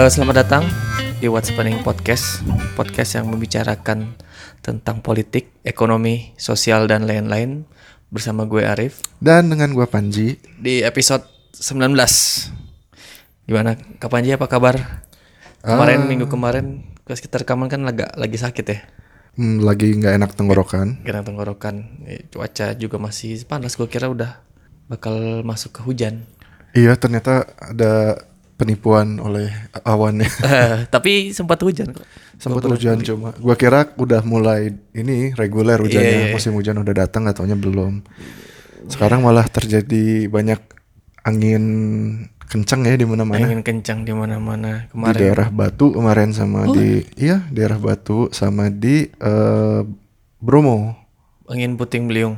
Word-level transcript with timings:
Eh, 0.00 0.08
selamat 0.08 0.32
datang 0.32 0.64
di 1.20 1.28
What's 1.28 1.52
Happening 1.52 1.84
Podcast, 1.84 2.40
podcast 2.72 3.20
yang 3.20 3.28
membicarakan 3.28 4.16
tentang 4.64 5.04
politik, 5.04 5.52
ekonomi, 5.60 6.32
sosial 6.40 6.88
dan 6.88 7.04
lain-lain 7.04 7.68
bersama 8.08 8.48
gue 8.48 8.64
Arif 8.64 9.04
Dan 9.20 9.52
dengan 9.52 9.76
gua 9.76 9.84
Panji. 9.84 10.40
di 10.56 10.80
episode 10.80 11.28
19. 11.52 11.92
Gimana 13.44 13.76
Kak 14.00 14.08
Panji 14.08 14.32
apa 14.32 14.48
kabar? 14.48 15.04
Kemarin 15.60 16.08
minggu 16.08 16.32
kemarin 16.32 16.80
pas 17.04 17.20
kita 17.20 17.44
rekaman 17.44 17.68
kan 17.68 17.84
agak 17.84 18.16
lagi 18.16 18.40
sakit 18.40 18.64
ya. 18.64 18.80
Hmm, 19.36 19.60
lagi 19.60 19.92
nggak 20.00 20.16
enak 20.16 20.32
tenggorokan. 20.32 21.04
Kena 21.04 21.20
tenggorokan. 21.20 22.08
Eh, 22.08 22.24
cuaca 22.32 22.72
juga 22.72 22.96
masih 22.96 23.44
panas. 23.44 23.76
Gue 23.76 23.92
kira 23.92 24.08
udah 24.08 24.40
bakal 24.88 25.44
masuk 25.44 25.76
ke 25.76 25.80
hujan. 25.84 26.24
Iya, 26.72 26.96
ternyata 26.96 27.52
ada 27.60 28.29
penipuan 28.60 29.16
oleh 29.16 29.48
awan 29.88 30.20
ya. 30.20 30.28
Eh, 30.50 30.76
tapi 30.92 31.32
sempat 31.32 31.56
hujan 31.64 31.96
kok. 31.96 32.04
Sempat 32.36 32.68
hujan 32.68 33.00
cuma. 33.00 33.32
Gua 33.40 33.56
kira 33.56 33.88
udah 33.96 34.20
mulai 34.20 34.76
ini 34.92 35.32
reguler 35.32 35.80
hujannya. 35.80 36.04
Iya, 36.04 36.26
iya. 36.28 36.34
Musim 36.36 36.52
hujan 36.52 36.76
udah 36.76 36.92
datang 36.92 37.24
ataunya 37.24 37.56
belum. 37.56 38.04
Sekarang 38.92 39.24
malah 39.24 39.48
terjadi 39.48 40.28
banyak 40.28 40.60
angin 41.24 41.64
kencang 42.50 42.84
ya 42.84 42.98
di 43.00 43.06
mana-mana. 43.08 43.46
Angin 43.46 43.62
kencang 43.62 44.04
di 44.04 44.12
mana-mana 44.12 44.84
Di 44.84 44.92
kemarin. 44.92 45.16
daerah 45.16 45.48
Batu 45.48 45.86
kemarin 45.94 46.34
sama 46.34 46.66
di 46.68 47.06
iya, 47.16 47.46
daerah 47.48 47.78
Batu 47.80 48.28
sama 48.34 48.68
di 48.68 49.08
eh, 49.08 49.80
Bromo. 50.42 50.98
Angin 51.48 51.78
puting 51.80 52.10
beliung. 52.10 52.36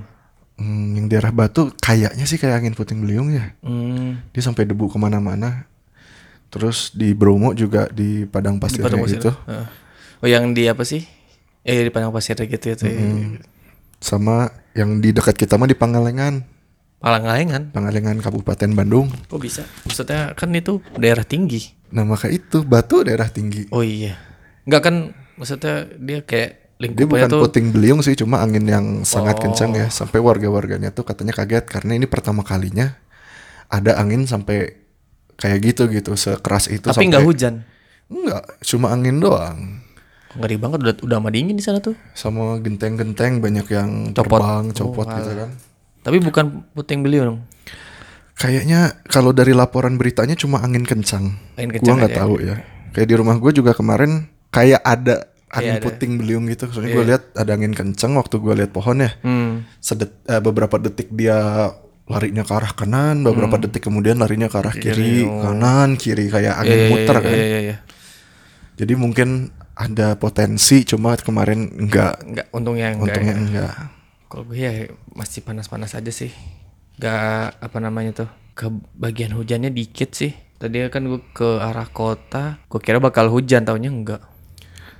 Hmm, 0.61 0.95
yang 0.95 1.09
daerah 1.09 1.33
Batu 1.33 1.73
kayaknya 1.81 2.29
sih 2.29 2.37
kayak 2.37 2.63
angin 2.63 2.77
puting 2.77 3.01
beliung 3.03 3.33
ya. 3.33 3.57
Hmm. 3.65 4.21
dia 4.31 4.43
sampai 4.45 4.69
debu 4.69 4.93
ke 4.93 5.01
mana-mana 5.01 5.72
terus 6.53 6.93
di 6.93 7.11
Bromo 7.11 7.51
juga 7.53 7.89
di 7.89 8.23
padang 8.25 8.61
pasir 8.61 8.85
Padang 8.85 9.01
pasir. 9.01 9.17
gitu. 9.17 9.33
Oh 10.21 10.29
yang 10.29 10.53
di 10.53 10.69
apa 10.69 10.85
sih? 10.85 11.03
Eh 11.63 11.83
di 11.83 11.91
padang 11.91 12.13
pasir 12.13 12.37
gitu 12.37 12.67
itu. 12.69 12.85
sama 13.97 14.47
yang 14.73 14.99
di 14.99 15.11
dekat 15.11 15.35
kita 15.35 15.55
mah 15.55 15.65
di 15.65 15.75
Pangalengan 15.75 16.43
Palangalengan. 16.99 17.71
Pangalengan 17.71 18.19
Kabupaten 18.19 18.71
Bandung 18.73 19.11
Kok 19.27 19.39
bisa? 19.39 19.63
Maksudnya 19.83 20.35
kan 20.35 20.51
itu 20.53 20.79
daerah 20.95 21.23
tinggi. 21.23 21.75
nah 21.89 22.03
maka 22.03 22.27
itu 22.27 22.63
batu 22.63 23.03
daerah 23.03 23.27
tinggi 23.27 23.67
Oh 23.71 23.81
iya. 23.81 24.19
Enggak 24.63 24.83
kan 24.85 24.95
maksudnya 25.35 25.87
dia 25.97 26.21
kayak 26.21 26.51
dia 26.79 27.07
bukan 27.07 27.31
tuh 27.31 27.43
puting 27.43 27.71
beliung 27.71 28.03
sih 28.03 28.15
cuma 28.15 28.43
angin 28.43 28.67
yang 28.67 28.87
sangat 29.03 29.39
Oh. 29.39 29.43
kencang 29.47 29.71
ya 29.73 29.87
sampai 29.87 30.19
warga-warganya 30.19 30.91
tuh 30.91 31.03
katanya 31.03 31.31
kaget 31.33 31.63
karena 31.63 31.95
ini 31.95 32.11
pertama 32.11 32.43
kalinya 32.43 32.99
ada 33.67 33.95
angin 33.97 34.27
sampai 34.27 34.82
kayak 35.43 35.59
gitu 35.61 35.91
gitu 35.91 36.15
sekeras 36.15 36.71
itu 36.71 36.87
tapi 36.87 37.11
nggak 37.11 37.21
hujan. 37.21 37.67
enggak 38.07 38.47
cuma 38.63 38.89
angin 38.89 39.19
doang 39.19 39.83
Ngeri 40.33 40.57
banget 40.57 40.79
udah 40.81 40.95
udah 41.03 41.19
mah 41.19 41.29
dingin 41.29 41.53
di 41.53 41.61
sana 41.61 41.77
tuh. 41.79 41.93
sama 42.15 42.57
genteng-genteng 42.57 43.39
banyak 43.39 43.67
yang 43.69 43.91
Copot. 44.13 44.39
terbang 44.39 44.65
copot 44.71 45.05
Oh, 45.05 45.13
gitu 45.15 45.33
kan 45.37 45.51
Tapi 46.01 46.17
bukan 46.19 46.45
puting 46.73 46.99
beliung. 47.01 47.45
Kayaknya 48.33 48.81
kalau 49.05 49.31
dari 49.31 49.53
laporan 49.53 49.95
beritanya 49.95 50.35
cuma 50.35 50.59
angin 50.59 50.83
kencang. 50.83 51.37
Angin 51.55 51.69
Gua 51.69 51.77
kencang 51.77 51.97
nggak 51.97 52.11
aja. 52.11 52.21
tahu 52.21 52.35
ya. 52.39 52.55
Kayak 52.91 53.07
di 53.07 53.15
rumah 53.15 53.37
gue 53.37 53.53
juga 53.53 53.71
kemarin 53.71 54.25
kayak 54.49 54.81
ada 54.81 55.31
angin 55.49 55.77
ada. 55.77 55.85
puting 55.85 56.13
beliung 56.17 56.45
gitu. 56.47 56.67
Soalnya 56.67 56.91
gue 56.91 57.05
lihat 57.07 57.23
ada 57.35 57.51
angin 57.53 57.71
kencang 57.71 58.17
waktu 58.17 58.35
gue 58.35 58.55
lihat 58.57 58.71
pohon 58.71 58.99
ya. 58.99 59.13
Hmm. 59.21 59.63
Sedet, 59.79 60.17
eh, 60.25 60.41
beberapa 60.41 60.75
detik 60.77 61.13
dia 61.13 61.71
larinya 62.11 62.43
ke 62.43 62.53
arah 62.53 62.73
kanan, 62.75 63.23
beberapa 63.23 63.57
Hmm. 63.57 63.65
detik 63.69 63.87
kemudian 63.87 64.19
larinya 64.19 64.51
ke 64.51 64.57
arah 64.59 64.75
kiri, 64.75 65.23
kanan, 65.25 65.95
kiri 65.95 66.27
kayak 66.29 66.55
angin 66.59 66.75
Iya, 66.75 66.83
iya, 66.83 66.91
muter 66.91 67.17
iya, 67.17 67.23
kan. 67.23 67.33
Iya, 67.33 67.47
iya, 67.47 67.61
iya. 67.63 67.77
Jadi 68.77 68.93
mungkin 68.99 69.29
ada 69.73 70.19
potensi 70.19 70.83
cuma 70.83 71.15
kemarin 71.17 71.71
enggak. 71.79 72.21
Enggak, 72.27 72.47
untungnya 72.51 72.87
enggak. 72.93 73.07
Untungnya 73.07 73.35
ya. 73.35 73.41
enggak. 73.41 73.75
Kalau 74.27 74.45
gue 74.49 74.59
ya 74.59 74.73
masih 75.13 75.41
panas-panas 75.45 75.93
aja 75.93 76.13
sih. 76.13 76.33
Gak 76.99 77.57
apa 77.57 77.79
namanya 77.79 78.25
tuh 78.25 78.29
ke 78.53 78.69
bagian 78.97 79.33
hujannya 79.33 79.73
dikit 79.73 80.13
sih. 80.13 80.33
Tadi 80.59 80.87
kan 80.93 81.07
gue 81.07 81.21
ke 81.35 81.59
arah 81.59 81.89
kota, 81.89 82.63
gue 82.67 82.81
kira 82.81 83.03
bakal 83.03 83.27
hujan, 83.29 83.65
taunya 83.65 83.91
enggak. 83.91 84.23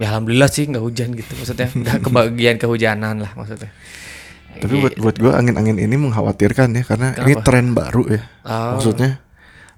Ya 0.01 0.11
alhamdulillah 0.11 0.51
sih 0.51 0.67
enggak 0.67 0.83
hujan 0.83 1.13
gitu 1.15 1.33
maksudnya. 1.37 1.69
Enggak 1.71 1.99
ke 2.03 2.09
bagian 2.11 2.57
kehujanan 2.59 3.23
lah 3.23 3.33
maksudnya. 3.35 3.71
Tapi 4.61 4.75
buat 4.79 4.95
buat 5.01 5.17
gue 5.17 5.33
angin-angin 5.33 5.79
ini 5.81 5.95
mengkhawatirkan 5.97 6.77
ya 6.77 6.83
karena 6.85 7.15
ini 7.25 7.35
tren 7.41 7.73
baru 7.73 8.05
ya. 8.11 8.23
Oh. 8.45 8.77
Maksudnya 8.77 9.23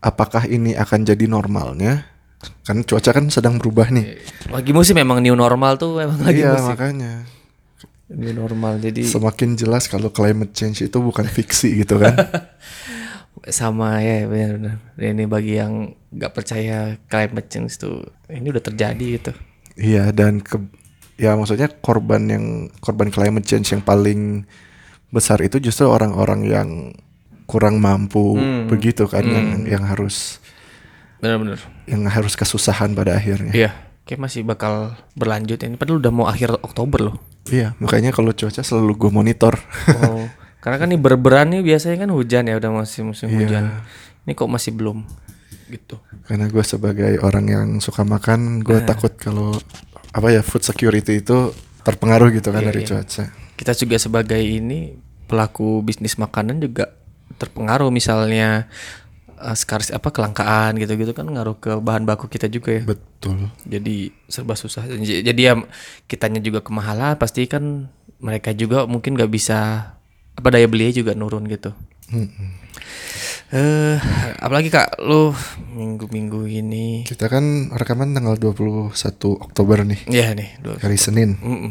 apakah 0.02 0.48
ini 0.48 0.74
akan 0.74 1.06
jadi 1.06 1.24
normalnya? 1.28 2.10
Kan 2.64 2.84
cuaca 2.84 3.10
kan 3.12 3.28
sedang 3.32 3.56
berubah 3.56 3.88
nih. 3.88 4.20
Lagi 4.52 4.72
musim 4.76 4.96
memang 5.00 5.24
new 5.24 5.32
normal 5.32 5.80
tuh 5.80 5.96
memang 5.96 6.20
lagi 6.20 6.44
Iya 6.44 6.56
musim 6.56 6.72
makanya 6.76 7.12
new 8.12 8.32
normal. 8.36 8.76
Jadi 8.80 9.08
semakin 9.08 9.56
jelas 9.56 9.88
kalau 9.88 10.12
climate 10.12 10.52
change 10.52 10.84
itu 10.84 10.98
bukan 11.00 11.24
fiksi 11.24 11.84
gitu 11.84 11.96
kan. 11.96 12.14
sama 13.48 14.00
ya 14.00 14.24
benar-benar. 14.28 14.80
Ini 14.96 15.24
bagi 15.28 15.56
yang 15.56 15.92
nggak 16.14 16.32
percaya 16.32 16.96
climate 17.10 17.48
change 17.50 17.76
tuh 17.80 18.06
ini 18.30 18.46
udah 18.48 18.62
terjadi 18.62 19.06
gitu. 19.18 19.32
iya 19.74 20.14
dan 20.14 20.38
ke 20.38 20.54
ya 21.14 21.38
maksudnya 21.38 21.70
korban 21.70 22.26
yang 22.26 22.44
korban 22.82 23.10
climate 23.10 23.46
change 23.46 23.70
yang 23.70 23.82
paling 23.82 24.44
besar 25.14 25.38
itu 25.46 25.62
justru 25.62 25.86
orang-orang 25.86 26.40
yang 26.42 26.68
kurang 27.46 27.78
mampu 27.78 28.34
begitu 28.66 29.06
kan 29.06 29.22
yang 29.22 29.62
yang 29.68 29.84
harus 29.84 30.42
Benar-benar. 31.22 31.60
yang 31.86 32.02
harus 32.08 32.34
kesusahan 32.36 32.92
pada 32.92 33.16
akhirnya. 33.16 33.52
Iya, 33.54 33.70
kayak 34.04 34.20
masih 34.20 34.42
bakal 34.44 34.92
berlanjut 35.16 35.56
ini. 35.62 35.78
Padahal 35.78 36.02
udah 36.02 36.12
mau 36.12 36.26
akhir 36.28 36.56
Oktober 36.60 37.00
loh. 37.12 37.16
Iya, 37.48 37.76
makanya 37.80 38.12
kalau 38.12 38.32
cuaca 38.32 38.60
selalu 38.64 38.92
gue 38.96 39.10
monitor. 39.12 39.54
Oh, 40.00 40.24
karena 40.64 40.76
kan 40.80 40.88
nih 40.88 41.00
berberan 41.00 41.52
nih 41.52 41.62
biasanya 41.64 42.04
kan 42.04 42.10
hujan 42.12 42.48
ya 42.48 42.56
udah 42.60 42.70
masih 42.84 43.04
musim 43.08 43.28
hujan. 43.32 43.72
Ini 44.24 44.32
kok 44.32 44.48
masih 44.48 44.72
belum 44.72 45.04
gitu. 45.68 45.96
Karena 46.28 46.48
gue 46.48 46.64
sebagai 46.64 47.20
orang 47.20 47.44
yang 47.48 47.68
suka 47.80 48.04
makan, 48.04 48.60
gue 48.64 48.80
takut 48.84 49.12
kalau 49.16 49.52
apa 50.14 50.30
ya 50.30 50.40
food 50.46 50.62
security 50.62 51.18
itu 51.18 51.50
terpengaruh 51.82 52.30
gitu 52.30 52.54
kan 52.54 52.62
dari 52.62 52.86
cuaca. 52.86 53.34
Kita 53.58 53.72
juga 53.74 53.98
sebagai 53.98 54.38
ini 54.38 54.94
pelaku 55.26 55.82
bisnis 55.82 56.14
makanan 56.14 56.62
juga 56.62 56.94
terpengaruh 57.36 57.90
misalnya 57.90 58.70
eh, 59.34 59.56
sekaris 59.58 59.90
apa 59.90 60.14
kelangkaan 60.14 60.78
gitu-gitu 60.78 61.10
kan 61.10 61.26
ngaruh 61.26 61.58
ke 61.58 61.72
bahan 61.82 62.06
baku 62.06 62.30
kita 62.30 62.46
juga 62.46 62.78
ya. 62.78 62.82
Betul. 62.86 63.50
Jadi 63.66 64.14
serba 64.30 64.54
susah. 64.54 64.86
Jadi 65.02 65.40
ya 65.42 65.58
kitanya 66.06 66.38
juga 66.38 66.62
kemahalan 66.62 67.18
pasti 67.18 67.50
kan 67.50 67.90
mereka 68.22 68.54
juga 68.54 68.86
mungkin 68.86 69.18
nggak 69.18 69.32
bisa 69.34 69.92
apa 70.34 70.48
daya 70.54 70.70
belinya 70.70 70.94
juga 70.94 71.12
nurun 71.18 71.50
gitu. 71.50 71.74
Eh, 73.50 73.96
apalagi 74.36 74.66
kak, 74.66 74.98
lu 74.98 75.30
minggu-minggu 75.70 76.42
ini, 76.44 77.06
Kita 77.06 77.30
kan 77.30 77.70
rekaman 77.70 78.10
tanggal 78.10 78.34
21 78.34 78.90
Oktober 79.38 79.86
nih, 79.86 80.00
ya 80.10 80.34
nih, 80.34 80.58
dua, 80.58 80.74
hari 80.82 80.98
Senin. 80.98 81.38
Mm-mm. 81.38 81.70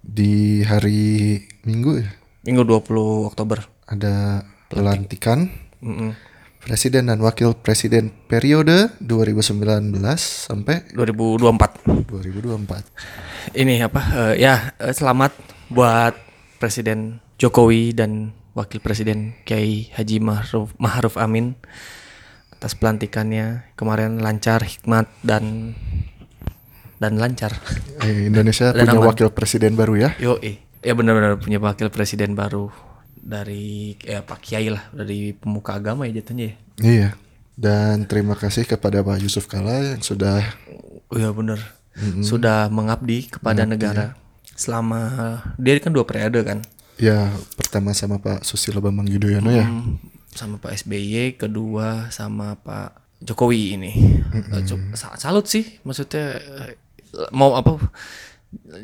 Di 0.00 0.64
hari 0.64 1.38
Minggu 1.62 2.00
ya 2.00 2.10
minggu 2.40 2.64
20 2.64 3.28
Oktober. 3.28 3.60
ada 3.84 4.40
pelantikan 4.66 5.52
Mm-mm. 5.78 6.16
presiden 6.64 7.12
dan 7.12 7.20
wakil 7.20 7.52
presiden 7.52 8.08
periode 8.26 8.88
2019 8.98 9.92
sampai 10.16 10.88
2024. 10.96 11.84
2024. 12.08 13.54
Ini 13.54 13.84
apa? 13.84 14.00
eh, 14.32 14.34
ya 14.40 14.72
eh, 14.80 14.90
selamat 14.90 15.36
buat 15.68 16.16
Presiden 16.56 17.20
Jokowi 17.36 17.92
dan 17.92 18.32
Wakil 18.54 18.82
Presiden 18.82 19.38
Kiai 19.46 19.90
Haji 19.94 20.18
Ma'ruf 20.18 20.74
Ma'ruf 20.76 21.14
Amin 21.16 21.54
atas 22.60 22.76
pelantikannya 22.76 23.72
kemarin 23.72 24.20
lancar, 24.20 24.60
hikmat 24.60 25.08
dan 25.24 25.72
dan 27.00 27.16
lancar. 27.16 27.56
Eh, 28.04 28.28
Indonesia 28.28 28.76
Dan 28.76 28.84
punya 28.84 29.00
aman. 29.00 29.08
wakil 29.08 29.32
presiden 29.32 29.72
baru 29.80 29.96
ya. 29.96 30.10
Yo, 30.20 30.36
ya 30.84 30.92
benar-benar 30.92 31.40
punya 31.40 31.56
wakil 31.56 31.88
presiden 31.88 32.36
baru 32.36 32.68
dari 33.16 33.96
ya 34.04 34.20
Pak 34.20 34.44
Kiai 34.44 34.68
lah 34.68 34.92
dari 34.92 35.32
pemuka 35.32 35.80
agama 35.80 36.04
ya 36.04 36.20
jatuhnya 36.20 36.52
ya. 36.52 36.54
Iya. 36.84 37.08
Dan 37.56 38.04
terima 38.04 38.36
kasih 38.36 38.68
kepada 38.68 39.00
Pak 39.00 39.20
Yusuf 39.24 39.48
Kala 39.48 39.96
yang 39.96 40.04
sudah 40.04 40.44
Oh 41.08 41.16
iya 41.16 41.32
benar. 41.32 41.60
Sudah 42.20 42.68
mengabdi 42.68 43.26
kepada 43.32 43.64
negara 43.64 44.20
selama 44.52 45.40
dia 45.56 45.80
kan 45.80 45.96
dua 45.96 46.04
periode 46.04 46.44
kan. 46.44 46.60
Ya 47.00 47.32
pertama 47.56 47.90
sama 47.90 48.20
Pak 48.20 48.44
Susilo 48.44 48.78
Bambang 48.78 49.08
Yudhoyono 49.08 49.50
ya. 49.50 49.66
Sama 50.30 50.56
Pak 50.56 50.76
SBY, 50.76 51.34
kedua 51.34 52.06
sama 52.08 52.54
Pak 52.54 52.94
Jokowi 53.18 53.74
ini. 53.74 53.92
Sa- 54.94 55.16
Salut 55.16 55.44
sih, 55.44 55.80
maksudnya 55.82 56.36
eh, 56.38 56.76
mau 57.30 57.54
apa 57.54 57.80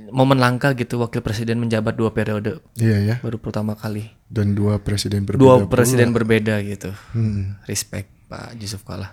momen 0.08 0.38
langka 0.38 0.72
gitu 0.72 0.98
wakil 0.98 1.18
presiden 1.20 1.58
menjabat 1.58 1.92
dua 1.92 2.10
periode 2.10 2.62
Iya 2.74 2.98
ya. 3.04 3.16
baru 3.18 3.36
pertama 3.36 3.74
kali. 3.74 4.10
Dan 4.26 4.54
dua 4.54 4.78
presiden 4.78 5.22
berbeda. 5.22 5.42
Dua 5.42 5.54
pula. 5.60 5.70
presiden 5.70 6.10
berbeda 6.10 6.54
gitu. 6.62 6.90
Hmm. 7.12 7.58
Respect 7.64 8.10
Pak 8.26 8.58
Yusuf 8.58 8.82
Kala. 8.82 9.10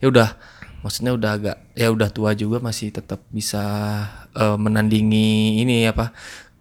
Ya 0.00 0.08
udah 0.08 0.36
maksudnya 0.80 1.12
udah 1.12 1.30
agak 1.32 1.56
ya 1.72 1.88
udah 1.88 2.08
tua 2.08 2.32
juga 2.32 2.60
masih 2.60 2.92
tetap 2.92 3.24
bisa 3.28 3.60
eh, 4.32 4.56
menandingi 4.56 5.60
ini 5.60 5.84
apa 5.84 6.12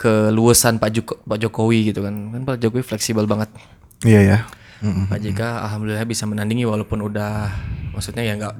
keluasan 0.03 0.75
Pak 0.75 0.89
Joko, 0.91 1.13
Pak 1.21 1.39
Jokowi 1.39 1.89
gitu 1.89 2.03
kan 2.03 2.11
kan 2.29 2.41
Pak 2.43 2.59
Jokowi 2.59 2.83
fleksibel 2.83 3.23
banget 3.23 3.47
Iya 4.03 4.19
ya. 4.21 4.39
Mm-mm. 4.79 5.07
Pak 5.07 5.15
JK 5.17 5.39
alhamdulillah 5.39 6.03
bisa 6.03 6.27
menandingi 6.27 6.67
walaupun 6.67 6.99
udah 7.01 7.47
maksudnya 7.89 8.19
ya 8.21 8.35
nggak 8.35 8.53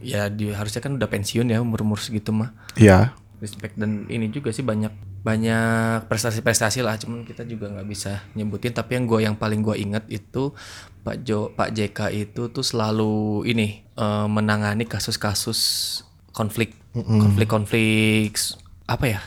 ya 0.00 0.22
di, 0.28 0.52
harusnya 0.52 0.78
kan 0.78 0.92
udah 0.92 1.08
pensiun 1.08 1.48
ya 1.48 1.58
umur 1.58 1.80
umur 1.80 1.96
segitu 1.96 2.28
mah 2.28 2.52
Iya. 2.74 3.16
respect 3.38 3.74
dan 3.74 4.04
ini 4.06 4.28
juga 4.28 4.52
sih 4.52 4.60
banyak 4.60 4.92
banyak 5.22 6.04
prestasi-prestasi 6.06 6.78
lah 6.78 6.94
cuman 6.94 7.24
kita 7.24 7.42
juga 7.42 7.66
nggak 7.68 7.88
bisa 7.88 8.20
nyebutin 8.32 8.70
tapi 8.70 8.94
yang 8.94 9.08
gua 9.08 9.18
yang 9.18 9.32
paling 9.32 9.58
gua 9.58 9.72
ingat 9.74 10.04
itu 10.06 10.52
Pak 11.00 11.16
Jo 11.22 11.48
Pak 11.50 11.72
JK 11.72 11.98
itu 12.12 12.42
tuh 12.46 12.62
selalu 12.62 13.14
ini 13.46 13.80
eh, 13.88 14.26
menangani 14.28 14.84
kasus-kasus 14.84 15.58
konflik 16.30 16.76
konflik-konflik 16.92 18.34
s- 18.34 18.60
apa 18.84 19.04
ya 19.08 19.20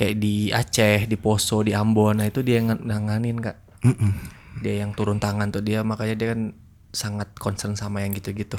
kayak 0.00 0.16
di 0.16 0.48
Aceh 0.48 1.04
di 1.04 1.16
Poso 1.16 1.60
di 1.60 1.76
Ambon 1.76 2.16
nah 2.16 2.24
itu 2.24 2.40
dia 2.40 2.56
yang 2.56 2.72
nanganin 2.80 3.36
kak 3.36 3.60
Mm-mm. 3.84 4.12
dia 4.60 4.80
yang 4.80 4.96
turun 4.96 5.20
tangan 5.20 5.52
tuh 5.52 5.60
dia 5.60 5.84
makanya 5.84 6.16
dia 6.16 6.28
kan 6.32 6.56
sangat 6.90 7.28
concern 7.36 7.76
sama 7.76 8.00
yang 8.00 8.16
gitu-gitu 8.16 8.56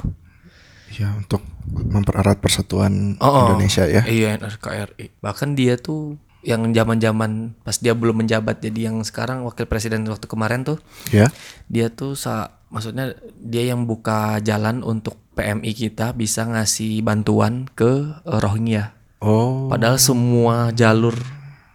Ya 0.92 1.08
untuk 1.16 1.40
mempererat 1.64 2.36
persatuan 2.36 3.16
Oh, 3.16 3.24
oh. 3.24 3.44
Indonesia 3.48 3.88
ya. 3.88 4.04
Iya 4.04 4.36
NRKRI. 4.36 5.24
Bahkan 5.24 5.56
dia 5.56 5.80
tuh 5.80 6.20
yang 6.44 6.68
zaman-zaman 6.68 7.56
pas 7.64 7.80
dia 7.80 7.96
belum 7.96 8.20
menjabat 8.20 8.60
jadi 8.60 8.92
yang 8.92 9.00
sekarang 9.00 9.40
wakil 9.40 9.64
presiden 9.64 10.04
waktu 10.04 10.28
kemarin 10.28 10.68
tuh 10.68 10.76
Ya. 11.08 11.32
dia 11.72 11.88
tuh 11.88 12.12
sa 12.12 12.60
maksudnya 12.68 13.16
dia 13.40 13.72
yang 13.72 13.88
buka 13.88 14.36
jalan 14.44 14.84
untuk 14.84 15.16
PMI 15.32 15.72
kita 15.72 16.12
bisa 16.12 16.44
ngasih 16.44 17.00
bantuan 17.00 17.72
ke 17.72 18.12
Rohingya. 18.28 18.92
Oh. 19.22 19.70
Padahal 19.70 19.96
semua 19.96 20.74
jalur 20.74 21.14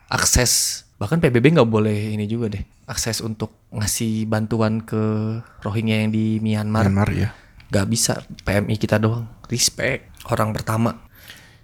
akses 0.08 0.84
bahkan 0.98 1.18
PBB 1.18 1.54
nggak 1.54 1.70
boleh 1.70 2.12
ini 2.12 2.26
juga 2.26 2.50
deh 2.50 2.64
akses 2.84 3.22
untuk 3.22 3.54
ngasih 3.70 4.26
bantuan 4.26 4.82
ke 4.82 4.98
Rohingya 5.62 6.02
yang 6.02 6.10
di 6.10 6.42
Myanmar 6.42 6.90
Myanmar 6.90 7.10
ya. 7.14 7.30
nggak 7.70 7.86
bisa 7.86 8.18
PMI 8.42 8.76
kita 8.76 8.98
doang 8.98 9.30
respect 9.46 10.10
orang 10.28 10.52
pertama 10.52 10.98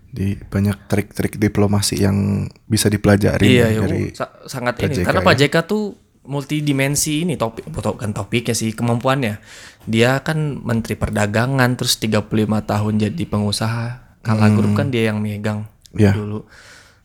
Di 0.08 0.38
banyak 0.38 0.86
trik-trik 0.86 1.42
diplomasi 1.42 1.98
yang 1.98 2.46
bisa 2.64 2.86
dipelajari 2.86 3.50
iya, 3.50 3.74
ya 3.74 3.82
dari 3.82 4.14
sa- 4.14 4.30
sangat 4.46 4.86
ini 4.86 5.02
karena 5.02 5.20
ya. 5.20 5.26
Pak 5.26 5.36
JK 5.42 5.56
tuh 5.66 5.98
multidimensi 6.24 7.26
ini 7.26 7.34
topik 7.34 7.66
bukan 7.66 8.14
topiknya 8.14 8.54
sih 8.54 8.70
kemampuannya 8.72 9.42
dia 9.84 10.22
kan 10.22 10.38
menteri 10.62 10.94
perdagangan 10.94 11.74
terus 11.74 11.98
35 11.98 12.30
tahun 12.64 12.94
jadi 13.02 13.24
pengusaha 13.26 13.86
Kala 14.22 14.48
Hmm. 14.48 14.56
Group 14.56 14.72
kan 14.78 14.88
dia 14.88 15.10
yang 15.10 15.18
megang 15.18 15.66
Ya. 15.94 16.12
dulu. 16.14 16.46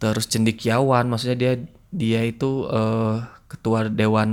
Terus 0.00 0.26
cendikiawan 0.26 1.06
maksudnya 1.06 1.36
dia 1.36 1.52
dia 1.92 2.20
itu 2.24 2.66
eh, 2.68 3.16
ketua 3.48 3.88
dewan 3.88 4.30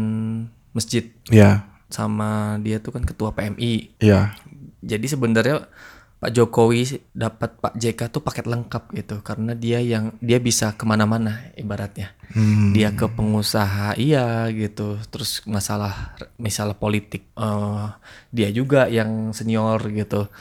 masjid. 0.75 1.07
Ya, 1.31 1.67
sama 1.95 2.57
dia 2.61 2.81
tuh 2.81 2.91
kan 2.97 3.03
ketua 3.05 3.31
PMI 3.31 4.01
ya. 4.01 4.33
jadi 4.81 5.05
sebenarnya 5.05 5.69
Pak 6.15 6.31
Jokowi 6.31 7.05
dapat 7.11 7.59
Pak 7.59 7.75
JK 7.77 8.09
tuh 8.09 8.23
paket 8.23 8.47
lengkap 8.49 8.89
gitu 8.97 9.21
karena 9.21 9.53
dia 9.53 9.83
yang 9.83 10.15
dia 10.23 10.41
bisa 10.41 10.73
ke 10.73 10.83
mana-mana 10.87 11.53
ibaratnya. 11.53 12.15
Hmm. 12.35 12.73
dia 12.75 12.91
ke 12.91 13.05
pengusaha 13.05 13.93
iya 13.95 14.49
gitu. 14.49 14.97
Terus 15.11 15.45
masalah 15.45 16.17
misalnya 16.41 16.73
politik 16.75 17.29
eh, 17.37 17.85
dia 18.33 18.49
juga 18.49 18.89
yang 18.89 19.35
senior 19.35 19.77
gitu. 19.91 20.31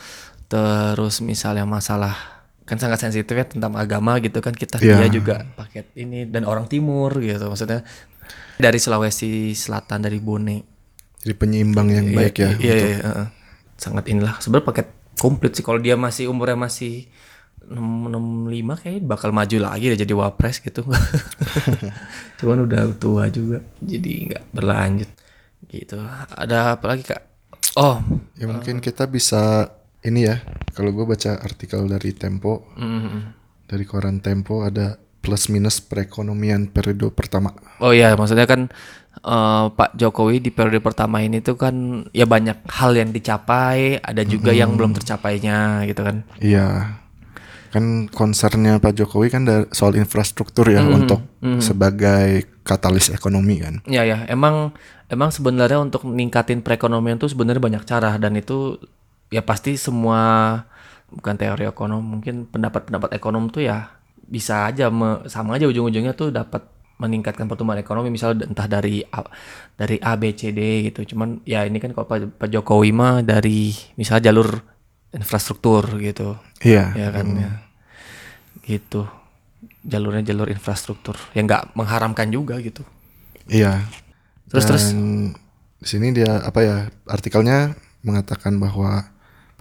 Terus 0.48 1.20
misalnya 1.20 1.68
masalah 1.68 2.33
kan 2.64 2.76
sangat 2.76 2.96
sensitif 2.98 3.30
ya 3.30 3.44
tentang 3.44 3.76
agama 3.76 4.16
gitu 4.18 4.40
kan 4.40 4.52
kita 4.52 4.80
Iya. 4.80 5.04
dia 5.04 5.08
juga 5.12 5.44
paket 5.52 5.92
ini 5.94 6.24
dan 6.24 6.44
orang 6.44 6.64
timur 6.64 7.12
gitu 7.16 7.44
maksudnya 7.44 7.84
dari 8.56 8.78
Sulawesi 8.78 9.52
Selatan 9.52 10.00
dari 10.00 10.16
Bone 10.18 10.56
Jadi 11.20 11.34
penyeimbang 11.34 11.88
yang 11.88 12.06
baik 12.10 12.36
ya. 12.36 12.52
Iya, 12.56 12.74
iya, 12.76 12.88
iya, 13.00 13.24
sangat 13.74 14.04
inilah. 14.08 14.36
Sebenarnya 14.38 14.68
paket 14.68 14.88
komplit 15.16 15.56
sih 15.56 15.64
kalau 15.64 15.80
dia 15.80 15.96
masih 15.96 16.28
umurnya 16.28 16.52
masih 16.54 17.08
65 17.64 17.80
kayaknya 18.76 19.02
bakal 19.02 19.32
maju 19.32 19.56
lagi 19.56 19.88
deh 19.88 19.96
jadi 19.98 20.12
wapres 20.12 20.60
gitu. 20.60 20.84
Cuman 22.38 22.68
udah 22.68 22.92
tua 22.96 23.32
juga 23.32 23.64
jadi 23.80 24.12
nggak 24.30 24.44
berlanjut 24.52 25.10
gitu. 25.68 25.96
Ada 26.36 26.76
apa 26.76 26.84
lagi 26.92 27.08
kak? 27.08 27.22
Oh, 27.74 28.04
Ya 28.36 28.44
mungkin 28.44 28.78
kita 28.78 29.08
bisa 29.08 29.72
ini 30.04 30.28
ya. 30.28 30.36
Kalau 30.76 30.92
gue 30.92 31.04
baca 31.08 31.40
artikel 31.40 31.88
dari 31.88 32.12
Tempo, 32.12 32.68
mm, 32.76 33.20
dari 33.68 33.84
koran 33.88 34.20
Tempo 34.20 34.62
ada 34.62 35.00
plus 35.24 35.48
minus 35.48 35.80
perekonomian 35.80 36.68
periode 36.68 37.08
pertama. 37.16 37.56
oh 37.80 37.96
iya 37.96 38.12
maksudnya 38.12 38.44
kan 38.44 38.68
eh, 39.24 39.64
Pak 39.72 39.96
Jokowi 39.96 40.44
di 40.44 40.52
periode 40.52 40.84
pertama 40.84 41.24
ini 41.24 41.40
tuh 41.40 41.56
kan 41.56 42.04
ya 42.12 42.28
banyak 42.28 42.68
hal 42.68 42.92
yang 42.92 43.08
dicapai, 43.08 44.04
ada 44.04 44.20
juga 44.28 44.52
yang 44.52 44.76
belum 44.76 44.92
tercapainya 44.92 45.88
gitu 45.88 46.04
kan. 46.04 46.28
Iya. 46.44 47.00
Kan 47.72 48.06
concernnya 48.12 48.78
Pak 48.78 48.94
Jokowi 49.00 49.32
kan 49.32 49.48
soal 49.72 49.96
infrastruktur 49.98 50.68
ya 50.70 50.84
untuk 50.84 51.24
sebagai 51.58 52.46
katalis 52.62 53.10
ekonomi 53.10 53.64
kan. 53.64 53.82
Ya 53.90 54.06
ya, 54.06 54.22
emang 54.30 54.76
emang 55.10 55.34
sebenarnya 55.34 55.82
untuk 55.82 56.06
meningkatin 56.06 56.62
perekonomian 56.62 57.18
tuh 57.18 57.32
sebenarnya 57.32 57.60
banyak 57.60 57.82
cara 57.82 58.14
dan 58.20 58.38
itu 58.38 58.78
ya 59.34 59.42
pasti 59.42 59.74
semua 59.74 60.62
bukan 61.10 61.34
teori 61.34 61.66
ekonom, 61.66 61.98
mungkin 61.98 62.46
pendapat-pendapat 62.46 63.18
ekonom 63.18 63.50
tuh 63.50 63.66
ya 63.66 63.90
bisa 64.30 64.70
aja 64.70 64.94
me- 64.94 65.26
sama 65.26 65.58
aja 65.58 65.66
ujung-ujungnya 65.66 66.14
tuh 66.14 66.30
dapat 66.30 66.62
meningkatkan 66.94 67.50
pertumbuhan 67.50 67.82
ekonomi 67.82 68.14
misal 68.14 68.38
entah 68.38 68.70
dari 68.70 69.02
A, 69.10 69.26
dari 69.74 69.98
A 69.98 70.14
B 70.14 70.30
C 70.38 70.54
D 70.54 70.86
gitu. 70.86 71.02
Cuman 71.14 71.42
ya 71.42 71.66
ini 71.66 71.82
kan 71.82 71.90
kalau 71.90 72.06
Pak, 72.06 72.38
Pak 72.38 72.48
Jokowi 72.54 72.94
mah 72.94 73.26
dari 73.26 73.74
misal 73.98 74.22
jalur 74.22 74.62
infrastruktur 75.10 75.98
gitu. 75.98 76.38
Iya. 76.62 76.94
Ya 76.94 77.08
kan 77.10 77.26
ya. 77.34 77.52
Gitu. 78.62 79.02
Jalurnya 79.82 80.22
jalur 80.22 80.48
infrastruktur 80.54 81.18
yang 81.34 81.50
nggak 81.50 81.74
mengharamkan 81.74 82.30
juga 82.30 82.62
gitu. 82.62 82.86
Iya. 83.50 83.84
Terus 84.48 84.64
terus 84.64 84.84
Dan 84.94 85.34
di 85.82 85.86
sini 85.90 86.14
dia 86.14 86.46
apa 86.46 86.62
ya 86.62 86.76
artikelnya 87.10 87.74
mengatakan 88.06 88.56
bahwa 88.56 89.13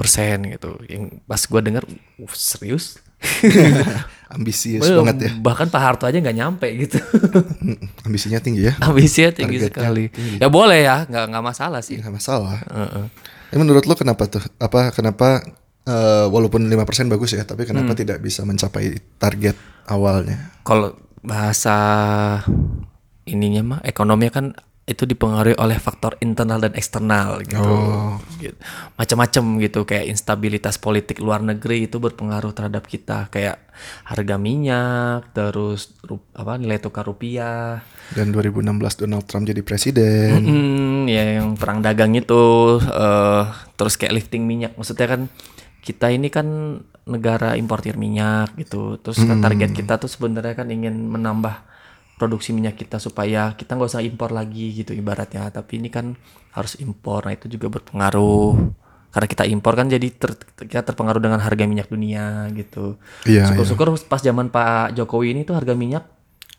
gitu. 0.48 0.80
Yang 0.86 1.20
pas 1.24 1.42
gua 1.46 1.62
dengar, 1.62 1.84
"Uh, 2.18 2.32
serius? 2.32 3.00
Ambisius 4.36 4.84
Belum, 4.86 5.06
banget 5.08 5.18
ya. 5.18 5.32
Bahkan 5.40 5.68
Pak 5.70 5.82
Harto 5.82 6.06
aja 6.06 6.18
nggak 6.20 6.36
nyampe 6.36 6.68
gitu. 6.78 7.00
Ambisinya 8.04 8.38
tinggi 8.38 8.68
ya. 8.70 8.74
Ambisinya 8.82 9.32
tinggi 9.32 9.58
Targetnya 9.62 9.82
sekali. 9.82 10.06
Ya 10.38 10.48
boleh 10.52 10.84
ya, 10.84 11.06
nggak 11.08 11.26
nggak 11.32 11.46
masalah 11.46 11.82
sih. 11.82 11.98
Nggak 12.02 12.14
masalah. 12.20 12.60
Heeh. 12.70 13.06
Ya, 13.54 13.58
menurut 13.58 13.86
lo 13.86 13.96
kenapa 13.96 14.28
tuh? 14.28 14.44
Apa 14.60 14.92
kenapa 14.92 15.42
eh, 15.86 16.26
walaupun 16.28 16.66
5% 16.66 17.08
bagus 17.08 17.38
ya, 17.38 17.46
tapi 17.46 17.64
kenapa 17.64 17.94
Hmm. 17.94 18.00
tidak 18.02 18.18
bisa 18.20 18.42
mencapai 18.42 18.98
target 19.18 19.54
awalnya? 19.86 20.52
Kalau 20.66 20.98
bahasa 21.22 21.78
ininya 23.26 23.62
mah 23.76 23.80
ekonomi 23.86 24.30
kan 24.30 24.54
itu 24.86 25.10
dipengaruhi 25.10 25.58
oleh 25.58 25.82
faktor 25.82 26.14
internal 26.22 26.62
dan 26.62 26.78
eksternal 26.78 27.42
gitu. 27.42 27.58
Oh. 27.58 28.22
Gitu. 28.38 28.54
Macam-macam 28.94 29.44
gitu 29.66 29.82
kayak 29.82 30.14
instabilitas 30.14 30.78
politik 30.78 31.18
luar 31.18 31.42
negeri 31.42 31.90
itu 31.90 31.98
berpengaruh 31.98 32.54
terhadap 32.54 32.86
kita 32.86 33.34
kayak 33.34 33.66
harga 34.06 34.38
minyak, 34.38 35.34
terus 35.34 35.98
ru- 36.06 36.22
apa 36.38 36.62
nilai 36.62 36.78
tukar 36.78 37.10
rupiah. 37.10 37.82
Dan 38.14 38.30
2016 38.30 39.02
Donald 39.02 39.26
Trump 39.26 39.50
jadi 39.50 39.66
presiden. 39.66 40.46
Hmm, 40.46 41.10
ya 41.10 41.42
yang 41.42 41.58
perang 41.58 41.82
dagang 41.82 42.14
itu 42.14 42.78
eh 42.78 43.46
terus 43.74 43.98
kayak 43.98 44.22
lifting 44.22 44.46
minyak. 44.46 44.78
Maksudnya 44.78 45.18
kan 45.18 45.22
kita 45.82 46.14
ini 46.14 46.30
kan 46.30 46.46
negara 47.10 47.58
importir 47.58 47.98
minyak 47.98 48.54
gitu. 48.62 49.02
Terus 49.02 49.18
kan 49.18 49.42
target 49.42 49.74
kita 49.74 49.98
tuh 49.98 50.14
sebenarnya 50.14 50.54
kan 50.54 50.70
ingin 50.70 51.10
menambah 51.10 51.74
produksi 52.16 52.52
minyak 52.52 52.76
kita 52.76 52.98
supaya 52.98 53.54
kita 53.54 53.76
nggak 53.76 53.92
usah 53.92 54.02
impor 54.02 54.32
lagi 54.32 54.72
gitu 54.74 54.92
ibaratnya. 54.92 55.48
Tapi 55.50 55.78
ini 55.78 55.90
kan 55.90 56.16
harus 56.52 56.80
impor. 56.80 57.28
Nah, 57.28 57.36
itu 57.36 57.48
juga 57.48 57.68
berpengaruh. 57.70 58.56
Karena 59.12 59.28
kita 59.28 59.44
impor 59.48 59.74
kan 59.74 59.88
jadi 59.88 60.08
ter- 60.12 60.36
kita 60.58 60.84
terpengaruh 60.84 61.20
dengan 61.20 61.40
harga 61.40 61.64
minyak 61.64 61.88
dunia 61.88 62.52
gitu. 62.52 63.00
Iya, 63.24 63.48
Syukur-syukur 63.48 63.96
pas 64.08 64.20
zaman 64.20 64.48
Pak 64.48 64.92
Jokowi 64.92 65.32
ini 65.32 65.42
tuh 65.44 65.56
harga 65.56 65.72
minyak 65.72 66.04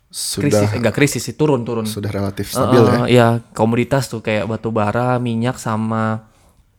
krisis, 0.09 0.41
Sudah 0.41 0.73
enggak 0.73 0.95
krisis 0.97 1.21
sih, 1.21 1.37
turun 1.37 1.67
turun. 1.69 1.85
sudah 1.85 2.09
relatif 2.09 2.49
stabil 2.49 2.81
ya. 2.81 2.93
Eh, 2.97 3.07
ya 3.13 3.27
komoditas 3.53 4.09
tuh 4.09 4.25
kayak 4.25 4.49
batu 4.49 4.73
bara, 4.73 5.21
minyak 5.21 5.57
sama 5.57 6.33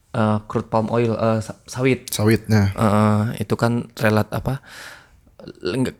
eh, 0.10 0.38
crude 0.50 0.65
palm 0.65 0.89
oil, 0.89 1.13
eh, 1.13 1.39
sa- 1.46 1.62
sawit. 1.69 2.10
Sawitnya. 2.10 2.74
Eh, 2.74 3.46
itu 3.46 3.53
kan 3.53 3.86
relat 3.93 4.34
apa? 4.34 4.65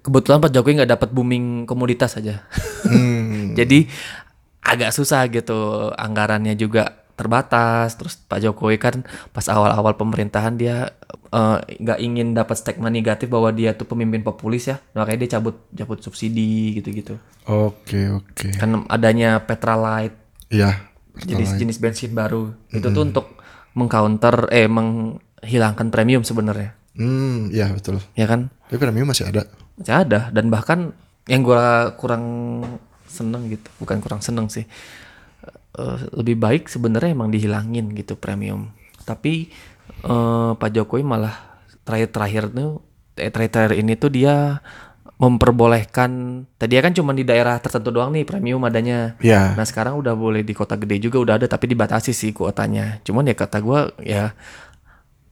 Kebetulan 0.02 0.40
Pak 0.40 0.52
Jokowi 0.52 0.78
nggak 0.78 0.94
dapat 0.94 1.10
booming 1.12 1.66
komoditas 1.66 2.16
aja. 2.16 2.44
Hmm. 2.84 3.54
Jadi 3.60 3.88
agak 4.62 4.92
susah 4.92 5.28
gitu 5.28 5.90
anggarannya 5.94 6.54
juga 6.54 7.04
terbatas. 7.14 7.96
Terus 7.96 8.20
Pak 8.20 8.40
Jokowi 8.40 8.78
kan 8.78 9.02
pas 9.32 9.48
awal-awal 9.48 9.96
pemerintahan 9.96 10.56
dia 10.56 10.94
eh, 11.30 11.58
nggak 11.78 12.00
ingin 12.00 12.32
dapat 12.32 12.56
stigma 12.56 12.88
negatif 12.88 13.28
bahwa 13.28 13.50
dia 13.50 13.74
tuh 13.74 13.86
pemimpin 13.86 14.22
populis 14.22 14.68
ya. 14.68 14.78
Makanya 14.94 15.20
dia 15.20 15.32
cabut 15.40 15.56
cabut 15.72 16.00
subsidi 16.00 16.78
gitu-gitu. 16.78 17.16
Oke, 17.48 18.12
oke. 18.12 18.54
Kan 18.56 18.86
adanya 18.88 19.42
Petralite 19.42 20.16
Iya. 20.48 20.80
jenis-jenis 21.18 21.82
bensin 21.82 22.14
baru 22.14 22.54
itu 22.70 22.88
tuh 22.88 23.04
untuk 23.04 23.36
mengcounter 23.74 24.48
eh 24.48 24.70
menghilangkan 24.70 25.90
premium 25.90 26.22
sebenarnya 26.22 26.78
Hmm, 26.94 27.50
iya 27.52 27.70
betul. 27.70 28.02
ya 28.14 28.26
kan 28.26 28.50
Tapi 28.68 28.78
premium 28.78 29.08
masih 29.08 29.32
ada. 29.32 29.48
masih 29.80 29.96
ada 29.96 30.28
dan 30.36 30.52
bahkan 30.52 30.92
yang 31.28 31.44
gua 31.44 31.92
kurang 31.96 32.24
seneng 33.08 33.48
gitu 33.52 33.68
bukan 33.80 34.00
kurang 34.04 34.20
seneng 34.20 34.52
sih 34.52 34.68
Eh, 35.78 36.00
lebih 36.18 36.42
baik 36.42 36.66
sebenarnya 36.74 37.14
emang 37.14 37.30
dihilangin 37.30 37.94
gitu 37.94 38.18
premium 38.18 38.74
tapi 39.06 39.54
eh, 40.02 40.52
Pak 40.58 40.70
Jokowi 40.74 41.06
malah 41.06 41.38
terakhir-terakhir 41.86 42.50
tuh 42.50 42.82
eh, 43.14 43.30
terakhir-terakhir 43.30 43.86
ini 43.86 43.94
tuh 43.94 44.10
dia 44.10 44.58
memperbolehkan 45.22 46.10
tadi 46.58 46.82
kan 46.82 46.98
cuma 46.98 47.14
di 47.14 47.22
daerah 47.22 47.62
tertentu 47.62 47.94
doang 47.94 48.10
nih 48.10 48.26
premium 48.26 48.66
adanya 48.66 49.14
Iya. 49.22 49.54
Nah 49.54 49.66
sekarang 49.70 50.02
udah 50.02 50.18
boleh 50.18 50.42
di 50.42 50.58
kota 50.58 50.74
gede 50.82 50.98
juga 50.98 51.22
udah 51.22 51.34
ada 51.42 51.46
tapi 51.46 51.70
dibatasi 51.70 52.10
sih 52.10 52.34
kuotanya. 52.34 52.98
Cuman 53.06 53.30
ya 53.30 53.38
kata 53.38 53.62
gua 53.62 53.94
ya 54.02 54.34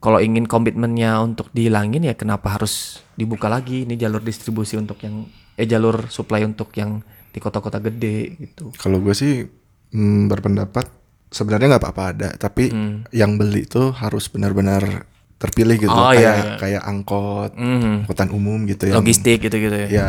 kalau 0.06 0.22
ingin 0.22 0.46
komitmennya 0.46 1.18
untuk 1.18 1.50
dihilangin 1.50 2.06
ya 2.06 2.14
kenapa 2.14 2.54
harus 2.54 3.02
dibuka 3.18 3.50
lagi 3.50 3.82
ini 3.82 3.98
jalur 3.98 4.22
distribusi 4.22 4.78
untuk 4.78 5.02
yang 5.02 5.26
eh 5.58 5.66
jalur 5.66 6.06
supply 6.06 6.46
untuk 6.46 6.70
yang 6.78 7.02
di 7.34 7.42
kota-kota 7.42 7.82
gede 7.82 8.38
gitu. 8.38 8.70
Kalau 8.78 9.02
gue 9.02 9.10
sih 9.18 9.42
mm, 9.90 10.30
berpendapat 10.30 10.86
sebenarnya 11.26 11.74
nggak 11.74 11.82
apa-apa 11.82 12.04
ada, 12.14 12.28
tapi 12.38 12.70
yang 13.10 13.34
beli 13.34 13.66
itu 13.66 13.90
harus 13.90 14.30
benar-benar 14.30 15.10
terpilih 15.42 15.76
gitu. 15.76 15.90
Oh, 15.90 16.14
kayak 16.14 16.22
iya, 16.22 16.32
iya. 16.38 16.54
kayak 16.56 16.82
angkot, 16.86 17.50
Mhm. 17.58 18.06
angkutan 18.06 18.30
umum 18.30 18.62
gitu 18.64 18.86
ya. 18.88 18.94
Logistik 18.96 19.42
gitu-gitu 19.42 19.74
ya. 19.74 19.88
Ya, 19.90 20.08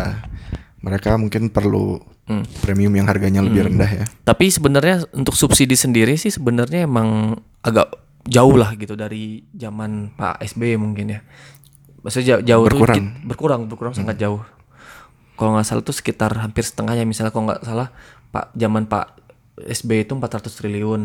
mereka 0.79 1.17
mungkin 1.17 1.49
perlu 1.49 1.99
premium 2.61 2.93
yang 2.95 3.07
harganya 3.09 3.41
lebih 3.41 3.71
rendah 3.71 3.91
ya. 4.03 4.05
Tapi 4.23 4.51
sebenarnya 4.51 5.07
untuk 5.15 5.33
subsidi 5.33 5.73
sendiri 5.73 6.15
sih 6.19 6.31
sebenarnya 6.31 6.85
emang 6.85 7.39
agak 7.63 8.06
jauh 8.27 8.55
lah 8.55 8.75
gitu 8.75 8.93
dari 8.93 9.43
zaman 9.55 10.13
Pak 10.15 10.43
SBY 10.43 10.75
mungkin 10.79 11.17
ya. 11.17 11.19
Maksudnya 12.03 12.39
jauh, 12.39 12.43
jauh 12.43 12.65
tuh 12.67 12.79
Berkurang. 12.79 13.05
berkurang, 13.25 13.61
berkurang 13.67 13.93
sangat 13.97 14.15
jauh. 14.21 14.39
Kalau 15.37 15.53
nggak 15.53 15.65
salah 15.67 15.83
tuh 15.83 15.95
sekitar 15.95 16.33
hampir 16.39 16.65
setengahnya 16.65 17.05
misalnya 17.05 17.29
kalau 17.35 17.51
nggak 17.51 17.61
salah 17.65 17.93
Pak 18.33 18.53
zaman 18.57 18.89
Pak 18.89 19.05
SBY 19.57 20.05
itu 20.05 20.13
400 20.13 20.53
triliun. 20.53 21.01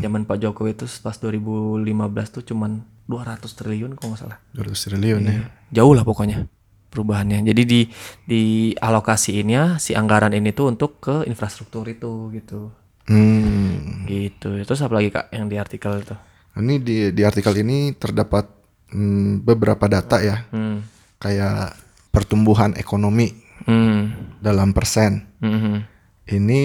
Zaman 0.00 0.24
Pak 0.24 0.36
Jokowi 0.40 0.72
itu 0.72 0.88
pas 1.04 1.16
2015 1.16 1.84
tuh 2.32 2.42
cuman 2.52 2.84
200 3.06 3.44
triliun 3.44 3.90
kalau 3.96 4.16
nggak 4.16 4.22
salah. 4.24 4.38
200 4.56 4.72
triliun 4.72 5.22
ya. 5.28 5.46
Jauh 5.72 5.92
lah 5.92 6.04
pokoknya 6.04 6.48
perubahannya. 6.92 7.44
Jadi 7.48 7.62
di 7.64 7.80
di 8.28 8.42
alokasiinnya 8.76 9.80
si 9.80 9.96
anggaran 9.96 10.36
ini 10.36 10.52
tuh 10.52 10.68
untuk 10.68 11.00
ke 11.00 11.24
infrastruktur 11.24 11.88
itu 11.88 12.28
gitu. 12.36 12.72
Hmm. 13.08 14.04
Gitu. 14.04 14.62
Terus 14.62 14.80
apa 14.84 15.00
lagi 15.00 15.08
Kak 15.08 15.32
yang 15.32 15.48
di 15.48 15.56
artikel 15.56 16.04
itu? 16.04 16.16
Ini 16.52 16.74
di 16.78 16.96
di 17.10 17.22
artikel 17.24 17.56
ini 17.60 17.96
terdapat 17.96 18.44
mm, 18.92 19.40
beberapa 19.40 19.88
data 19.88 20.20
ya, 20.20 20.44
Hmm. 20.52 20.84
kayak 21.16 21.76
pertumbuhan 22.12 22.76
ekonomi 22.76 23.32
Hmm. 23.64 24.36
dalam 24.38 24.76
persen. 24.76 25.24
Mhm. 25.40 25.74
Ini 26.28 26.60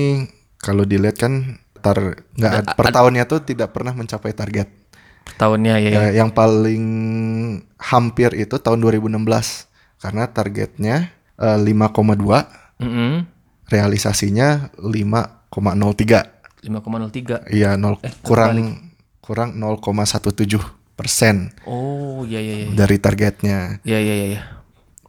kalau 0.57 0.83
dilihat 0.83 1.15
kan 1.15 1.55
tar 1.79 2.19
nggak 2.35 2.75
per 2.75 2.87
tahunnya 2.91 3.23
tuh 3.25 3.45
tidak 3.45 3.71
pernah 3.71 3.93
mencapai 3.93 4.33
target. 4.33 4.67
Tahunnya 5.37 5.75
ya. 5.77 5.89
ya. 5.91 5.99
Ya, 6.09 6.23
yang 6.23 6.31
paling 6.31 6.83
hampir 7.77 8.33
itu 8.33 8.57
tahun 8.57 8.79
2016 8.81 9.67
karena 9.99 10.27
targetnya 10.27 11.13
eh, 11.37 11.59
5,2, 11.61 12.49
Mhm. 12.81 13.29
realisasinya 13.69 14.73
5,03. 14.81 16.41
5,03. 16.65 17.45
Iya, 17.53 17.77
nol 17.77 18.01
Eh, 18.01 18.09
kurang 18.25 18.86
kurang 19.27 19.59
0,17 19.59 20.55
persen 20.95 21.51
Oh, 21.67 22.23
iya 22.23 22.39
iya 22.39 22.55
iya. 22.63 22.67
dari 22.73 22.97
targetnya. 22.97 23.83
Iya 23.83 23.99
iya 23.99 24.15
iya. 24.15 24.27
iya. 24.33 24.41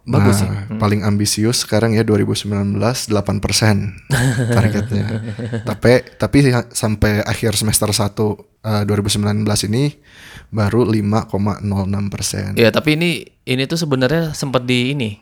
Bagus 0.09 0.41
sih. 0.41 0.49
Nah, 0.49 0.81
paling 0.81 1.05
ambisius 1.05 1.69
sekarang 1.69 1.93
ya 1.93 2.01
2019 2.01 2.49
8 2.81 3.45
persen 3.45 3.93
targetnya. 4.57 5.21
tapi 5.69 6.01
tapi 6.17 6.37
sampai 6.73 7.21
akhir 7.23 7.61
semester 7.61 7.93
1 7.93 8.17
eh, 8.65 8.83
2019 8.89 9.69
ini 9.69 10.01
baru 10.49 10.89
5,06 10.89 12.09
persen. 12.09 12.57
Iya, 12.57 12.73
tapi 12.73 12.97
ini 12.97 13.21
ini 13.45 13.63
tuh 13.69 13.77
sebenarnya 13.77 14.33
sempat 14.33 14.65
di 14.65 14.97
ini. 14.97 15.21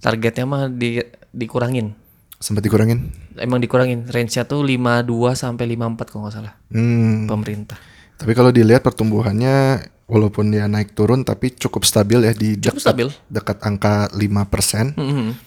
Targetnya 0.00 0.44
mah 0.48 0.72
di 0.72 1.04
dikurangin. 1.36 1.92
Sempat 2.40 2.64
dikurangin? 2.64 3.12
Emang 3.36 3.60
dikurangin. 3.60 4.08
Range-nya 4.08 4.48
tuh 4.48 4.64
52 4.64 5.04
sampai 5.36 5.68
54 5.68 6.08
kalau 6.08 6.20
nggak 6.24 6.34
salah. 6.34 6.54
Hmm. 6.72 7.28
Pemerintah. 7.28 7.76
Tapi 8.18 8.32
kalau 8.34 8.50
dilihat 8.50 8.82
pertumbuhannya 8.82 9.86
walaupun 10.10 10.50
dia 10.50 10.66
naik 10.66 10.96
turun 10.96 11.22
tapi 11.22 11.54
cukup 11.54 11.84
stabil 11.84 12.18
ya 12.24 12.32
di 12.34 12.58
Cukup 12.58 12.80
dekat, 12.80 12.82
stabil. 12.82 13.08
dekat 13.30 13.58
angka 13.62 14.10
5 14.10 14.18
persen. 14.50 14.92
Mhm. 14.98 15.38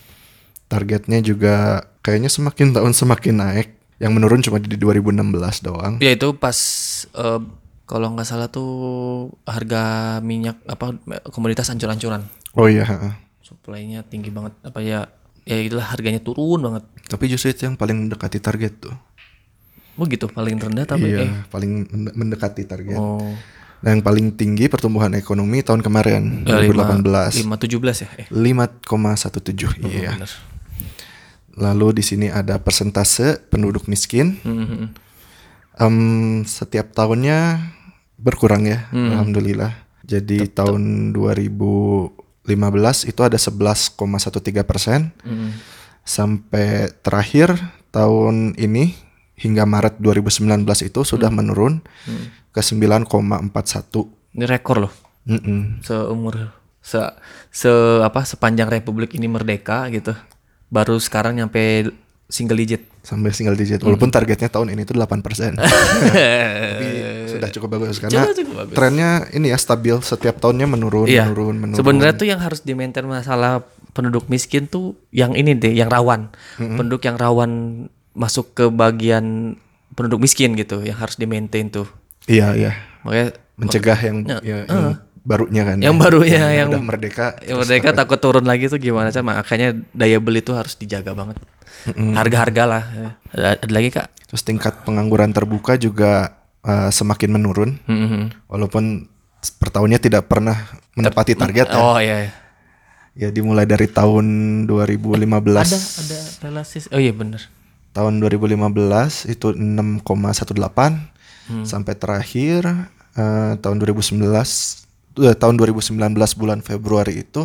Targetnya 0.65 1.19
juga 1.19 1.55
kayaknya 1.99 2.31
semakin 2.31 2.71
tahun 2.71 2.93
semakin 2.95 3.35
naik. 3.37 3.67
Yang 4.01 4.11
menurun 4.17 4.41
cuma 4.41 4.57
di 4.57 4.73
2016 4.73 5.61
doang. 5.61 6.01
Ya 6.01 6.15
itu 6.15 6.33
pas 6.33 6.57
eh, 7.11 7.39
kalau 7.85 8.07
nggak 8.15 8.25
salah 8.25 8.47
tuh 8.47 8.71
harga 9.43 10.17
minyak 10.23 10.57
apa 10.65 10.95
komoditas 11.29 11.69
ancur-ancuran. 11.69 12.23
Oh 12.55 12.65
iya. 12.65 12.87
heeh. 12.87 13.13
Supply-nya 13.43 14.07
tinggi 14.07 14.31
banget 14.31 14.55
apa 14.63 14.79
ya 14.79 15.11
ya 15.43 15.57
itulah 15.59 15.85
harganya 15.85 16.23
turun 16.23 16.63
banget. 16.63 16.87
Tapi 17.05 17.27
justru 17.27 17.51
itu 17.51 17.67
yang 17.67 17.75
paling 17.75 18.07
mendekati 18.07 18.39
target 18.39 18.79
tuh. 18.79 18.95
Oh 19.95 20.05
gitu 20.05 20.25
paling 20.25 20.55
rendah 20.55 20.85
tapi 20.85 21.07
iya, 21.09 21.25
eh 21.25 21.31
paling 21.47 21.71
mende- 21.85 22.13
mendekati 22.13 22.63
target. 22.63 22.95
oh 22.95 23.33
Nah, 23.81 23.89
yang 23.91 24.05
paling 24.05 24.29
tinggi 24.31 24.69
pertumbuhan 24.69 25.09
ekonomi 25.11 25.65
tahun 25.65 25.81
kemarin 25.81 26.45
ya, 26.45 26.61
2018 26.61 27.41
5 27.41 27.49
17 27.57 28.05
ya 28.05 28.09
eh 28.15 28.27
5,17 28.29 29.81
Oh, 29.81 29.89
iya. 29.89 30.13
bener. 30.13 30.29
Lalu 31.57 31.97
di 31.97 32.03
sini 32.05 32.29
ada 32.29 32.61
persentase 32.61 33.41
penduduk 33.41 33.89
miskin. 33.89 34.37
Mhm. 34.39 34.85
Em, 35.73 35.97
setiap 36.45 36.93
tahunnya 36.93 37.57
berkurang 38.15 38.69
ya, 38.69 38.85
Hmm. 38.87 39.17
alhamdulillah. 39.17 39.73
Jadi 40.05 40.45
tahun 40.47 41.09
2015 41.11 42.13
itu 43.03 43.17
ada 43.19 43.35
11,13 43.35 44.61
persen. 44.61 45.09
Mhm. 45.21 45.49
Sampai 46.01 46.85
terakhir 47.01 47.57
tahun 47.89 48.53
ini 48.57 48.93
hingga 49.41 49.65
Maret 49.65 49.97
2019 49.97 50.45
itu 50.83 51.01
sudah 51.01 51.27
Hmm. 51.27 51.37
menurun 51.41 51.73
ke 52.47 52.61
9,41. 52.61 54.05
Ini 54.31 54.45
rekor 54.45 54.77
loh 54.79 54.93
Mm-mm. 55.23 55.81
seumur 55.81 56.49
se 56.79 56.97
se 57.49 57.69
apa 57.99 58.21
sepanjang 58.23 58.67
republik 58.67 59.11
ini 59.11 59.25
merdeka 59.25 59.85
gitu. 59.89 60.13
Baru 60.67 60.97
sekarang 60.97 61.35
nyampe 61.35 61.91
single 62.25 62.55
digit. 62.55 62.87
Sampai 63.01 63.29
single 63.29 63.53
digit. 63.53 63.77
Hmm. 63.77 63.89
Walaupun 63.89 64.09
targetnya 64.09 64.47
tahun 64.47 64.71
ini 64.71 64.81
itu 64.81 64.93
8 64.93 65.19
persen. 65.19 65.57
Tapi 65.59 66.87
sudah 67.27 67.49
cukup 67.49 67.69
bagus 67.71 67.97
karena 67.97 68.23
Cukup- 68.23 68.35
cukup 68.35 68.55
bagus. 68.61 68.73
trennya 68.73 69.09
ini 69.31 69.47
ya 69.47 69.57
stabil 69.57 69.95
setiap 69.99 70.37
tahunnya 70.37 70.65
menurun, 70.65 71.05
Iya. 71.05 71.27
menurun, 71.27 71.55
menurun. 71.57 71.77
Sebenarnya 71.77 72.15
tuh 72.15 72.27
yang 72.27 72.39
harus 72.39 72.61
di 72.61 72.71
maintain 72.71 73.03
masalah 73.03 73.61
penduduk 73.91 74.25
miskin 74.25 74.65
tuh 74.65 74.93
yang 75.09 75.33
ini 75.33 75.51
deh, 75.53 75.71
yang 75.71 75.87
rawan. 75.87 76.31
Penduduk 76.55 77.03
yang 77.03 77.15
rawan 77.15 77.51
masuk 78.11 78.51
ke 78.55 78.65
bagian 78.67 79.55
penduduk 79.95 80.23
miskin 80.23 80.55
gitu, 80.55 80.83
yang 80.83 80.97
harus 80.99 81.15
di 81.19 81.27
maintain 81.27 81.67
tuh. 81.67 81.87
Iya, 82.27 82.55
iya. 82.55 82.71
Makanya 83.03 83.27
Mencegah 83.61 83.99
yang, 84.01 84.17
ya, 84.41 84.57
yang 84.65 84.97
barunya 85.21 85.63
kan. 85.67 85.77
Yang 85.77 85.95
ya. 85.95 86.01
barunya, 86.01 86.43
yang- 86.49 86.71
udah 86.73 86.81
merdeka. 86.81 87.37
ya 87.45 87.53
mereka 87.53 87.93
takut 87.99 88.17
turun 88.17 88.45
lagi 88.47 88.65
tuh 88.71 88.81
gimana 88.81 89.13
sih? 89.13 89.21
Makanya 89.21 89.77
daya 89.93 90.17
beli 90.17 90.41
tuh 90.41 90.57
harus 90.57 90.73
dijaga 90.73 91.13
banget. 91.13 91.37
Harga-harga 91.93 92.63
lah. 92.65 92.83
Ada, 93.33 93.61
ada 93.61 93.71
lagi 93.73 93.89
kak? 93.93 94.07
Terus 94.29 94.41
tingkat 94.41 94.81
pengangguran 94.81 95.29
terbuka 95.33 95.77
juga 95.77 96.41
uh, 96.65 96.89
semakin 96.89 97.29
menurun. 97.37 97.77
Mhm. 97.85 98.49
Walaupun 98.49 99.05
per 99.57 99.69
tahunnya 99.73 99.97
tidak 100.01 100.29
pernah 100.29 100.57
menepati 100.97 101.33
target 101.33 101.69
ya. 101.73 101.77
Oh 101.77 101.97
iya. 101.97 102.29
iya. 102.29 102.31
Ya 103.11 103.27
dimulai 103.29 103.67
dari 103.67 103.91
tahun 103.91 104.25
2015. 104.65 105.27
Ada 105.27 105.77
ada 105.77 106.19
relasi. 106.47 106.77
Oh 106.89 107.01
iya 107.01 107.11
bener. 107.13 107.43
Tahun 107.91 108.13
2015 108.17 108.55
itu 109.27 109.51
6,18 109.51 110.07
sampai 111.67 111.93
terakhir 111.99 112.63
eh, 113.13 113.53
tahun 113.59 113.77
2019 113.77 114.23
eh, 115.19 115.35
tahun 115.35 115.55
2019 115.59 115.99
bulan 116.39 116.63
Februari 116.63 117.19
itu 117.19 117.43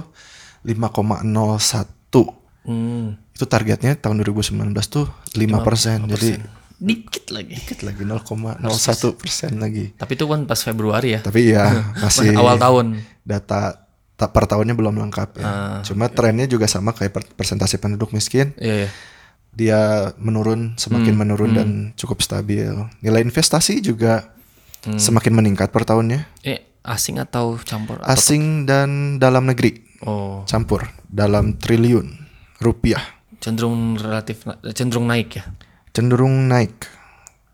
5,01. 0.62 2.06
Hmm. 2.66 3.18
Itu 3.34 3.44
targetnya 3.46 3.98
tahun 3.98 4.22
2019 4.22 4.54
tuh 4.86 5.10
5 5.34 5.66
persen. 5.66 6.06
Jadi 6.06 6.38
Dikit 6.76 7.32
lagi. 7.32 7.56
dikit 7.56 7.88
lagi 7.88 8.04
0,01 8.04 8.60
persen 9.16 9.56
lagi. 9.56 9.96
Tapi 9.96 10.12
itu 10.12 10.28
kan 10.28 10.44
pas 10.44 10.60
Februari 10.60 11.16
ya. 11.16 11.20
Tapi 11.24 11.40
ya 11.48 11.72
masih 12.04 12.36
Awal 12.36 12.60
tahun. 12.60 12.86
data 13.24 13.80
per 14.16 14.44
tahunnya 14.44 14.76
belum 14.76 15.00
lengkap 15.00 15.40
ya. 15.40 15.44
Cuma 15.88 16.12
trennya 16.12 16.44
juga 16.44 16.68
sama 16.68 16.92
kayak 16.92 17.12
per- 17.16 17.32
persentase 17.32 17.80
penduduk 17.80 18.12
miskin. 18.12 18.52
Iya, 18.60 18.84
iya. 18.84 18.88
Dia 19.56 20.12
menurun, 20.16 20.76
semakin 20.76 21.16
menurun 21.16 21.50
dan 21.50 21.68
cukup 21.96 22.20
stabil. 22.20 22.68
Nilai 23.00 23.20
investasi 23.20 23.80
juga 23.80 24.28
semakin 24.84 25.32
meningkat 25.32 25.72
per 25.72 25.82
tahunnya. 25.82 26.28
Eh, 26.44 26.60
asing 26.84 27.16
atau 27.16 27.56
campur? 27.58 27.98
Asing 28.04 28.64
dan 28.64 29.16
dalam 29.16 29.44
negeri 29.44 29.82
Oh, 29.98 30.44
campur 30.44 30.84
dalam 31.08 31.56
triliun 31.56 32.04
rupiah. 32.60 33.00
cenderung 33.40 33.96
relatif 33.96 34.44
cenderung 34.70 35.06
naik 35.06 35.34
ya. 35.34 35.42
Cenderung 35.90 36.46
naik. 36.46 36.86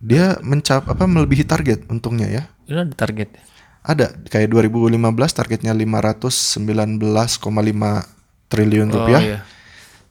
Dia 0.03 0.37
mencap 0.43 0.91
apa 0.91 1.07
melebihi 1.07 1.47
target 1.47 1.87
untungnya 1.87 2.27
ya. 2.27 2.43
Ini 2.67 2.83
ada 2.83 2.95
target. 2.99 3.29
ya? 3.31 3.41
Ada 3.83 4.07
kayak 4.27 4.51
2015 4.51 5.33
targetnya 5.33 5.71
519,5 5.71 8.05
triliun 8.49 8.89
Oh 8.91 8.95
rupiah. 9.01 9.23
iya. 9.23 9.41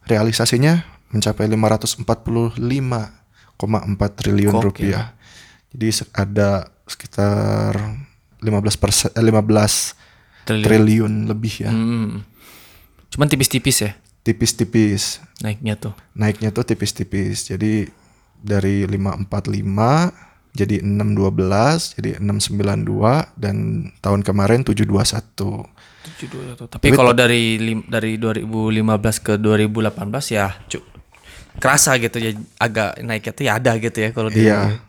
realisasinya 0.01 0.81
mencapai 1.11 1.45
545,4 1.45 2.57
triliun 4.11 4.53
Gokil. 4.53 4.65
rupiah. 4.65 5.13
Jadi 5.69 5.87
se- 5.89 6.09
ada 6.11 6.49
sekitar 6.83 7.75
15 8.39 8.75
persen, 8.75 9.09
eh, 9.09 9.21
15 9.21 9.95
Triliun. 10.43 10.65
triliun 10.65 11.13
lebih 11.27 11.53
ya. 11.61 11.71
Hmm. 11.71 12.25
Cuman 13.07 13.27
tipis-tipis 13.27 13.77
ya 13.81 13.91
Tipis-tipis. 14.21 15.19
naiknya 15.39 15.75
tuh. 15.75 15.93
Naiknya 16.13 16.49
tuh 16.49 16.63
tipis-tipis. 16.63 17.47
Jadi 17.47 17.89
dari 18.37 18.85
545 18.85 20.11
jadi 20.51 20.83
612, 20.83 21.95
jadi 21.95 22.19
692 22.19 23.31
dan 23.33 23.55
tahun 23.97 24.21
kemarin 24.21 24.61
721. 24.61 25.63
Tapi 26.67 26.91
kalau 26.91 27.13
dari 27.13 27.55
dari 27.85 28.17
2015 28.17 28.43
ke 29.17 29.33
2018 29.37 29.95
ya 30.29 30.51
cu- 30.67 30.83
kerasa 31.61 31.95
gitu 31.95 32.17
ya 32.17 32.31
agak 32.57 32.99
naiknya 32.99 33.31
tuh 33.31 33.43
ya 33.45 33.53
ada 33.55 33.71
gitu 33.77 33.97
ya 33.97 34.09
kalau 34.09 34.27
di 34.27 34.43
Iya. 34.43 34.81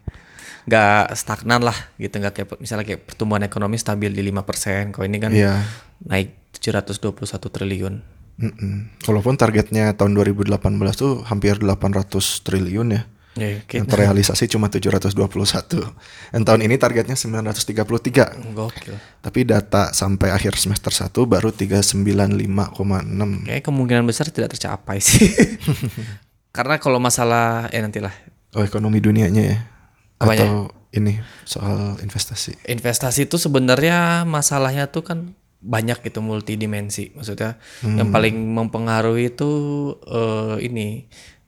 nggak 0.62 1.12
stagnan 1.12 1.61
lah 1.61 1.74
gitu 1.96 2.16
nggak 2.16 2.32
kayak 2.32 2.48
misalnya 2.56 2.85
kayak 2.85 3.04
pertumbuhan 3.04 3.42
ekonomi 3.42 3.76
stabil 3.76 4.08
di 4.08 4.22
5% 4.24 4.90
kalau 4.90 5.04
ini 5.04 5.18
kan 5.18 5.30
Iya. 5.30 5.61
naik 6.02 6.32
721 6.54 7.12
triliun 7.48 7.94
Mm-mm. 8.32 9.04
Walaupun 9.04 9.37
targetnya 9.37 9.92
tahun 9.92 10.16
2018 10.16 10.48
tuh 10.94 11.20
hampir 11.22 11.61
800 11.61 12.08
triliun 12.42 12.88
ya. 12.90 13.02
ya 13.35 13.61
Yang 13.61 13.87
terrealisasi 13.87 14.48
cuma 14.48 14.66
721. 14.66 15.12
Dan 16.32 16.40
tahun 16.42 16.64
ini 16.64 16.74
targetnya 16.74 17.12
933. 17.12 18.32
gokil 18.50 18.96
Tapi 19.20 19.40
data 19.44 19.92
sampai 19.92 20.32
akhir 20.32 20.56
semester 20.56 20.90
1 20.90 21.12
baru 21.22 21.52
395,6. 21.52 23.46
kayak 23.46 23.62
kemungkinan 23.62 24.04
besar 24.04 24.26
tidak 24.28 24.56
tercapai 24.56 24.98
sih 24.98 25.28
karena 26.52 26.76
kalau 26.78 27.00
masalah 27.00 27.72
eh 27.72 27.80
nantilah 27.80 28.12
Oh, 28.52 28.60
ekonomi 28.60 29.00
dunianya 29.00 29.42
ya. 29.48 29.58
Apanya? 30.20 30.44
Atau 30.44 30.56
ini 30.92 31.16
soal 31.48 31.96
investasi. 32.04 32.68
investasi 32.68 33.24
itu 33.24 33.40
sebenarnya 33.40 34.28
masalahnya 34.28 34.92
tuh 34.92 35.00
kan 35.08 35.18
banyak 35.62 36.02
gitu 36.04 36.18
multidimensi 36.20 37.14
maksudnya 37.14 37.54
yang 37.86 38.10
paling 38.10 38.34
mempengaruhi 38.50 39.30
itu 39.30 39.50
eh, 40.04 40.68
ini 40.68 41.06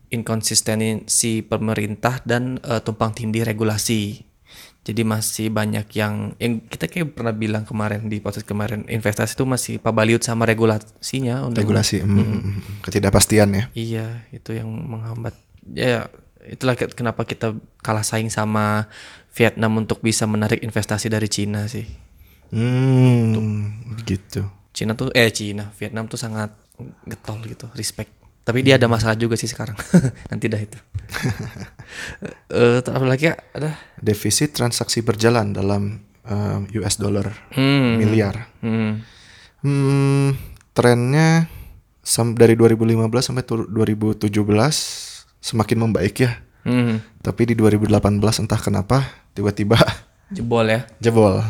inkonsistensi 0.08 1.42
pemerintah 1.42 2.22
dan 2.22 2.62
eh, 2.62 2.78
tumpang 2.80 3.10
tindih 3.10 3.42
regulasi 3.42 4.22
jadi 4.84 5.00
masih 5.00 5.48
banyak 5.48 5.88
yang 5.96 6.36
yang 6.36 6.60
kita 6.60 6.92
kayak 6.92 7.16
pernah 7.16 7.32
bilang 7.32 7.64
kemarin 7.64 8.04
di 8.04 8.20
podcast 8.20 8.44
kemarin 8.44 8.84
investasi 8.84 9.32
itu 9.32 9.48
masih 9.48 9.74
pabaliut 9.80 10.20
sama 10.20 10.44
regulasinya 10.44 11.40
untuk 11.48 11.64
Regulasi, 11.64 12.04
mm, 12.04 12.12
mm, 12.12 12.20
mm, 12.20 12.54
ketidakpastian 12.84 13.48
ya. 13.56 13.64
Iya, 13.72 14.06
itu 14.28 14.52
yang 14.52 14.68
menghambat. 14.68 15.32
Ya, 15.72 16.12
itulah 16.44 16.76
ke- 16.76 16.92
kenapa 16.92 17.24
kita 17.24 17.56
kalah 17.80 18.04
saing 18.04 18.28
sama 18.28 18.92
Vietnam 19.32 19.80
untuk 19.80 20.04
bisa 20.04 20.28
menarik 20.28 20.60
investasi 20.60 21.08
dari 21.08 21.32
Cina 21.32 21.64
sih. 21.64 21.88
Hmm, 22.52 23.96
gitu. 24.04 24.44
Cina 24.76 24.92
tuh 24.92 25.08
eh 25.16 25.32
Cina, 25.32 25.72
Vietnam 25.80 26.06
tuh 26.12 26.20
sangat 26.20 26.52
getol 27.08 27.40
gitu, 27.48 27.72
respect. 27.72 28.12
Tapi 28.44 28.60
dia 28.60 28.76
ada 28.76 28.84
masalah 28.86 29.16
juga 29.16 29.34
sih 29.34 29.48
sekarang. 29.48 29.72
Nanti 30.30 30.46
dah 30.46 30.60
itu. 30.60 30.76
Lagi 33.04 33.32
ya? 33.32 33.34
Ada. 33.50 33.72
Defisit 33.96 34.52
transaksi 34.52 35.00
berjalan 35.00 35.50
dalam 35.50 36.00
eh, 36.22 36.58
US 36.78 36.96
dollar 36.96 37.32
Hmm. 37.52 37.96
miliar. 37.96 38.52
Hmm. 38.60 39.00
Hmm, 39.64 40.36
trennya 40.76 41.48
dari 42.36 42.52
2015 42.52 43.24
sampai 43.24 43.42
tu- 43.42 43.64
2017 43.66 44.28
semakin 45.40 45.78
membaik 45.80 46.16
ya. 46.20 46.36
Hmm. 46.64 47.00
Tapi 47.20 47.48
di 47.48 47.54
2018 47.56 47.88
entah 48.40 48.60
kenapa 48.60 49.04
tiba-tiba 49.32 49.80
Jebol 50.36 50.68
ya. 50.68 50.80
jebol. 51.00 51.40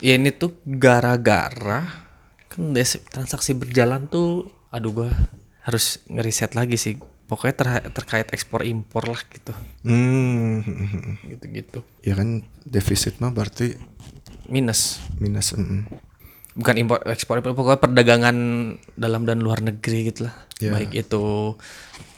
Ya 0.00 0.16
ini 0.16 0.32
tuh 0.32 0.56
gara-gara 0.64 1.84
kan 2.48 2.72
transaksi 3.06 3.52
berjalan 3.52 4.08
tuh 4.08 4.48
aduh 4.68 4.92
gua 4.92 5.10
harus 5.62 6.00
ngeriset 6.06 6.52
lagi 6.52 6.74
sih. 6.74 6.96
Pokoknya 7.24 7.54
ter- 7.54 7.90
terkait 7.92 8.26
ekspor 8.28 8.64
impor 8.64 9.06
lah 9.06 9.22
gitu. 9.24 9.54
Hmm, 9.80 10.66
Gitu-gitu. 11.22 11.86
ya 12.00 12.14
kan 12.14 12.42
defisit 12.60 13.18
mah 13.18 13.30
berarti 13.30 13.78
Minus. 14.44 14.98
minus. 15.16 15.54
mm. 15.54 15.86
Bukan 16.52 16.74
impor 16.76 16.98
ekspor 17.06 17.38
impor 17.38 17.54
pokoknya 17.54 17.78
perdagangan 17.78 18.36
dalam 18.92 19.22
dan 19.22 19.38
luar 19.38 19.62
negeri 19.62 20.10
gitu 20.10 20.26
lah. 20.26 20.34
Ya. 20.58 20.74
Baik 20.74 20.90
itu 20.98 21.54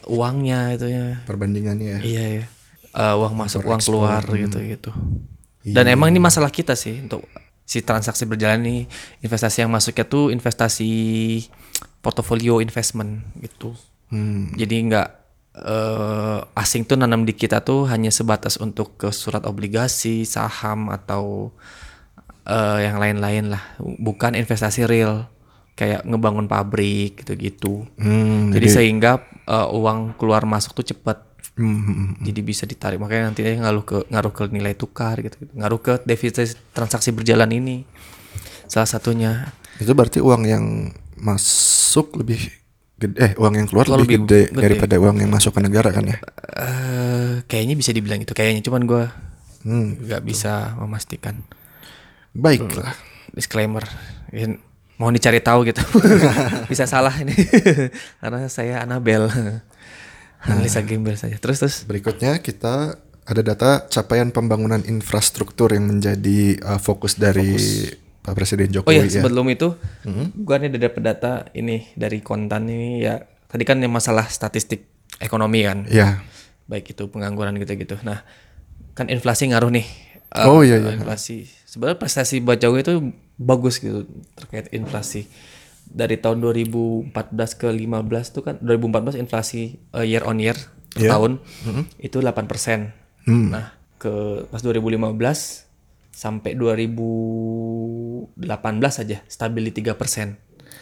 uangnya 0.08 0.72
itu 0.72 0.88
ya. 0.88 1.20
Perbandingannya 1.22 1.86
ya. 1.86 2.00
Iya 2.00 2.24
ya. 2.40 2.44
Eh, 2.92 3.14
uang 3.14 3.36
masuk, 3.36 3.60
uang 3.62 3.80
keluar 3.80 4.24
gitu 4.24 4.58
gitu. 4.60 4.90
Dan 5.62 5.86
emang 5.86 6.08
ini 6.08 6.18
masalah 6.18 6.48
kita 6.48 6.72
sih 6.72 6.98
untuk 6.98 7.28
si 7.62 7.80
transaksi 7.80 8.24
berjalan 8.24 8.64
ini 8.64 8.76
investasi 9.20 9.62
yang 9.62 9.70
masuknya 9.70 10.02
tuh 10.02 10.28
investasi 10.28 10.90
portofolio 12.02 12.58
investment 12.58 13.22
gitu. 13.38 13.72
Hmm, 14.10 14.52
Jadi 14.58 14.90
nggak 14.90 15.08
eh, 15.56 16.38
asing 16.58 16.84
tuh 16.84 16.98
nanam 16.98 17.24
di 17.24 17.32
kita 17.32 17.62
tuh 17.64 17.88
hanya 17.88 18.10
sebatas 18.12 18.58
untuk 18.58 18.98
ke 18.98 19.08
surat 19.14 19.46
obligasi, 19.46 20.26
saham 20.26 20.90
atau 20.90 21.54
eh, 22.44 22.78
yang 22.90 22.98
lain-lain 22.98 23.54
lah, 23.54 23.62
bukan 23.78 24.34
investasi 24.34 24.84
real 24.84 25.30
kayak 25.72 26.04
ngebangun 26.04 26.50
pabrik 26.50 27.24
gitu-gitu. 27.24 27.88
Hmm, 27.96 28.52
Jadi 28.52 28.66
sehingga 28.68 29.22
eh, 29.48 29.68
uang 29.72 30.18
keluar 30.18 30.44
masuk 30.44 30.76
tuh 30.76 30.92
cepat. 30.92 31.30
hmm, 31.56 31.64
hmm, 31.64 31.94
hmm. 31.96 32.12
Jadi 32.28 32.40
bisa 32.40 32.64
ditarik 32.64 32.98
makanya 33.00 33.32
nantinya 33.32 33.68
ngaruh 33.68 33.84
ke 33.84 33.96
ngaruh 34.08 34.32
ke 34.32 34.42
nilai 34.52 34.74
tukar 34.76 35.20
gitu, 35.20 35.36
gitu. 35.36 35.52
ngaruh 35.52 35.80
ke 35.80 35.92
defisit 36.04 36.58
transaksi 36.76 37.14
berjalan 37.14 37.48
ini. 37.52 37.76
Salah 38.68 38.88
satunya 38.88 39.52
itu 39.76 39.92
berarti 39.92 40.20
uang 40.20 40.42
yang 40.48 40.64
masuk 41.22 42.18
lebih 42.18 42.50
gede, 42.98 43.14
eh 43.16 43.32
uang 43.34 43.54
yang 43.54 43.66
keluar 43.66 43.86
lebih, 43.86 44.02
lebih 44.02 44.18
gede, 44.26 44.40
gede. 44.50 44.58
daripada 44.60 44.94
uang 44.98 45.16
yang 45.18 45.30
masuk 45.30 45.54
ke 45.54 45.62
negara 45.62 45.90
kan 45.90 46.04
ya? 46.04 46.18
eh 46.52 47.32
kayaknya 47.46 47.74
bisa 47.74 47.90
dibilang 47.90 48.18
itu. 48.18 48.32
Kayaknya 48.32 48.62
cuman 48.62 48.82
gua 48.84 49.04
Hmm, 49.62 49.94
nggak 49.96 50.22
bisa 50.22 50.74
memastikan. 50.74 51.38
baiklah. 52.32 52.98
disclaimer. 53.30 53.86
Ya, 54.28 54.58
mohon 54.98 55.14
dicari 55.14 55.38
tahu 55.38 55.64
gitu. 55.64 55.80
Bisa 56.68 56.84
salah 56.84 57.14
ini. 57.16 57.32
Karena 58.20 58.44
saya 58.46 58.82
Anabel 58.82 59.30
analisa 60.44 60.82
gembel 60.82 61.14
saja. 61.14 61.38
Terus 61.38 61.56
terus. 61.58 61.76
Berikutnya 61.82 62.36
kita 62.38 62.98
ada 63.22 63.40
data 63.40 63.86
capaian 63.86 64.28
pembangunan 64.28 64.82
infrastruktur 64.82 65.70
yang 65.70 65.86
menjadi 65.86 66.58
uh, 66.60 66.76
fokus 66.76 67.14
dari 67.14 67.54
Pak 68.22 68.32
Presiden 68.32 68.70
oh 68.70 68.72
Jokowi 68.80 68.96
ya 68.96 69.04
ya. 69.04 69.10
sebelum 69.18 69.46
itu 69.46 69.74
gua 70.38 70.56
nih 70.56 70.70
udah 70.70 70.80
dapet 70.80 71.02
data 71.02 71.32
ini 71.52 71.90
dari 71.94 72.18
kontan 72.18 72.66
ini 72.66 73.02
ya 73.02 73.18
tadi 73.46 73.62
kan 73.62 73.76
yang 73.76 73.90
masalah 73.90 74.26
statistik 74.26 74.86
ekonomi 75.18 75.62
kan 75.62 75.84
Ya. 75.86 76.22
baik 76.64 76.90
itu 76.90 77.06
pengangguran 77.06 77.58
gitu-gitu 77.58 77.98
nah 78.00 78.22
kan 78.92 79.06
inflasi 79.06 79.50
ngaruh 79.50 79.70
nih 79.70 79.86
Eh, 80.32 80.48
Oh, 80.48 80.64
iya, 80.64 80.80
iya. 80.80 80.96
inflasi 80.96 81.44
sebenarnya 81.68 82.00
prestasi 82.00 82.40
buat 82.40 82.56
Jokowi 82.56 82.80
itu 82.80 82.94
bagus 83.36 83.76
gitu 83.76 84.08
terkait 84.32 84.72
inflasi 84.72 85.28
dari 85.84 86.16
tahun 86.16 86.40
2014 86.40 87.12
ke 87.52 87.68
15 87.68 87.84
tuh 88.32 88.40
kan 88.40 88.56
2014 88.64 89.20
inflasi 89.20 89.76
eh, 89.92 90.06
year 90.08 90.24
on 90.24 90.40
year 90.40 90.56
per 90.88 91.04
Iya. 91.04 91.10
tahun 91.12 91.36
itu 91.98 92.16
8 92.16 92.48
Hmm. 93.22 93.52
nah 93.52 93.76
ke 94.00 94.10
pas 94.48 94.58
2015 94.58 95.68
sampai 96.22 96.54
2018 96.54 98.38
aja 98.78 99.18
stabil 99.26 99.62
di 99.66 99.82
3 99.82 99.98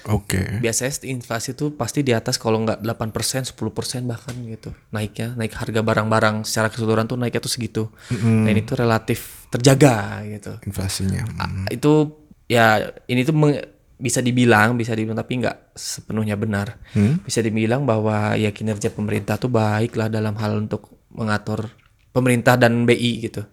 Oke. 0.09 0.61
biasanya 0.64 1.12
inflasi 1.12 1.53
tuh 1.53 1.76
pasti 1.76 2.00
di 2.00 2.16
atas 2.16 2.40
kalau 2.40 2.64
nggak 2.64 2.81
8%, 2.81 3.53
10% 3.53 4.09
bahkan 4.09 4.33
gitu. 4.48 4.72
Naiknya, 4.96 5.37
naik 5.37 5.53
harga 5.53 5.81
barang-barang 5.85 6.48
secara 6.48 6.72
keseluruhan 6.72 7.05
tuh 7.05 7.20
naiknya 7.20 7.44
tuh 7.44 7.53
segitu. 7.53 7.83
Nah, 8.16 8.48
ini 8.48 8.64
tuh 8.64 8.81
relatif 8.81 9.44
terjaga 9.53 10.24
gitu. 10.24 10.57
Inflasinya. 10.64 11.20
Hmm. 11.37 11.68
Itu 11.68 12.16
ya 12.48 12.81
ini 13.12 13.29
tuh 13.29 13.37
meng- 13.37 13.61
bisa 14.00 14.24
dibilang, 14.24 14.81
bisa 14.81 14.96
dibilang 14.96 15.20
tapi 15.20 15.44
nggak 15.44 15.76
sepenuhnya 15.76 16.40
benar. 16.40 16.81
Bisa 17.20 17.44
dibilang 17.44 17.85
bahwa 17.85 18.33
ya 18.40 18.57
kinerja 18.57 18.88
pemerintah 18.88 19.37
tuh 19.37 19.53
baik 19.53 20.00
lah 20.00 20.09
dalam 20.09 20.33
hal 20.40 20.57
untuk 20.64 20.88
mengatur 21.12 21.68
pemerintah 22.16 22.57
dan 22.57 22.88
BI 22.88 23.20
gitu. 23.20 23.44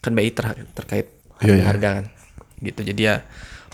Kan 0.00 0.16
BI 0.16 0.32
ter- 0.32 0.72
terkait 0.72 1.21
Iya, 1.42 1.54
iya. 1.58 1.64
harga 1.66 1.88
kan. 2.00 2.04
Gitu. 2.58 2.80
Jadi 2.82 3.00
ya 3.02 3.26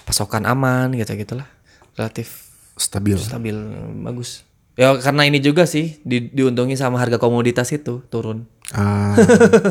pasokan 0.02 0.44
aman 0.44 0.92
gitu 0.92 1.12
gitulah. 1.14 1.46
Relatif 1.94 2.48
Stabil. 2.78 3.18
stabil 3.18 3.59
bagus 4.00 4.46
ya 4.78 4.94
karena 5.02 5.26
ini 5.26 5.42
juga 5.42 5.66
sih 5.66 5.98
di, 6.07 6.31
diuntungi 6.31 6.78
sama 6.78 7.02
harga 7.02 7.18
komoditas 7.18 7.74
itu 7.74 8.07
turun 8.07 8.46
Ah, 8.70 9.18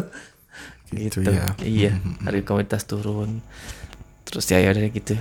gitu, 0.92 1.24
gitu 1.24 1.32
ya. 1.32 1.56
iya 1.64 1.96
harga 2.28 2.44
komoditas 2.44 2.84
turun 2.84 3.40
terus 4.28 4.44
ya 4.52 4.60
ya 4.60 4.76
udah 4.76 4.92
gitu 4.92 5.16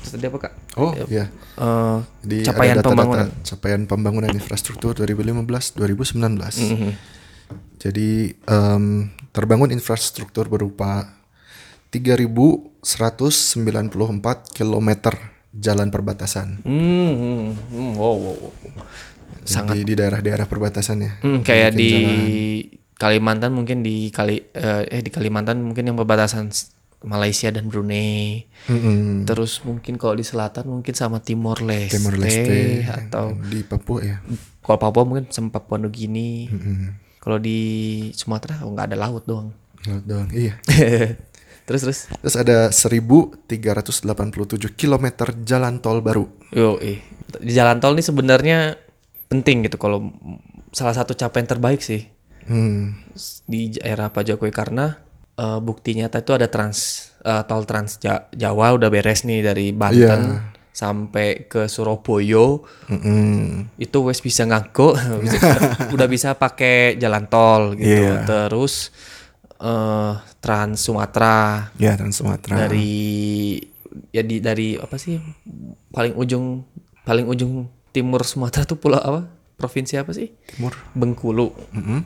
terus 0.00 0.10
tadi 0.16 0.24
apa 0.24 0.38
kak 0.40 0.52
Oh 0.80 0.96
iya. 1.12 1.28
Eh, 1.60 1.98
Jadi 2.24 2.36
capaian 2.48 2.72
ada 2.72 2.80
data-data 2.80 2.90
pembangunan 2.96 3.28
capaian 3.44 3.82
pembangunan 3.84 4.30
infrastruktur 4.32 4.96
2015 4.96 5.76
2019. 5.76 6.24
Mhm. 6.72 6.90
Jadi 7.76 8.08
em, 8.32 8.84
terbangun 9.30 9.70
infrastruktur 9.70 10.48
berupa 10.48 11.17
3.194 11.88 12.82
km 14.54 14.90
jalan 15.52 15.88
perbatasan. 15.88 16.60
Hmm, 16.62 17.12
hmm, 17.16 17.44
hmm, 17.72 17.92
wow, 17.96 18.16
wow, 18.16 18.36
wow. 18.36 18.52
Sangat 19.48 19.80
di 19.80 19.96
daerah-daerah 19.96 20.44
perbatasan 20.44 20.98
ya. 21.00 21.12
Hmm, 21.24 21.40
kayak 21.40 21.72
di 21.72 21.92
Kalimantan 22.98 23.54
mungkin 23.54 23.80
di 23.80 24.12
Kali 24.12 24.36
eh, 24.52 24.84
eh 24.90 25.00
di 25.00 25.08
Kalimantan 25.08 25.62
mungkin 25.62 25.86
yang 25.88 25.96
perbatasan 25.96 26.50
Malaysia 27.06 27.46
dan 27.54 27.70
Brunei 27.70 28.42
Mm-mm. 28.66 29.22
terus 29.22 29.62
mungkin 29.62 29.94
kalau 30.02 30.18
di 30.18 30.26
selatan 30.26 30.66
mungkin 30.66 30.90
sama 30.98 31.22
Timor 31.22 31.62
Leste, 31.62 31.94
Timor 31.94 32.18
Leste 32.18 32.82
atau 32.90 33.38
di 33.38 33.62
Papua 33.62 34.02
ya. 34.02 34.18
kalau 34.66 34.82
Papua 34.82 35.06
mungkin 35.06 35.30
sama 35.30 35.54
Papua 35.54 35.78
Nugini 35.78 36.50
Mm-mm. 36.50 37.06
Kalau 37.28 37.38
di 37.42 37.58
Sumatera 38.16 38.64
oh, 38.64 38.72
nggak 38.72 38.88
ada 38.88 38.96
laut 38.96 39.28
doang. 39.28 39.52
Laut 39.84 40.04
doang. 40.08 40.32
Iya. 40.32 40.56
terus 41.68 41.84
terus. 41.84 42.00
Terus 42.08 42.34
ada 42.34 42.72
1.387 42.72 43.44
km 44.72 45.06
jalan 45.42 45.78
tol 45.78 46.00
baru. 46.00 46.24
Yo, 46.50 46.80
eh. 46.80 46.98
Di 47.38 47.52
jalan 47.52 47.76
tol 47.76 47.92
ini 47.92 48.00
sebenarnya 48.00 48.74
penting 49.28 49.62
gitu 49.62 49.76
kalau 49.76 50.08
salah 50.70 50.92
satu 50.92 51.12
capaian 51.12 51.44
terbaik 51.44 51.78
sih 51.78 52.08
Hmm. 52.48 52.96
di 53.44 53.76
era 53.78 54.08
Pak 54.08 54.24
Jokowi 54.24 54.48
karena 54.48 54.96
eh, 55.34 55.60
bukti 55.60 55.92
nyata 55.92 56.18
itu 56.18 56.32
ada 56.32 56.48
trans 56.48 56.78
eh, 57.20 57.44
tol 57.44 57.62
Trans 57.62 58.00
Ja- 58.00 58.24
Jawa 58.32 58.72
udah 58.72 58.88
beres 58.88 59.22
nih 59.22 59.44
dari 59.44 59.68
Banten 59.70 60.40
sampai 60.72 61.44
ke 61.44 61.68
Surabaya 61.68 62.56
Mm-mm. 62.88 63.68
itu 63.76 63.98
wes 64.00 64.18
bisa 64.18 64.48
Bisa- 65.20 65.60
udah 65.94 66.08
bisa 66.08 66.32
pakai 66.32 66.96
jalan 66.96 67.28
tol 67.28 67.76
gitu 67.76 68.00
Iya. 68.00 68.24
terus 68.24 68.96
eh 69.58 70.14
Trans 70.38 70.78
Sumatera. 70.78 71.68
Ya 71.76 71.98
Trans 71.98 72.14
Sumatera. 72.14 72.66
dari 72.66 73.58
ya 74.14 74.22
di 74.22 74.38
dari 74.38 74.78
apa 74.78 74.94
sih? 74.96 75.18
Paling 75.90 76.14
ujung 76.14 76.62
paling 77.02 77.26
ujung 77.26 77.66
timur 77.90 78.22
Sumatera 78.22 78.62
tuh 78.62 78.78
pulau 78.78 79.02
apa? 79.02 79.26
Provinsi 79.58 79.98
apa 79.98 80.14
sih? 80.14 80.30
Timur. 80.54 80.74
Bengkulu. 80.94 81.50
Mm-mm. 81.74 82.02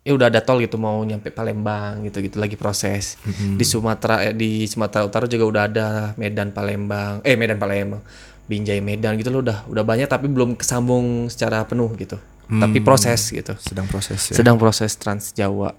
ya 0.00 0.16
udah 0.16 0.32
ada 0.32 0.40
tol 0.40 0.64
gitu 0.64 0.80
mau 0.80 1.04
nyampe 1.04 1.28
Palembang 1.28 2.00
gitu 2.08 2.24
gitu 2.24 2.40
lagi 2.40 2.56
proses. 2.56 3.20
Di 3.30 3.62
Sumatera 3.68 4.24
eh, 4.24 4.34
di 4.34 4.64
Sumatera 4.64 5.04
Utara 5.04 5.28
juga 5.28 5.44
udah 5.44 5.62
ada 5.68 5.86
Medan 6.16 6.50
Palembang. 6.56 7.20
Eh 7.22 7.36
Medan 7.36 7.60
Palembang. 7.60 8.00
Binjai 8.48 8.80
Medan 8.82 9.14
gitu 9.20 9.30
loh 9.30 9.44
udah 9.44 9.68
udah 9.68 9.84
banyak 9.84 10.08
tapi 10.08 10.26
belum 10.26 10.56
kesambung 10.56 11.28
secara 11.30 11.62
penuh 11.68 11.92
gitu. 12.00 12.16
Tapi 12.50 12.82
proses 12.82 13.30
gitu. 13.30 13.54
Sedang 13.62 13.86
proses 13.86 14.18
ya. 14.32 14.34
sedang 14.34 14.58
proses 14.58 14.90
Trans 14.98 15.30
Jawa 15.36 15.70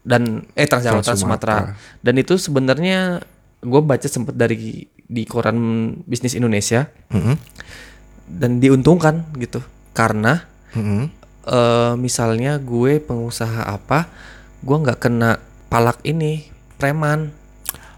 dan 0.00 0.48
eh 0.56 0.64
Trans 0.64 0.84
Jawa 0.84 1.04
Trans 1.04 1.20
Sumatera 1.20 1.76
dan 2.00 2.14
itu 2.16 2.40
sebenarnya 2.40 3.20
gue 3.60 3.80
baca 3.84 4.08
sempet 4.08 4.32
dari 4.32 4.88
di 4.88 5.22
koran 5.28 5.90
bisnis 6.08 6.32
Indonesia 6.32 6.88
Mm-mm. 7.12 7.36
dan 8.30 8.62
diuntungkan 8.62 9.28
gitu 9.36 9.60
karena 9.92 10.46
Mm-mm. 10.72 11.10
eh 11.44 11.92
misalnya 12.00 12.56
gue 12.56 13.02
pengusaha 13.02 13.68
apa 13.68 14.08
gue 14.64 14.76
nggak 14.76 14.98
kena 15.00 15.36
palak 15.68 16.00
ini 16.04 16.48
preman 16.80 17.36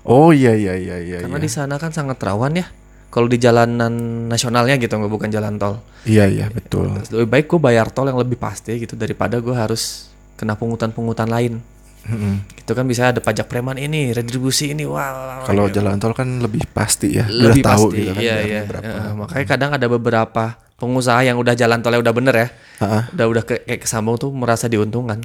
Oh 0.02 0.34
iya 0.34 0.58
iya 0.58 0.74
iya 0.74 0.98
iya. 0.98 1.18
karena 1.22 1.38
iya. 1.38 1.46
di 1.46 1.50
sana 1.50 1.78
kan 1.78 1.94
sangat 1.94 2.18
rawan 2.18 2.58
ya 2.58 2.66
kalau 3.14 3.30
di 3.30 3.38
jalanan 3.38 4.26
nasionalnya 4.26 4.74
gitu 4.82 4.98
nggak 4.98 5.12
bukan 5.12 5.30
jalan 5.30 5.60
tol 5.62 5.78
Iya 6.02 6.26
iya 6.26 6.46
betul. 6.50 6.90
lebih 7.14 7.30
baik 7.30 7.46
gue 7.46 7.60
bayar 7.62 7.86
tol 7.94 8.10
yang 8.10 8.18
lebih 8.18 8.34
pasti 8.34 8.82
gitu 8.82 8.98
daripada 8.98 9.38
gue 9.38 9.54
harus 9.54 10.10
kena 10.34 10.58
pungutan-pungutan 10.58 11.30
lain 11.30 11.62
Mm-mm. 12.02 12.34
gitu 12.56 12.72
kan 12.72 12.82
bisa 12.82 13.08
ada 13.08 13.18
pajak 13.18 13.46
preman 13.46 13.76
ini 13.76 14.10
retribusi 14.10 14.70
ini 14.70 14.82
wah, 14.82 15.06
wah, 15.06 15.38
Kalau 15.42 15.66
gitu. 15.66 15.78
jalan 15.78 15.96
tol 15.96 16.10
kan 16.10 16.38
lebih 16.38 16.66
pasti 16.68 17.14
ya. 17.14 17.24
lebih 17.24 17.62
udah 17.62 17.68
tahu 17.68 17.84
pasti 17.86 17.98
gitu 18.00 18.10
kan 18.10 18.20
iya 18.20 18.36
iya 18.40 18.60
berapa. 18.62 18.82
Heeh, 18.84 19.10
makanya 19.14 19.46
kadang 19.46 19.70
ada 19.72 19.86
beberapa 19.86 20.44
pengusaha 20.74 21.20
yang 21.20 21.36
udah 21.36 21.54
jalan 21.54 21.78
tolnya 21.78 22.00
udah 22.00 22.10
bener 22.12 22.34
ya 22.34 22.48
Ha-ha. 22.78 23.00
udah 23.08 23.26
udah 23.28 23.42
ke, 23.44 23.54
kayak 23.62 23.80
kesambung 23.80 24.16
tuh 24.16 24.30
merasa 24.30 24.66
diuntungkan 24.66 25.22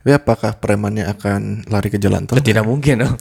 Tapi 0.00 0.10
apakah 0.12 0.54
premannya 0.54 1.04
akan 1.04 1.66
lari 1.66 1.88
ke 1.88 1.98
jalan 1.98 2.24
tol? 2.24 2.38
tidak 2.38 2.62
mungkin 2.62 3.02
dong 3.02 3.16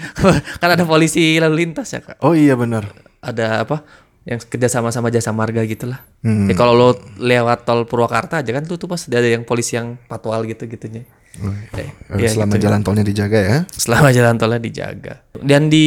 kan 0.60 0.68
ada 0.70 0.82
polisi 0.82 1.36
lalu 1.36 1.62
lintas 1.62 1.88
ya 1.88 2.00
kak 2.00 2.18
Oh 2.20 2.32
iya 2.32 2.54
benar. 2.54 2.88
ada 3.20 3.62
apa 3.62 3.84
yang 4.22 4.40
kerja 4.40 4.66
sama 4.68 4.90
sama 4.90 5.06
jasa 5.08 5.30
marga 5.30 5.60
gitulah 5.62 6.00
Hmm. 6.18 6.50
ya 6.50 6.54
kalau 6.54 6.74
lo 6.74 6.88
lewat 7.16 7.62
tol 7.62 7.84
Purwakarta 7.84 8.42
aja 8.42 8.50
kan 8.50 8.64
tuh 8.64 8.74
tuh 8.74 8.88
pas 8.88 8.98
ada 8.98 9.22
yang 9.22 9.44
polisi 9.44 9.76
yang 9.76 9.94
patwal 10.02 10.42
gitu 10.42 10.66
gitunya 10.66 11.06
Oh, 11.06 11.15
Eh, 11.36 11.84
eh, 11.84 11.90
iya, 12.16 12.32
selama 12.32 12.56
gitu. 12.56 12.64
jalan 12.64 12.80
tolnya 12.80 13.04
dijaga 13.04 13.38
ya. 13.38 13.58
selama 13.68 14.08
jalan 14.08 14.34
tolnya 14.40 14.60
dijaga 14.60 15.20
dan 15.44 15.68
di 15.68 15.86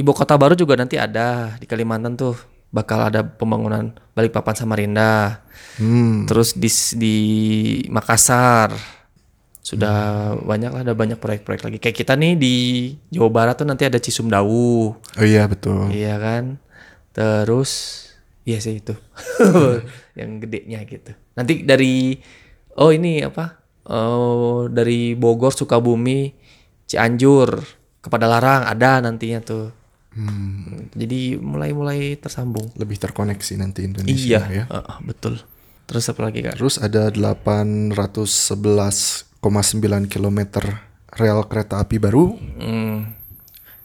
ibu 0.00 0.10
kota 0.16 0.40
baru 0.40 0.56
juga 0.56 0.80
nanti 0.80 0.96
ada 0.96 1.60
di 1.60 1.68
Kalimantan 1.68 2.16
tuh 2.16 2.36
bakal 2.70 3.10
ada 3.10 3.26
pembangunan 3.26 3.90
Balikpapan 4.14 4.54
Samarinda. 4.54 5.42
Hmm. 5.76 6.24
Terus 6.24 6.54
di 6.54 6.70
di 6.96 7.16
Makassar 7.90 8.72
sudah 9.60 10.34
banyak 10.40 10.72
lah 10.72 10.82
ada 10.82 10.94
banyak 10.96 11.20
proyek-proyek 11.20 11.62
lagi. 11.66 11.78
Kayak 11.78 11.96
kita 12.00 12.12
nih 12.16 12.34
di 12.38 12.54
Jawa 13.12 13.30
Barat 13.30 13.54
tuh 13.60 13.68
nanti 13.68 13.84
ada 13.86 14.00
Cisumdawu. 14.00 14.96
Oh 14.96 15.26
iya 15.26 15.44
betul. 15.46 15.90
Iya 15.92 16.16
kan? 16.16 16.56
Terus 17.12 17.70
iya 18.46 18.58
sih 18.62 18.80
itu. 18.80 18.96
yang 20.18 20.40
gedenya 20.40 20.80
gitu. 20.86 21.12
Nanti 21.36 21.66
dari 21.66 22.16
oh 22.78 22.90
ini 22.94 23.20
apa? 23.26 23.59
Oh 23.90 24.70
dari 24.70 25.18
Bogor, 25.18 25.50
Sukabumi, 25.50 26.30
Cianjur 26.86 27.58
kepada 27.98 28.30
Larang 28.30 28.70
ada 28.70 29.02
nantinya 29.02 29.42
tuh. 29.42 29.80
Jadi 30.94 31.38
mulai-mulai 31.38 32.18
tersambung. 32.18 32.70
Lebih 32.74 32.98
terkoneksi 32.98 33.52
nanti 33.58 33.86
Indonesia 33.86 34.42
iya, 34.42 34.46
ya. 34.46 34.64
Heeh, 34.66 34.96
betul. 35.06 35.38
Terus 35.86 36.06
apa 36.06 36.30
lagi 36.30 36.42
kak? 36.42 36.54
Terus 36.58 36.78
ada 36.78 37.10
811,9 37.10 40.06
km 40.06 40.40
rel 41.10 41.42
kereta 41.50 41.82
api 41.82 41.98
baru. 41.98 42.38
Hmm, 42.58 43.10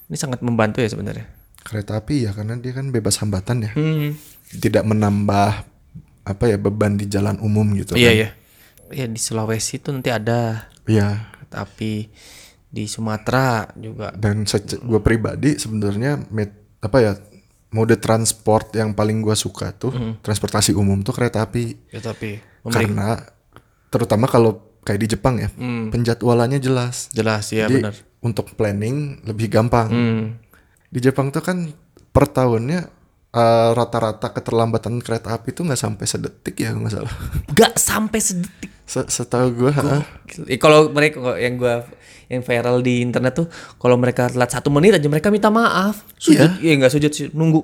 ini 0.09 0.17
sangat 0.17 0.41
membantu 0.45 0.81
ya 0.85 0.89
sebenarnya. 0.89 1.25
Kereta 1.65 1.97
api 1.97 2.29
ya 2.29 2.31
karena 2.33 2.57
dia 2.61 2.73
kan 2.77 2.93
bebas 2.93 3.17
hambatan 3.21 3.65
ya. 3.65 3.71
Hmm. 3.73 4.13
Tidak 4.53 4.85
menambah 4.85 5.65
apa 6.25 6.43
ya 6.49 6.57
beban 6.57 6.97
di 6.97 7.05
jalan 7.05 7.37
umum 7.41 7.73
gitu 7.77 7.93
Iya 7.97 8.09
kan. 8.09 8.17
iya. 8.17 8.29
Iya 8.87 9.05
di 9.05 9.17
Sulawesi 9.17 9.77
tuh 9.77 9.93
nanti 9.93 10.09
ada 10.09 10.69
Iya. 10.85 11.31
kereta 11.31 11.57
api 11.61 12.09
di 12.65 12.83
Sumatera 12.85 13.71
juga. 13.73 14.11
Dan 14.11 14.45
gue 14.45 14.99
pribadi 14.99 15.55
sebenarnya 15.55 16.19
met- 16.27 16.53
apa 16.77 16.97
ya 16.99 17.11
mode 17.71 17.97
transport 17.97 18.71
yang 18.73 18.91
paling 18.91 19.19
gue 19.19 19.33
suka 19.33 19.71
tuh 19.71 19.91
transportasi 20.19 20.71
umum 20.71 21.01
tuh 21.01 21.11
kereta 21.11 21.41
api 21.41 21.89
Kereta 21.89 22.11
api. 22.11 22.31
Memberi 22.61 22.73
karena 22.85 23.09
terutama 23.87 24.25
kalau 24.25 24.51
kayak 24.81 24.99
di 24.99 25.07
Jepang 25.09 25.35
ya 25.35 25.49
penjadwalannya 25.89 26.57
jelas. 26.57 27.09
jelas 27.09 27.49
ya 27.49 27.65
benar. 27.65 27.95
untuk 28.21 28.53
planning 28.53 29.21
lebih 29.23 29.49
gampang. 29.49 29.87
Hmm. 29.87 30.23
Di 30.87 30.99
Jepang 30.99 31.29
tuh 31.29 31.41
kan 31.41 31.69
per 32.09 32.25
tahunnya 32.27 32.89
eh, 33.35 33.69
rata-rata 33.71 34.31
keterlambatan 34.31 34.97
kereta 34.99 35.35
api 35.35 35.51
tuh 35.51 35.67
nggak 35.67 35.77
sampai 35.77 36.05
sedetik 36.05 36.55
ya 36.55 36.71
nggak 36.71 36.93
salah. 36.93 37.13
Gak 37.51 37.73
sampai 37.75 38.19
sedetik. 38.19 38.71
Se- 38.85 39.09
Setahu 39.09 39.47
gue, 39.51 39.71
Eh, 40.45 40.55
kalau 40.55 40.87
mereka 40.89 41.35
yang 41.35 41.57
gua 41.57 41.83
yang 42.25 42.41
viral 42.41 42.81
di 42.81 43.01
internet 43.01 43.33
tuh 43.35 43.47
kalau 43.75 43.97
mereka 43.97 44.25
telat 44.25 44.49
satu 44.49 44.69
menit 44.69 44.97
aja 44.97 45.05
mereka 45.05 45.29
minta 45.29 45.53
maaf 45.53 46.09
sujud 46.17 46.57
iya 46.57 46.73
nggak 46.73 46.89
sujud 46.89 47.11
sih 47.13 47.29
nunggu 47.29 47.61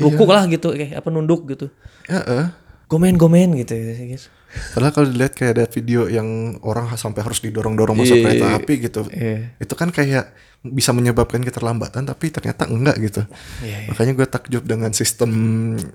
rukuk 0.00 0.24
lah 0.24 0.48
gitu 0.48 0.72
kayak 0.72 1.04
apa 1.04 1.08
nunduk 1.08 1.44
gitu 1.46 1.68
ya 2.08 2.20
eh. 2.24 2.46
gomen 2.88 3.20
gomen 3.20 3.52
gitu, 3.56 3.76
gitu. 3.76 4.28
Padahal 4.72 4.92
kalau 4.94 5.08
dilihat 5.10 5.34
kayak 5.34 5.52
ada 5.52 5.64
video 5.66 6.06
yang 6.06 6.24
orang 6.62 6.86
sampai 6.94 7.20
harus 7.20 7.42
didorong-dorong 7.42 7.98
masuk 7.98 8.22
kereta 8.22 8.54
api 8.54 8.74
gitu, 8.78 9.02
Iya. 9.10 9.58
itu 9.58 9.74
kan 9.74 9.90
kayak 9.90 10.30
bisa 10.64 10.96
menyebabkan 10.96 11.44
keterlambatan, 11.44 12.08
tapi 12.08 12.32
ternyata 12.32 12.64
enggak 12.64 12.96
gitu. 13.04 13.22
Iya, 13.60 13.84
iya. 13.84 13.88
Makanya 13.92 14.12
gue 14.16 14.26
takjub 14.26 14.64
dengan 14.64 14.90
sistem 14.96 15.30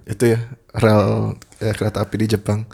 itu 0.05 0.23
ya 0.37 0.39
rel 0.77 1.35
ya, 1.57 1.73
kereta 1.73 2.05
api 2.05 2.15
di 2.21 2.27
Jepang. 2.37 2.69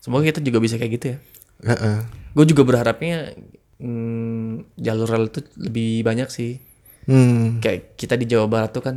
semoga 0.00 0.24
kita 0.26 0.40
juga 0.40 0.58
bisa 0.60 0.76
kayak 0.80 0.92
gitu 0.96 1.06
ya 1.16 1.18
Ya, 1.60 1.76
eh. 1.76 2.00
gue 2.32 2.44
juga 2.48 2.64
berharapnya 2.64 3.36
hmm, 3.76 4.80
jalur 4.80 5.08
rel 5.08 5.28
itu 5.28 5.40
lebih 5.60 6.00
banyak 6.02 6.28
sih 6.32 6.56
Hmm, 7.08 7.58
kayak 7.58 7.96
kita 7.98 8.14
di 8.14 8.28
Jawa 8.28 8.46
Barat 8.46 8.70
tuh 8.70 8.84
kan 8.84 8.96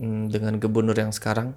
hmm, 0.00 0.32
dengan 0.32 0.56
gubernur 0.58 0.96
yang 0.96 1.12
sekarang 1.14 1.54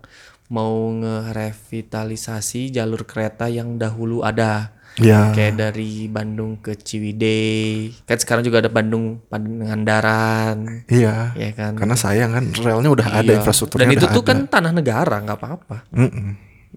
mau 0.52 0.92
ngerevitalisasi 0.94 2.70
jalur 2.70 3.08
kereta 3.08 3.50
yang 3.50 3.80
dahulu 3.82 4.22
ada 4.22 4.75
ya, 4.98 5.32
kayak 5.32 5.54
dari 5.56 6.08
Bandung 6.08 6.58
ke 6.58 6.74
Ciwidey 6.74 7.92
kan 8.04 8.16
sekarang 8.16 8.42
juga 8.42 8.60
ada 8.60 8.70
Bandung 8.70 9.20
Pangandaran 9.26 10.88
iya. 10.88 11.32
ya 11.34 11.52
kan 11.52 11.76
Karena 11.76 11.94
sayang 11.94 12.32
kan 12.32 12.46
relnya 12.56 12.90
udah 12.90 13.08
ada 13.14 13.28
Iya. 13.28 13.40
infrastrukturnya 13.40 13.86
dan 13.86 13.94
itu 13.94 14.08
tuh 14.08 14.22
ada. 14.22 14.30
kan 14.30 14.38
tanah 14.48 14.72
negara 14.72 15.16
nggak 15.20 15.38
apa-apa 15.38 15.78
Mm-mm. 15.92 16.28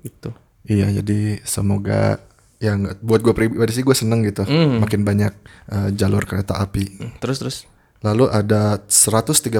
gitu 0.00 0.30
Iya, 0.64 0.92
jadi 0.94 1.40
semoga 1.42 2.20
ya 2.58 2.74
nggak- 2.74 3.00
buat 3.00 3.20
gue 3.20 3.32
pribadi 3.32 3.72
sih 3.72 3.80
gue 3.80 3.94
seneng 3.94 4.20
gitu, 4.22 4.44
Hmm. 4.44 4.78
makin 4.78 5.00
banyak 5.00 5.32
eh, 5.66 5.88
jalur 5.92 6.22
kereta 6.22 6.58
api. 6.58 7.16
terus 7.18 7.38
terus 7.38 7.58
Lalu 7.98 8.28
ada 8.28 8.78
136 8.86 9.58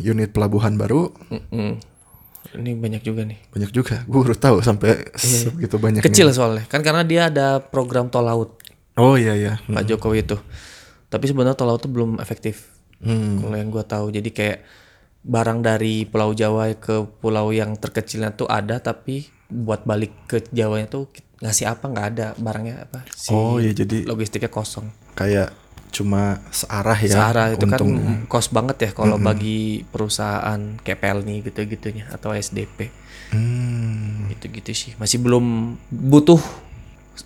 unit 0.00 0.28
pelabuhan 0.28 0.74
baru, 0.74 1.12
Mm-mm. 1.28 1.78
Ini 2.56 2.74
banyak 2.74 3.02
juga 3.04 3.22
nih. 3.22 3.38
Banyak 3.52 3.70
juga. 3.70 4.02
Gue 4.08 4.20
baru 4.26 4.34
tahu 4.34 4.56
sampai 4.64 5.12
segitu 5.14 5.76
banyak. 5.78 6.02
Iya. 6.02 6.08
kecil 6.10 6.28
soalnya. 6.34 6.66
Kan 6.66 6.82
karena 6.82 7.06
dia 7.06 7.30
ada 7.30 7.60
program 7.62 8.10
tol 8.10 8.26
laut. 8.26 8.58
Oh 8.98 9.14
iya 9.14 9.36
iya. 9.36 9.62
Pak 9.64 9.86
Jokowi 9.86 10.26
itu. 10.26 10.36
Tapi 11.06 11.24
sebenarnya 11.30 11.54
tol 11.54 11.70
laut 11.70 11.80
tuh 11.82 11.92
belum 11.92 12.18
efektif. 12.18 12.72
Hmm. 13.00 13.40
kalau 13.40 13.56
yang 13.56 13.72
gua 13.72 13.84
tahu. 13.84 14.12
Jadi 14.12 14.28
kayak 14.28 14.60
barang 15.24 15.64
dari 15.64 16.04
Pulau 16.04 16.32
Jawa 16.36 16.68
ke 16.76 17.04
pulau 17.20 17.48
yang 17.52 17.76
terkecilnya 17.76 18.36
tuh 18.36 18.48
ada 18.48 18.76
tapi 18.80 19.24
buat 19.48 19.84
balik 19.88 20.12
ke 20.28 20.44
Jawanya 20.52 20.88
tuh 20.88 21.08
ngasih 21.40 21.68
apa? 21.68 21.88
Nggak 21.88 22.06
ada. 22.16 22.26
Barangnya 22.36 22.84
apa? 22.84 23.04
Si 23.16 23.32
Oh 23.32 23.56
iya 23.56 23.72
jadi 23.72 24.04
logistiknya 24.04 24.52
kosong. 24.52 24.88
kayak 25.16 25.52
cuma 25.90 26.22
searah 26.48 26.94
ya. 26.96 27.10
Searah 27.10 27.46
itu 27.50 27.62
kan 27.64 27.76
untungnya. 27.76 28.24
kos 28.24 28.48
banget 28.48 28.76
ya 28.80 28.90
kalau 28.92 29.18
bagi 29.18 29.82
perusahaan 29.84 30.58
kayak 30.78 30.98
Pelni 30.98 31.42
gitu-gitunya 31.42 32.06
atau 32.08 32.30
SDP 32.30 32.90
Hmm. 33.30 34.26
gitu-gitu 34.28 34.70
sih 34.72 34.92
masih 34.96 35.18
belum 35.18 35.74
butuh 35.88 36.42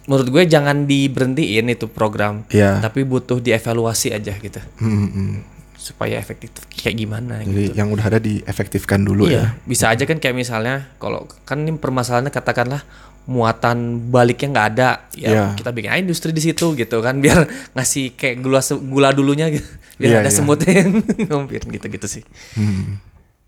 menurut 0.05 0.29
gue 0.29 0.42
jangan 0.44 0.85
diberhentiin 0.85 1.64
itu 1.66 1.87
program 1.87 2.44
Iya. 2.50 2.77
tapi 2.79 3.03
butuh 3.03 3.38
dievaluasi 3.38 4.11
aja 4.11 4.35
gitu 4.35 4.61
Hmm, 4.77 5.09
hmm. 5.09 5.33
supaya 5.74 6.16
efektif 6.16 6.48
kayak 6.70 6.96
gimana 6.98 7.40
gitu. 7.40 7.53
Jadi 7.53 7.64
yang 7.74 7.88
udah 7.88 8.05
ada 8.07 8.16
diefektifkan 8.18 9.00
dulu 9.00 9.27
ya. 9.27 9.31
Iya, 9.31 9.44
bisa 9.62 9.88
aja 9.88 10.05
kan 10.05 10.16
kayak 10.16 10.33
misalnya 10.35 10.92
kalau 10.96 11.24
kan 11.44 11.61
ini 11.61 11.72
permasalahannya 11.74 12.29
katakanlah 12.31 12.85
muatan 13.25 14.09
baliknya 14.13 14.49
nggak 14.53 14.69
ada, 14.77 14.89
ya 15.17 15.29
Iya. 15.29 15.45
kita 15.57 15.73
bikin 15.73 15.91
aja 15.91 16.01
industri 16.01 16.31
di 16.31 16.41
situ 16.41 16.75
gitu 16.75 17.01
kan 17.01 17.19
biar 17.19 17.49
ngasih 17.75 18.13
kayak 18.15 18.41
gula 18.41 18.61
gula 18.85 19.09
dulunya 19.11 19.49
gitu. 19.49 19.65
Biar 19.95 20.11
Iya, 20.11 20.19
ada 20.27 20.29
iya. 20.29 20.35
semutnya 20.35 20.73
yang 20.83 20.91
ngompir 21.31 21.63
gitu-gitu 21.65 22.11
sih. 22.11 22.27
Hmm. 22.59 22.99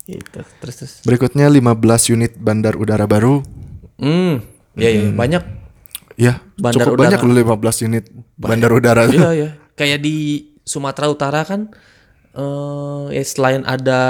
Gitu. 0.07 0.39
Terus 0.63 0.75
terus. 0.79 0.93
Berikutnya 1.03 1.51
15 1.51 1.75
unit 2.15 2.39
bandar 2.39 2.79
udara 2.79 3.03
baru. 3.05 3.43
Hmm, 3.99 4.39
iya 4.79 4.91
iya 4.95 5.11
banyak. 5.11 5.43
Ya, 6.15 6.39
Bandar 6.55 6.87
cukup 6.87 6.95
udara. 6.97 7.19
banyak 7.19 7.21
loh 7.21 7.35
15 7.59 7.83
unit 7.85 8.05
bandar 8.39 8.71
udara. 8.71 9.11
Iya 9.11 9.29
iya. 9.35 9.49
Kayak 9.75 10.01
di 10.01 10.17
Sumatera 10.63 11.11
Utara 11.11 11.43
kan 11.43 11.67
eh 12.33 13.05
ya 13.11 13.23
selain 13.27 13.67
ada 13.67 14.01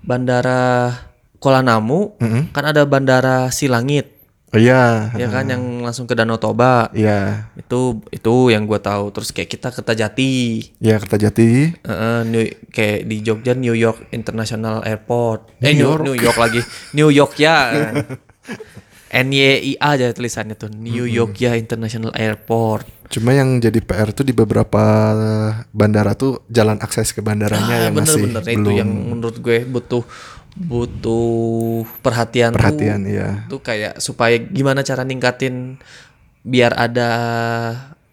bandara 0.00 0.94
Kuala 1.42 1.60
Namu, 1.60 2.14
kan 2.54 2.64
ada 2.64 2.86
bandara 2.86 3.50
Silangit. 3.50 4.13
Oh 4.54 4.60
iya. 4.62 5.10
ya 5.18 5.26
kan 5.26 5.50
yang 5.50 5.82
langsung 5.82 6.06
ke 6.06 6.14
Danau 6.14 6.38
Toba. 6.38 6.86
Iya. 6.94 7.50
itu 7.58 7.98
itu 8.14 8.34
yang 8.54 8.70
gue 8.70 8.78
tahu. 8.78 9.10
Terus 9.10 9.34
kayak 9.34 9.50
kita 9.50 9.68
ke 9.74 9.82
Kertajati. 9.82 10.32
Iya, 10.78 11.02
Kertajati. 11.02 11.50
Heeh, 11.82 12.18
New- 12.24 12.54
kayak 12.70 13.10
di 13.10 13.16
Jogja 13.20 13.58
New 13.58 13.74
York 13.74 14.14
International 14.14 14.86
Airport. 14.86 15.58
Eh 15.58 15.74
New, 15.74 15.98
New 15.98 16.14
York 16.14 16.38
lagi. 16.38 16.62
New 16.94 17.10
York 17.10 17.34
ya. 17.36 17.74
NYIA 19.14 19.78
aja 19.78 20.10
tulisannya 20.10 20.58
tuh. 20.58 20.74
New 20.74 21.06
York 21.06 21.38
ya 21.38 21.54
International 21.54 22.10
Airport. 22.18 23.06
Cuma 23.06 23.30
yang 23.30 23.62
jadi 23.62 23.78
PR 23.78 24.10
tuh 24.10 24.26
di 24.26 24.34
beberapa 24.34 24.82
bandara 25.70 26.18
tuh 26.18 26.42
jalan 26.50 26.82
akses 26.82 27.14
ke 27.14 27.22
bandaranya 27.22 27.86
yang 27.86 27.94
masih 27.94 28.26
bener-bener. 28.26 28.58
Itu 28.58 28.66
belum. 28.66 28.80
yang 28.80 28.90
menurut 28.90 29.36
gue 29.38 29.62
butuh 29.62 30.02
butuh 30.54 31.82
perhatian 31.98 32.54
perhatian 32.54 33.02
tuh, 33.02 33.10
ya. 33.10 33.28
tuh 33.50 33.60
kayak 33.60 33.98
supaya 33.98 34.38
gimana 34.38 34.86
cara 34.86 35.02
ningkatin 35.02 35.82
biar 36.46 36.70
ada 36.78 37.10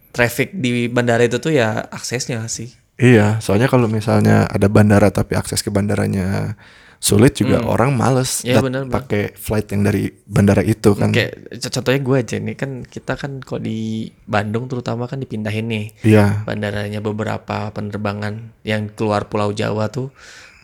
traffic 0.09 0.57
di 0.57 0.89
bandara 0.89 1.21
itu 1.23 1.37
tuh 1.37 1.53
ya 1.53 1.85
aksesnya 1.89 2.41
sih 2.49 2.81
Iya, 3.01 3.41
soalnya 3.41 3.65
kalau 3.65 3.89
misalnya 3.89 4.45
ada 4.45 4.69
bandara 4.69 5.09
tapi 5.09 5.33
akses 5.33 5.65
ke 5.65 5.73
bandaranya 5.73 6.53
sulit 7.01 7.33
juga 7.33 7.65
orang 7.65 7.97
males 7.97 8.45
Iya, 8.45 8.61
bener. 8.61 8.85
pakai 8.93 9.33
flight 9.33 9.73
yang 9.73 9.81
dari 9.81 10.13
bandara 10.29 10.61
itu 10.61 10.93
kan. 10.93 11.09
Kayak 11.09 11.49
contohnya 11.73 11.97
gue 12.05 12.17
aja 12.21 12.37
nih 12.37 12.53
kan 12.53 12.85
kita 12.85 13.17
kan 13.17 13.41
kok 13.41 13.57
di 13.57 14.05
Bandung 14.29 14.69
terutama 14.69 15.09
kan 15.09 15.17
dipindahin 15.17 15.65
nih 15.65 15.85
Iya. 16.05 16.45
bandaranya 16.45 17.01
beberapa 17.01 17.73
penerbangan 17.73 18.53
yang 18.61 18.93
keluar 18.93 19.25
Pulau 19.33 19.49
Jawa 19.49 19.89
tuh 19.89 20.13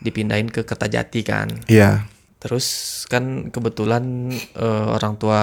dipindahin 0.02 0.50
ke 0.50 0.62
Kertajati 0.62 1.20
kan. 1.26 1.48
Iya. 1.66 2.06
Terus 2.38 3.02
kan 3.10 3.50
kebetulan 3.50 4.30
eh, 4.54 4.86
orang 4.94 5.18
tua 5.18 5.42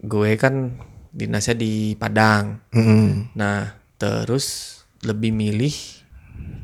gue 0.00 0.30
kan 0.40 0.74
dinasnya 1.10 1.54
di 1.58 1.94
Padang. 1.94 2.62
Mm-mm. 2.74 3.34
Nah 3.34 3.78
terus 4.00 4.80
lebih 5.04 5.32
milih 5.32 5.74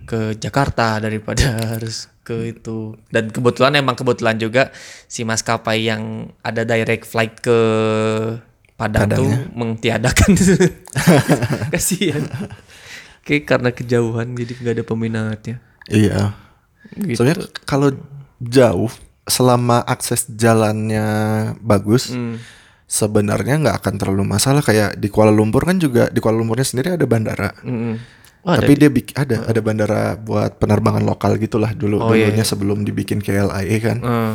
ke 0.06 0.38
Jakarta 0.38 1.02
daripada 1.02 1.58
harus 1.76 2.10
ke 2.26 2.54
itu. 2.54 2.98
Dan 3.10 3.30
kebetulan 3.30 3.78
emang 3.78 3.94
kebetulan 3.94 4.38
juga 4.38 4.74
si 5.06 5.22
maskapai 5.22 5.86
yang 5.86 6.32
ada 6.42 6.66
direct 6.66 7.06
flight 7.06 7.38
ke 7.38 7.58
Padang 8.76 9.08
tuh 9.08 9.32
mengtiadakan 9.56 10.36
kasihan. 11.72 12.28
Kayak 13.24 13.44
karena 13.48 13.70
kejauhan 13.72 14.36
jadi 14.36 14.52
nggak 14.52 14.74
ada 14.76 14.84
peminatnya. 14.84 15.56
Iya. 15.88 16.45
Gitu. 16.96 17.16
Soalnya 17.16 17.36
kalau 17.64 17.90
jauh 18.38 18.92
selama 19.22 19.82
akses 19.82 20.28
jalannya 20.28 21.06
bagus, 21.58 22.10
Hmm. 22.10 22.38
sebenarnya 22.86 23.58
nggak 23.58 23.76
akan 23.76 23.94
terlalu 23.96 24.22
masalah 24.24 24.60
kayak 24.60 24.94
di 24.94 25.08
Kuala 25.08 25.30
Lumpur 25.30 25.62
kan 25.62 25.76
juga 25.76 26.06
di 26.06 26.18
Kuala 26.18 26.38
Lumpurnya 26.38 26.62
sendiri 26.64 26.94
ada 26.94 27.02
bandara. 27.04 27.50
Mm-mm. 27.60 27.94
Oh, 28.40 28.54
ada 28.54 28.62
Tapi 28.62 28.78
dia 28.78 28.86
bikin 28.86 29.14
ada 29.16 29.42
ada 29.42 29.58
bandara 29.58 30.14
buat 30.14 30.54
penerbangan 30.56 31.02
lokal 31.02 31.34
gitulah 31.34 31.74
dulu 31.74 31.98
Oh, 31.98 32.14
iya, 32.14 32.30
dulunya 32.30 32.46
sebelum 32.46 32.86
dibikin 32.86 33.18
KLIA 33.18 33.76
kan. 33.80 33.98
Eh, 33.98 34.34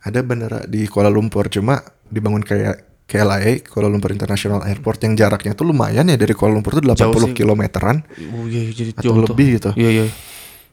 Ada 0.00 0.24
bandara 0.24 0.64
di 0.64 0.88
Kuala 0.88 1.12
Lumpur 1.12 1.52
cuma 1.52 1.76
dibangun 2.02 2.40
kayak 2.40 3.04
KLIA 3.04 3.60
Kuala 3.62 3.84
Lumpur 3.86 4.08
International 4.08 4.64
Airport 4.64 5.04
yang 5.04 5.12
jaraknya 5.12 5.52
tuh 5.52 5.68
lumayan 5.68 6.08
ya 6.08 6.16
dari 6.16 6.32
Kuala 6.32 6.56
Lumpur 6.56 6.72
tuh 6.72 6.84
80 6.86 6.96
Jauh 6.96 7.20
sih. 7.20 7.36
kilometeran 7.36 8.00
oh 8.32 8.48
iya 8.48 8.64
iya, 8.64 8.72
jadi 8.72 8.90
atau 8.96 9.04
jauh 9.04 9.16
tuh. 9.20 9.24
lebih 9.28 9.46
gitu. 9.60 9.70
Iya 9.76 9.90
iya. 9.92 10.04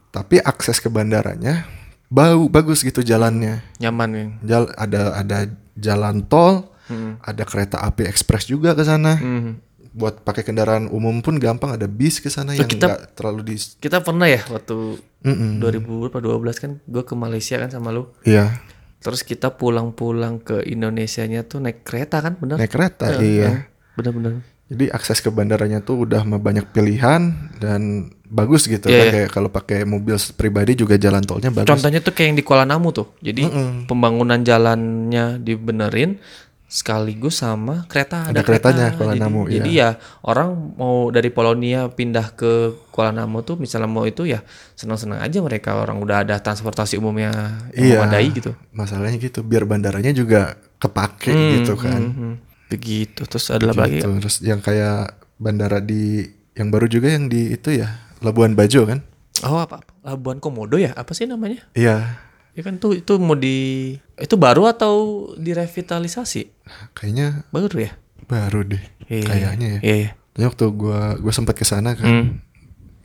Tapi 0.10 0.40
akses 0.40 0.78
ke 0.78 0.88
bandaranya 0.88 1.68
bau 2.08 2.48
bagus 2.48 2.82
gitu 2.82 3.02
jalannya. 3.02 3.60
Nyaman 3.78 4.10
kan. 4.10 4.30
Jal 4.42 4.64
ada 4.74 5.02
ada 5.14 5.38
jalan 5.76 6.24
tol, 6.24 6.72
Hmm. 6.86 7.20
ada 7.20 7.44
kereta 7.44 7.78
api 7.80 8.06
ekspres 8.06 8.46
juga 8.46 8.72
ke 8.72 8.82
sana. 8.82 9.16
Hmm. 9.16 9.60
Buat 9.92 10.22
pakai 10.22 10.42
kendaraan 10.42 10.88
umum 10.88 11.20
pun 11.20 11.36
gampang 11.36 11.74
ada 11.74 11.84
bis 11.84 12.18
ke 12.18 12.30
sana 12.30 12.54
yang 12.54 12.64
kita- 12.64 12.88
nggak 12.88 13.04
terlalu 13.14 13.42
di 13.44 13.56
Kita 13.58 14.00
pernah 14.00 14.26
ya 14.26 14.40
waktu 14.48 15.02
Mm-mm. 15.20 15.58
2012 15.60 16.22
kan 16.56 16.78
gue 16.80 17.02
ke 17.02 17.14
Malaysia 17.14 17.58
kan 17.58 17.68
sama 17.68 17.90
lu. 17.90 18.08
Iya, 18.24 18.62
Terus 18.98 19.22
kita 19.22 19.52
pulang-pulang 19.52 20.40
ke 20.40 20.64
Indonesianya 20.64 21.44
tuh 21.44 21.60
naik 21.60 21.84
kereta 21.84 22.18
kan 22.18 22.34
bener? 22.34 22.58
naik 22.58 22.72
kereta, 22.72 23.14
iya. 23.20 23.70
Bener-bener. 23.94 24.42
Jadi 24.68 24.90
akses 24.90 25.20
ke 25.20 25.30
bandaranya 25.30 25.80
tuh 25.80 26.04
udah 26.04 26.22
banyak 26.24 26.66
pilihan 26.72 27.30
dan 27.58 28.10
bagus 28.28 28.66
gitu 28.66 28.86
Iya, 28.86 28.94
kan 28.94 29.06
iya. 29.06 29.14
kayak 29.14 29.30
kalau 29.32 29.50
pakai 29.50 29.84
mobil 29.84 30.14
pribadi 30.34 30.76
juga 30.76 30.96
jalan 30.96 31.22
tolnya 31.22 31.48
bagus. 31.48 31.68
Contohnya 31.68 32.00
tuh 32.00 32.12
kayak 32.12 32.28
yang 32.28 32.38
di 32.38 32.44
Kuala 32.44 32.64
Namu 32.64 32.92
tuh. 32.92 33.16
Jadi 33.20 33.48
pembangunan 33.86 34.40
jalannya 34.40 35.40
dibenerin 35.40 36.20
sekaligus 36.68 37.40
sama 37.40 37.88
kereta 37.88 38.28
Ada 38.28 38.44
keretanya 38.44 38.92
Kuala 38.92 39.16
Jadi- 39.16 39.24
Namu, 39.24 39.48
Jadi 39.48 39.72
iya. 39.72 39.96
ya 39.96 40.04
orang 40.22 40.76
mau 40.76 41.08
dari 41.08 41.32
Polonia 41.32 41.88
pindah 41.88 42.36
ke 42.36 42.52
Kuala 42.92 43.16
Namu 43.16 43.40
tuh 43.40 43.56
misalnya 43.56 43.88
mau 43.88 44.04
itu 44.04 44.28
ya 44.28 44.44
senang-senang 44.76 45.24
aja 45.24 45.40
mereka 45.40 45.80
orang 45.80 45.96
udah 45.98 46.28
ada 46.28 46.36
transportasi 46.38 47.00
umumnya 47.00 47.32
yang 47.72 47.88
Iya. 47.88 47.98
memadai 48.04 48.28
gitu. 48.36 48.52
Masalahnya 48.76 49.16
gitu 49.16 49.40
biar 49.42 49.64
bandaranya 49.64 50.12
juga 50.12 50.60
kepake 50.78 51.32
gitu 51.58 51.80
kan. 51.80 52.02
Hmm, 52.04 52.36
begitu. 52.68 53.24
Terus 53.24 53.48
ada 53.48 53.72
lagi? 53.72 54.04
Terus 54.04 54.44
yang 54.44 54.60
kayak 54.60 55.16
bandara 55.40 55.80
di 55.80 56.28
yang 56.52 56.68
baru 56.68 56.92
juga 56.92 57.08
yang 57.08 57.32
di 57.32 57.54
itu 57.54 57.70
ya 57.72 58.07
Labuan 58.22 58.54
Bajo 58.54 58.86
kan? 58.86 59.06
Oh 59.46 59.62
apa? 59.62 59.86
Labuan 60.02 60.42
Komodo 60.42 60.78
ya? 60.78 60.94
Apa 60.98 61.14
sih 61.14 61.30
namanya? 61.30 61.62
Iya, 61.78 62.26
Ya 62.58 62.66
kan 62.66 62.82
tuh 62.82 62.98
itu 62.98 63.22
mau 63.22 63.38
di 63.38 63.94
itu 64.18 64.34
baru 64.34 64.66
atau 64.66 65.30
direvitalisasi? 65.38 66.50
kayaknya 66.98 67.46
Baru 67.54 67.78
ya? 67.78 67.94
baru 68.26 68.66
deh. 68.66 68.82
Iya, 69.08 69.24
Kayaknya 69.24 69.68
ya. 69.78 69.80
Iya, 69.86 69.96
iya. 69.96 70.12
Jadi 70.34 70.44
waktu 70.50 70.66
gua 70.74 71.16
gua 71.22 71.30
sempat 71.32 71.54
ke 71.54 71.64
sana 71.64 71.94
kan. 71.94 72.10
Hmm. 72.10 72.28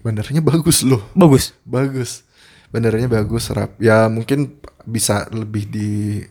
Bandaranya 0.01 0.41
bagus 0.43 0.83
loh. 0.83 1.05
Bagus. 1.13 1.53
Bagus. 1.63 2.25
Bandaranya 2.73 3.07
bagus, 3.07 3.53
rap. 3.53 3.77
Ya 3.77 4.09
mungkin 4.09 4.57
bisa 4.89 5.29
lebih 5.31 5.69
di 5.69 6.25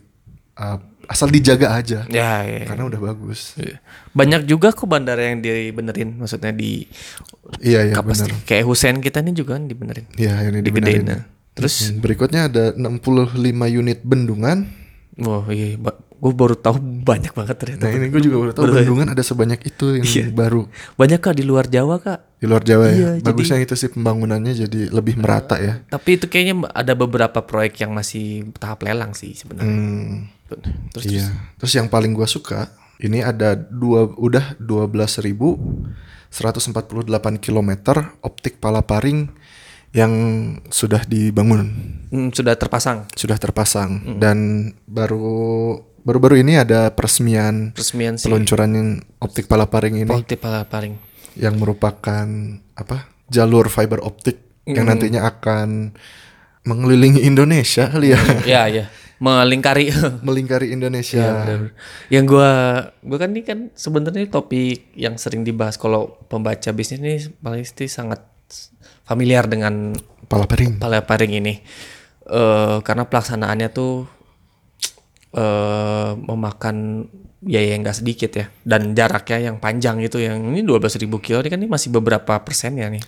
uh, 0.58 0.76
asal 1.12 1.28
dijaga 1.28 1.68
aja. 1.72 2.08
Ya, 2.08 2.40
iya. 2.40 2.64
Karena 2.64 2.84
udah 2.84 3.00
bagus. 3.04 3.52
Iya. 3.54 3.78
Banyak 4.10 4.44
juga 4.44 4.70
kok 4.70 4.84
bandara 4.84 5.22
yang 5.22 5.38
dibenerin, 5.38 6.16
maksudnya 6.16 6.50
di 6.50 6.88
Iya, 7.60 7.86
iya 7.86 7.94
kapas 7.94 8.24
benar. 8.24 8.40
kayak 8.42 8.64
Hussein 8.64 8.98
kita 8.98 9.20
nih 9.20 9.34
juga 9.34 9.54
kan 9.54 9.64
dibenerin. 9.64 10.06
Iya, 10.14 10.48
ini 10.48 10.58
Digedein. 10.58 10.64
dibenerin. 10.64 11.04
nah. 11.06 11.22
Terus 11.52 11.74
Hmm, 11.86 12.00
berikutnya 12.00 12.48
ada 12.48 12.64
65 12.72 13.28
unit 13.68 14.00
bendungan. 14.00 14.64
wah 15.14 15.44
iya, 15.46 15.76
gue 15.76 16.32
baru 16.32 16.54
tahu 16.54 16.80
banyak 16.80 17.28
banget 17.30 17.56
ternyata. 17.58 17.84
Nah, 17.84 17.92
ini 17.92 18.08
gue 18.08 18.22
juga 18.22 18.36
baru 18.38 18.52
tahu 18.52 18.64
Baru- 18.64 18.76
bendungan 18.78 19.08
ada 19.10 19.20
sebanyak 19.20 19.60
itu 19.60 19.86
yang 19.92 20.06
Iya. 20.06 20.26
baru 20.30 20.64
Banyak 20.94 21.20
kak 21.20 21.34
di 21.34 21.42
luar 21.42 21.66
Jawa 21.66 21.98
kak. 21.98 22.20
di 22.38 22.46
luar 22.46 22.62
Jawa 22.62 22.88
Iya, 22.88 23.10
ya. 23.12 23.20
Bagusnya 23.20 23.58
itu 23.58 23.74
sih 23.74 23.90
pembangunannya 23.90 24.56
jadi 24.56 24.88
lebih 24.88 25.14
merata 25.14 25.58
ya. 25.58 25.84
Tapi 25.84 26.16
itu 26.16 26.26
kayaknya 26.26 26.64
ada 26.70 26.94
beberapa 26.94 27.38
proyek 27.40 27.74
yang 27.78 27.92
masih 27.92 28.24
tahap 28.56 28.80
lelang 28.80 29.12
sih 29.12 29.30
sebenarnya. 29.32 29.68
Hmm, 29.68 30.32
Terus 30.92 31.04
iya. 31.06 31.28
Terus 31.56 31.72
yang 31.72 31.86
paling 31.86 32.12
gua 32.12 32.26
suka 32.26 32.68
ini 32.98 33.18
ada 33.18 33.54
dua 33.54 34.06
udah 34.08 34.54
12.148 34.58 36.32
km 37.38 37.70
optik 38.20 38.56
palaparing 38.56 39.28
yang 39.92 40.12
sudah 40.72 41.04
dibangun, 41.04 41.68
hmm, 42.08 42.32
sudah 42.32 42.56
terpasang 42.56 43.04
sudah 43.12 43.36
terpasang 43.36 44.00
Hmm. 44.00 44.16
dan 44.16 44.38
baru 44.88 45.76
baru-baru 46.00 46.40
ini 46.40 46.56
ada 46.56 46.88
peresmian 46.88 47.76
resmian 47.76 48.16
sih. 48.16 48.24
peluncuran 48.24 48.72
optik 49.20 49.44
palaparing 49.44 50.00
ini 50.00 50.08
Politik 50.08 50.40
paling. 50.40 50.96
yang 51.36 51.60
merupakan 51.60 52.24
apa 52.72 52.96
jalur 53.28 53.68
fiber 53.68 54.00
optik 54.00 54.40
yang 54.64 54.88
Hmm. 54.88 54.96
nantinya 54.96 55.28
akan 55.28 55.92
mengelilingi 56.64 57.20
Indonesia 57.22 57.92
kali 57.92 58.16
ya 58.16 58.20
ya 58.48 58.62
ya 58.72 58.84
melingkari. 59.22 59.94
melingkari 60.26 60.74
Indonesia 60.74 61.22
Ya, 61.22 61.30
benar. 61.46 61.60
Yang 62.10 62.24
gua 62.26 62.50
gua 63.06 63.18
kan 63.22 63.30
ini 63.30 63.42
kan 63.46 63.58
sebenarnya 63.78 64.26
topik 64.26 64.90
yang 64.98 65.14
sering 65.14 65.46
dibahas 65.46 65.78
kalau 65.78 66.18
pembaca 66.26 66.74
bisnis 66.74 66.98
ini 66.98 67.14
pasti 67.38 67.86
sangat 67.86 68.26
familiar 69.06 69.46
dengan 69.46 69.94
palaparing 70.26 70.82
palaparing 70.82 71.38
ini. 71.38 71.54
Eh 72.26 72.76
karena 72.82 73.06
pelaksanaannya 73.06 73.68
tuh 73.70 74.10
eh 75.32 76.10
memakan 76.18 77.06
biaya 77.42 77.74
yang 77.74 77.82
gak 77.82 77.98
sedikit 77.98 78.30
ya 78.38 78.46
dan 78.62 78.94
jaraknya 78.94 79.50
yang 79.50 79.56
panjang 79.58 79.98
itu 79.98 80.22
yang 80.22 80.38
ini 80.54 80.62
12.000 80.62 81.10
kilo 81.18 81.42
ini 81.42 81.50
kan 81.50 81.58
ini 81.58 81.66
masih 81.70 81.90
beberapa 81.90 82.38
persen 82.38 82.78
ya 82.78 82.86
nih. 82.86 83.02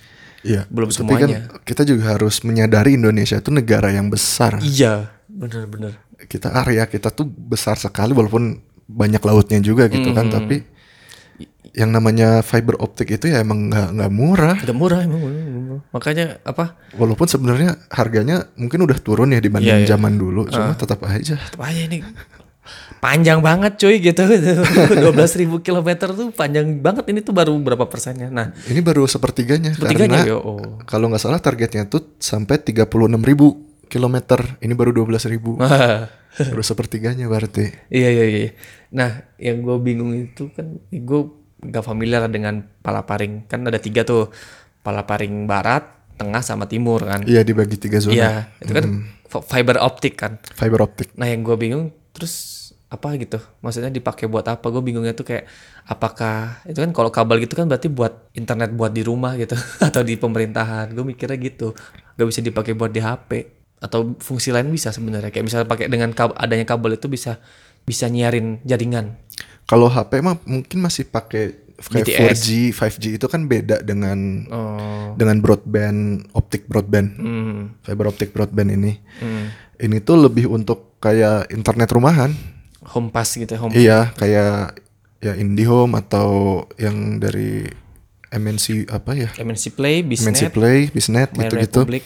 Iya, 0.45 0.69
Belum 0.69 0.93
tapi 0.93 0.99
semuanya. 1.01 1.49
kan 1.49 1.65
kita 1.65 1.83
juga 1.89 2.13
harus 2.13 2.45
menyadari 2.45 3.01
Indonesia 3.01 3.41
itu 3.41 3.49
negara 3.49 3.89
yang 3.89 4.13
besar. 4.13 4.61
Iya, 4.61 5.09
bener-bener. 5.25 5.97
Kita 6.17 6.55
area 6.55 6.85
kita 6.85 7.11
tuh 7.11 7.27
besar 7.27 7.75
sekali 7.75 8.13
walaupun 8.13 8.57
banyak 8.85 9.19
lautnya 9.19 9.59
juga 9.59 9.89
gitu 9.89 10.13
kan, 10.13 10.29
Hmm. 10.29 10.35
tapi 10.35 10.57
yang 11.75 11.91
namanya 11.91 12.39
fiber 12.47 12.79
optik 12.79 13.11
itu 13.11 13.27
ya 13.27 13.43
emang 13.43 13.67
nggak 13.67 13.89
nggak 13.99 14.13
murah. 14.15 14.57
Tidak 14.63 14.77
murah 14.77 15.03
emang. 15.03 15.23
Makanya 15.91 16.39
apa? 16.47 16.79
Walaupun 16.95 17.27
sebenarnya 17.27 17.75
harganya 17.91 18.47
mungkin 18.55 18.87
udah 18.87 18.95
turun 19.03 19.35
ya 19.35 19.43
dibanding 19.43 19.75
Iya, 19.75 19.83
iya. 19.83 19.91
zaman 19.91 20.15
dulu, 20.15 20.47
cuma 20.47 20.79
tetap 20.79 21.03
aja. 21.03 21.35
Tetep 21.35 21.59
aja 21.59 21.81
ini 21.83 21.99
panjang 22.97 23.45
banget 23.45 23.77
cuy 23.77 24.01
gitu 24.01 24.25
12.000 24.25 25.61
kilometer 25.61 26.09
tuh 26.17 26.33
panjang 26.33 26.81
banget 26.81 27.05
ini 27.13 27.21
tuh 27.21 27.37
baru 27.37 27.53
berapa 27.61 27.85
persennya 27.85 28.33
nah 28.33 28.57
Ini 28.65 28.81
baru 28.81 29.05
sepertiganya, 29.05 29.77
Sepertiganya, 29.77 30.25
karena 30.25 30.33
yo, 30.33 30.39
oh. 30.41 30.81
kalau 30.89 31.13
nggak 31.13 31.21
salah 31.21 31.37
targetnya 31.37 31.85
tuh 31.85 32.17
sampai 32.17 32.57
36.000 32.57 32.89
kilometer. 33.95 34.59
Ini 34.59 34.75
baru 34.75 34.91
12.000. 34.93 35.39
baru 36.51 36.67
sepertiganya 36.67 37.31
berarti. 37.31 37.71
iya 37.89 38.11
iya 38.11 38.25
iya 38.27 38.51
nah 38.91 39.07
yang 39.39 39.63
gue 39.63 39.79
bingung 39.79 40.11
itu 40.13 40.51
kan 40.51 40.67
gue 40.91 41.21
gak 41.63 41.87
familiar 41.87 42.27
dengan 42.27 42.59
palaparing 42.83 43.47
kan 43.47 43.63
ada 43.63 43.79
tiga 43.79 44.03
tuh 44.03 44.35
palaparing 44.83 45.47
barat 45.47 45.87
tengah 46.15 46.43
sama 46.43 46.67
timur 46.67 47.03
kan 47.03 47.23
Iya 47.23 47.43
dibagi 47.43 47.79
tiga 47.79 47.99
zona. 47.99 48.15
iya 48.15 48.31
itu 48.59 48.71
kan 48.71 48.85
fi- 49.25 49.47
fiber 49.47 49.79
optik 49.79 50.15
kan 50.15 50.43
Fiber 50.55 50.83
optik. 50.83 51.15
Nah 51.15 51.31
yang 51.31 51.43
gue 51.43 51.55
bingung 51.55 51.95
terus 52.11 52.35
apa 52.87 53.15
gitu 53.15 53.39
maksudnya 53.59 53.91
dipakai 53.91 54.27
buat 54.27 54.47
apa 54.47 54.67
gue 54.71 54.79
bingungnya 54.79 55.15
tuh 55.15 55.27
kayak 55.27 55.47
apakah 55.85 56.63
itu 56.63 56.79
kan 56.79 56.91
kalau 56.91 57.11
kabel 57.11 57.39
gitu 57.39 57.55
kan 57.55 57.67
berarti 57.67 57.91
buat 57.91 58.31
internet 58.33 58.71
buat 58.71 58.91
di 58.91 59.03
rumah 59.03 59.35
gitu 59.35 59.55
atau 59.87 60.03
di 60.03 60.15
pemerintahan 60.15 60.91
gue 60.91 61.03
mikirnya 61.03 61.35
gitu 61.37 61.75
gak 62.15 62.27
bisa 62.27 62.39
dipakai 62.39 62.75
buat 62.75 62.91
di 62.91 62.99
HP 62.99 63.31
atau 63.79 64.17
fungsi 64.17 64.51
lain 64.51 64.69
bisa 64.69 64.91
sebenarnya 64.91 65.29
kayak 65.29 65.45
misalnya 65.45 65.67
pakai 65.67 65.87
dengan 65.87 66.11
kab- 66.11 66.35
adanya 66.35 66.65
kabel 66.65 66.97
itu 66.97 67.07
bisa 67.07 67.39
bisa 67.83 68.09
nyiarin 68.09 68.59
jaringan 68.65 69.19
Kalau 69.65 69.89
HP 69.89 70.21
mah 70.21 70.37
mungkin 70.45 70.79
masih 70.81 71.09
pakai 71.09 71.65
kayak 71.81 72.07
BTS. 72.07 72.37
4G, 72.37 72.49
5G 72.71 73.05
itu 73.17 73.27
kan 73.27 73.49
beda 73.49 73.81
dengan 73.81 74.19
oh 74.49 75.17
dengan 75.17 75.41
broadband, 75.41 76.29
optik 76.33 76.69
broadband, 76.69 77.09
hmm, 77.17 77.61
fiber 77.81 78.13
optik 78.13 78.31
broadband 78.31 78.71
ini. 78.71 78.93
hmm. 79.21 79.47
Ini 79.75 79.99
tuh 80.01 80.21
lebih 80.21 80.47
untuk 80.47 81.01
kayak 81.01 81.51
internet 81.51 81.91
rumahan. 81.91 82.31
home 82.85 83.09
pass 83.09 83.33
gitu 83.35 83.57
home 83.57 83.73
Iya, 83.73 84.13
kayak 84.15 84.77
ya 85.19 85.33
IndiHome 85.35 85.97
atau 85.97 86.63
yang 86.77 87.17
dari 87.17 87.65
MNC 88.29 88.93
apa 88.93 89.17
ya? 89.17 89.33
MNC 89.35 89.73
Play, 89.73 90.05
MNC 90.05 90.09
Bisnet, 90.13 90.53
Play, 90.53 90.79
Bisnet 90.93 91.29
gitu-gitu. 91.33 91.81
Republic. 91.89 92.05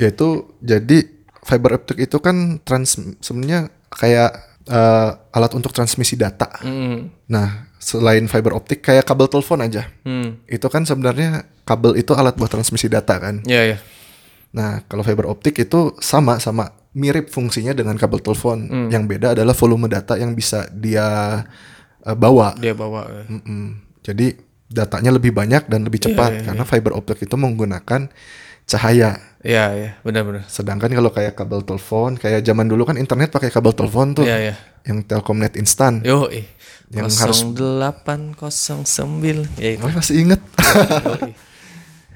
Yaitu 0.00 0.48
jadi 0.64 1.04
fiber 1.44 1.76
optic 1.76 2.00
itu 2.00 2.16
kan 2.24 2.56
trans 2.64 2.96
sebenarnya 3.20 3.68
kayak 3.92 4.30
eh, 4.64 5.10
alat 5.36 5.52
untuk 5.52 5.76
transmisi 5.76 6.16
data. 6.16 6.48
Hmm. 6.64 7.12
Nah, 7.28 7.68
selain 7.76 8.24
fiber 8.32 8.56
optik 8.56 8.80
kayak 8.80 9.04
kabel 9.04 9.28
telepon 9.28 9.60
aja. 9.60 9.84
Hmm. 10.08 10.40
Itu 10.48 10.72
kan 10.72 10.88
sebenarnya 10.88 11.44
kabel 11.68 12.00
itu 12.00 12.16
alat 12.16 12.40
buat 12.40 12.48
transmisi 12.48 12.88
data 12.88 13.20
kan. 13.20 13.44
Iya, 13.44 13.76
iya. 13.76 13.78
Nah, 14.56 14.82
kalau 14.88 15.04
fiber 15.04 15.28
optik 15.28 15.60
itu 15.60 15.94
sama 16.00 16.40
sama 16.40 16.72
mirip 16.90 17.30
fungsinya 17.30 17.70
dengan 17.70 17.94
kabel 17.94 18.18
telepon. 18.24 18.88
Yang 18.90 19.04
beda 19.06 19.26
adalah 19.38 19.54
volume 19.54 19.86
data 19.86 20.16
yang 20.16 20.32
bisa 20.34 20.66
dia 20.72 21.06
eh, 22.02 22.16
bawa. 22.16 22.56
Dia 22.56 22.74
bawa. 22.74 23.06
eh. 23.06 23.26
Mm-mm. 23.30 23.64
Jadi 24.00 24.32
datanya 24.70 25.10
lebih 25.10 25.34
banyak 25.34 25.66
dan 25.66 25.82
lebih 25.82 25.98
cepat 25.98 26.46
karena 26.46 26.62
fiber 26.62 26.94
optik 26.94 27.26
itu 27.26 27.34
menggunakan 27.34 28.06
cahaya. 28.70 29.18
Iya, 29.40 29.64
iya, 29.72 29.90
benar-benar. 30.04 30.44
Sedangkan 30.46 30.92
kalau 30.92 31.10
kayak 31.10 31.34
kabel 31.34 31.64
telepon, 31.64 32.14
kayak 32.14 32.44
zaman 32.44 32.68
dulu 32.68 32.84
kan 32.84 32.94
internet 32.94 33.32
pakai 33.32 33.48
kabel 33.48 33.72
telepon 33.72 34.12
tuh, 34.12 34.22
Iya, 34.22 34.36
iya. 34.38 34.54
yang 34.84 35.00
Telkomnet 35.02 35.56
instan. 35.56 36.04
Yo, 36.04 36.28
eh. 36.28 36.44
Yang 36.92 37.18
harus- 37.18 37.42
0809. 37.42 39.48
Ya 39.56 39.70
itu. 39.74 39.82
Oh, 39.82 39.90
masih 39.90 40.14
inget. 40.22 40.40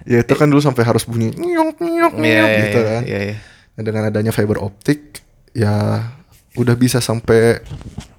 Ya 0.05 0.21
itu 0.21 0.37
kan 0.37 0.45
dulu 0.45 0.61
sampai 0.61 0.85
harus 0.85 1.09
bunyi 1.09 1.33
nyok 1.33 1.81
nyok 1.81 2.13
Iya, 2.21 2.21
nyok 2.21 2.49
iya, 2.53 2.61
gitu 2.61 2.77
iya, 2.77 2.85
kan. 2.85 3.03
Iya, 3.09 3.19
iya. 3.25 3.37
Nah, 3.73 3.83
dengan 3.83 4.03
adanya 4.05 4.33
fiber 4.37 4.61
optik 4.61 5.25
ya 5.57 5.73
udah 6.55 6.77
bisa 6.77 7.01
sampai 7.01 7.65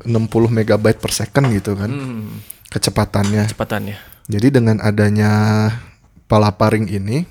60 0.01 0.49
megabyte 0.49 0.97
per 0.97 1.13
second 1.13 1.45
gitu 1.53 1.77
kan 1.77 1.93
Hmm. 1.93 2.41
kecepatannya. 2.73 3.45
Kecepatannya. 3.45 3.95
Jadi 4.25 4.47
dengan 4.49 4.81
adanya 4.81 5.31
palaparing 6.25 6.89
ini 6.89 7.21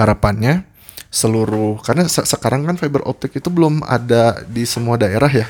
harapannya 0.00 0.64
seluruh 1.08 1.76
karena 1.80 2.06
se- 2.06 2.24
sekarang 2.24 2.64
kan 2.64 2.74
fiber 2.74 3.02
optik 3.02 3.34
itu 3.34 3.46
belum 3.46 3.82
ada 3.82 4.40
di 4.42 4.64
semua 4.64 4.96
daerah 4.96 5.28
ya. 5.28 5.44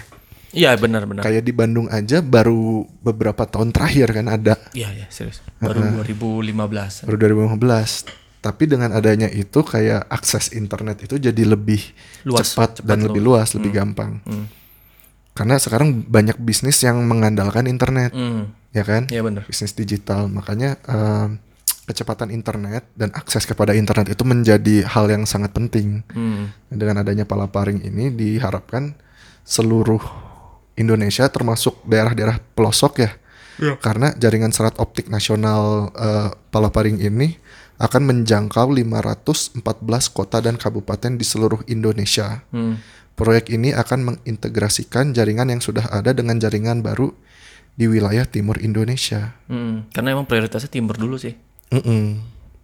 Iya, 0.51 0.75
benar-benar. 0.75 1.23
Kayak 1.23 1.47
di 1.47 1.53
Bandung 1.53 1.87
aja 1.87 2.19
baru 2.19 2.83
beberapa 2.99 3.47
tahun 3.47 3.71
terakhir 3.71 4.11
kan 4.11 4.27
ada 4.27 4.59
Iya, 4.75 4.91
iya, 4.91 5.07
serius. 5.07 5.39
Baru 5.57 5.79
2015. 6.03 7.07
baru 7.07 7.17
2015. 7.55 8.11
Tapi 8.41 8.65
dengan 8.65 8.91
adanya 8.91 9.29
itu 9.29 9.61
kayak 9.61 10.09
akses 10.09 10.51
internet 10.51 11.05
itu 11.05 11.21
jadi 11.21 11.45
lebih 11.45 11.79
Luas, 12.25 12.51
cepat, 12.51 12.81
cepat 12.81 12.89
dan 12.89 12.99
lebih 13.05 13.21
luas, 13.21 13.53
lebih 13.53 13.71
gampang. 13.71 14.19
Hmm. 14.25 14.49
Karena 15.31 15.55
sekarang 15.55 16.03
banyak 16.03 16.35
bisnis 16.37 16.81
yang 16.81 16.99
mengandalkan 17.05 17.69
internet, 17.69 18.11
Hmm. 18.11 18.51
ya 18.71 18.83
kan? 18.83 19.07
Iya, 19.07 19.21
benar. 19.23 19.45
Bisnis 19.45 19.71
digital. 19.71 20.27
Makanya 20.27 20.81
em, 20.83 21.37
kecepatan 21.91 22.31
internet 22.31 22.87
dan 22.95 23.11
akses 23.19 23.43
kepada 23.43 23.75
internet 23.75 24.15
itu 24.15 24.23
menjadi 24.23 24.87
hal 24.87 25.11
yang 25.11 25.27
sangat 25.27 25.51
penting. 25.51 26.07
Hmm. 26.15 26.55
Dengan 26.71 27.03
adanya 27.03 27.27
palaparing 27.27 27.83
ini 27.83 28.15
diharapkan 28.15 28.95
seluruh 29.43 29.99
Indonesia 30.79 31.27
termasuk 31.27 31.83
daerah-daerah 31.83 32.39
pelosok 32.55 32.95
ya. 33.03 33.11
Karena 33.61 34.17
jaringan 34.17 34.57
serat 34.57 34.81
optik 34.81 35.13
nasional 35.13 35.93
eh, 35.93 36.33
palaparing 36.49 36.97
ini 36.97 37.37
akan 37.81 38.03
menjangkau 38.09 38.73
514 38.73 39.61
kota 40.13 40.41
dan 40.41 40.57
kabupaten 40.57 41.17
di 41.17 41.25
seluruh 41.25 41.61
Indonesia. 41.69 42.41
Hmm. 42.53 42.81
Proyek 43.17 43.53
ini 43.53 43.77
akan 43.77 44.15
mengintegrasikan 44.17 45.13
jaringan 45.13 45.53
yang 45.53 45.61
sudah 45.61 45.93
ada 45.93 46.17
dengan 46.17 46.41
jaringan 46.41 46.81
baru 46.81 47.13
di 47.77 47.89
wilayah 47.89 48.29
timur 48.29 48.61
Indonesia. 48.61 49.37
Hmm. 49.49 49.89
Karena 49.93 50.17
emang 50.17 50.29
prioritasnya 50.29 50.69
timur 50.73 50.97
dulu 51.01 51.17
sih. 51.17 51.37
Mm-mm. 51.71 52.03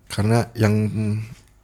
Karena 0.06 0.50
yang 0.54 0.74
mm, 0.86 1.14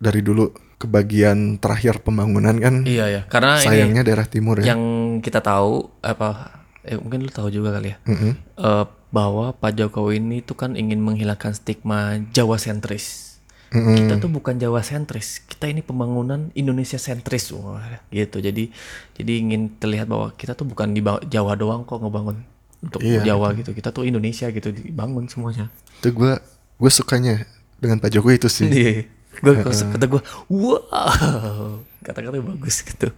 dari 0.03 0.21
dulu 0.23 0.51
kebagian 0.83 1.63
terakhir 1.63 2.03
pembangunan 2.03 2.59
kan 2.59 2.83
Iya 2.83 3.07
ya. 3.07 3.23
Karena 3.31 3.63
ini 3.63 3.67
sayangnya 3.71 4.03
daerah 4.03 4.27
timur 4.27 4.59
ya. 4.59 4.75
yang 4.75 4.83
kita 5.23 5.39
tahu 5.39 5.95
apa 6.03 6.59
eh, 6.83 6.99
mungkin 6.99 7.23
lu 7.23 7.31
tahu 7.31 7.55
juga 7.55 7.79
kali 7.79 7.95
ya. 7.95 7.97
Mm-mm. 8.07 8.33
eh, 8.59 8.87
bahwa 9.13 9.53
Pak 9.55 9.77
Jokowi 9.77 10.19
ini 10.19 10.41
tuh 10.41 10.57
kan 10.57 10.75
ingin 10.75 10.99
menghilangkan 10.99 11.53
stigma 11.55 12.19
Jawa 12.33 12.57
sentris. 12.57 13.39
Mm-mm. 13.73 13.97
Kita 13.97 14.21
tuh 14.21 14.29
bukan 14.29 14.61
Jawa 14.61 14.85
sentris, 14.85 15.41
kita 15.49 15.65
ini 15.65 15.81
pembangunan 15.81 16.53
Indonesia 16.53 17.01
sentris, 17.01 17.49
Wah, 17.57 18.05
gitu. 18.13 18.41
Jadi 18.41 18.69
jadi 19.17 19.33
ingin 19.41 19.81
terlihat 19.81 20.13
bahwa 20.13 20.33
kita 20.37 20.53
tuh 20.53 20.69
bukan 20.69 20.93
di 20.93 21.01
Jawa 21.33 21.57
doang 21.57 21.89
kok 21.89 22.05
ngebangun 22.05 22.45
untuk 22.85 23.01
Iya, 23.01 23.25
Jawa 23.33 23.57
gitu. 23.57 23.73
Kita 23.73 23.89
tuh 23.89 24.05
Indonesia 24.05 24.49
gitu 24.53 24.69
dibangun 24.77 25.25
semuanya. 25.29 25.73
Itu 26.05 26.13
gue 26.13 26.37
gue 26.83 26.91
sukanya 26.91 27.47
dengan 27.79 28.03
Pak 28.03 28.11
Jokowi 28.11 28.43
itu 28.43 28.51
sih. 28.51 28.67
Iya. 28.67 29.07
Gue 29.39 29.55
kata 29.63 30.07
gue, 30.07 30.23
wow, 30.51 31.79
kata-kata 32.03 32.37
bagus 32.43 32.83
gitu. 32.83 33.15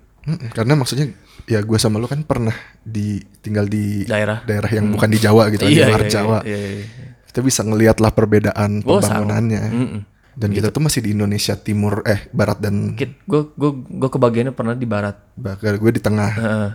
Karena 0.53 0.77
maksudnya 0.77 1.13
ya 1.45 1.61
gue 1.61 1.77
sama 1.77 1.97
lu 1.97 2.09
kan 2.09 2.25
pernah 2.25 2.55
di 2.81 3.21
tinggal 3.41 3.69
di 3.69 4.05
Daerah. 4.05 4.41
daerah 4.45 4.69
yang 4.69 4.89
bukan 4.89 5.09
di 5.09 5.19
Jawa 5.21 5.49
gitu, 5.53 5.65
di 5.65 5.81
luar 5.81 6.05
Jawa. 6.05 6.39
Iya, 6.45 6.57
iya, 6.57 6.71
iya. 6.81 6.87
Kita 7.29 7.41
bisa 7.41 7.61
ngelihat 7.67 7.99
lah 7.99 8.13
perbedaan 8.13 8.85
Oh, 8.85 9.01
pembangunannya. 9.01 9.63
Dan 10.35 10.51
kita 10.51 10.71
tuh 10.71 10.83
masih 10.83 11.03
di 11.03 11.15
Indonesia 11.15 11.55
Timur 11.55 12.03
eh 12.07 12.27
Barat 12.31 12.59
dan 12.59 12.95
Gue 12.97 13.53
gue 13.55 13.71
gue 13.85 14.11
kebagiannya 14.11 14.53
pernah 14.55 14.75
di 14.75 14.87
barat. 14.87 15.17
bahkan 15.35 15.77
gue 15.77 15.91
di 15.93 16.01
tengah. 16.01 16.31
Heeh. 16.37 16.69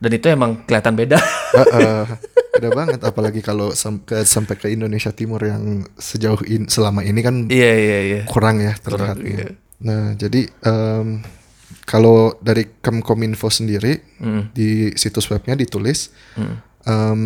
Dan 0.00 0.10
itu 0.10 0.26
emang 0.30 0.64
kelihatan 0.64 0.94
beda. 0.94 1.18
Heeh. 1.54 2.04
Beda 2.54 2.70
banget 2.70 3.00
apalagi 3.02 3.40
kalau 3.40 3.72
sam- 3.72 4.00
ke, 4.00 4.22
sampai 4.22 4.54
ke 4.54 4.66
Indonesia 4.68 5.10
Timur 5.10 5.42
yang 5.42 5.82
sejauh 5.94 6.38
in, 6.46 6.66
selama 6.66 7.02
ini 7.02 7.18
kan 7.18 7.50
Iya 7.50 7.72
iya 7.74 7.98
iya. 8.00 8.20
kurang 8.24 8.58
ya 8.58 8.72
terlihatnya. 8.76 9.58
Nah, 9.80 10.14
jadi 10.14 10.46
em, 10.62 11.20
kalau 11.84 12.38
dari 12.40 12.70
Kemkominfo 12.78 13.50
sendiri 13.50 14.00
Hmm. 14.16 14.48
di 14.50 14.94
situs 14.94 15.28
webnya 15.28 15.52
ditulis 15.54 16.14
em, 16.82 17.22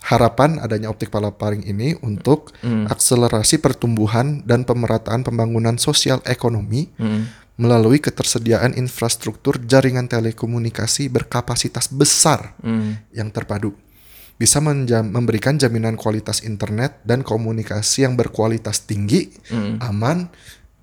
harapan 0.00 0.56
adanya 0.58 0.86
optik 0.86 1.10
palaparing 1.10 1.60
ini 1.62 1.98
untuk 2.00 2.54
Hmm. 2.62 2.86
akselerasi 2.86 3.58
pertumbuhan 3.58 4.40
dan 4.42 4.62
pemerataan 4.62 5.20
pembangunan 5.20 5.74
sosial 5.76 6.22
ekonomi 6.24 6.88
Hmm. 6.94 7.26
melalui 7.56 7.98
ketersediaan 7.98 8.72
infrastruktur 8.72 9.58
jaringan 9.58 10.06
telekomunikasi 10.06 11.08
berkapasitas 11.08 11.88
besar 11.88 12.54
Hmm. 12.60 13.00
yang 13.10 13.28
terpadu 13.28 13.74
bisa 14.36 14.60
menjam- 14.60 15.08
memberikan 15.08 15.56
jaminan 15.56 15.96
kualitas 15.96 16.40
internet 16.40 17.00
dan 17.02 17.20
komunikasi 17.20 18.04
yang 18.04 18.14
berkualitas 18.14 18.84
tinggi, 18.84 19.32
Hmm. 19.48 19.80
aman, 19.80 20.28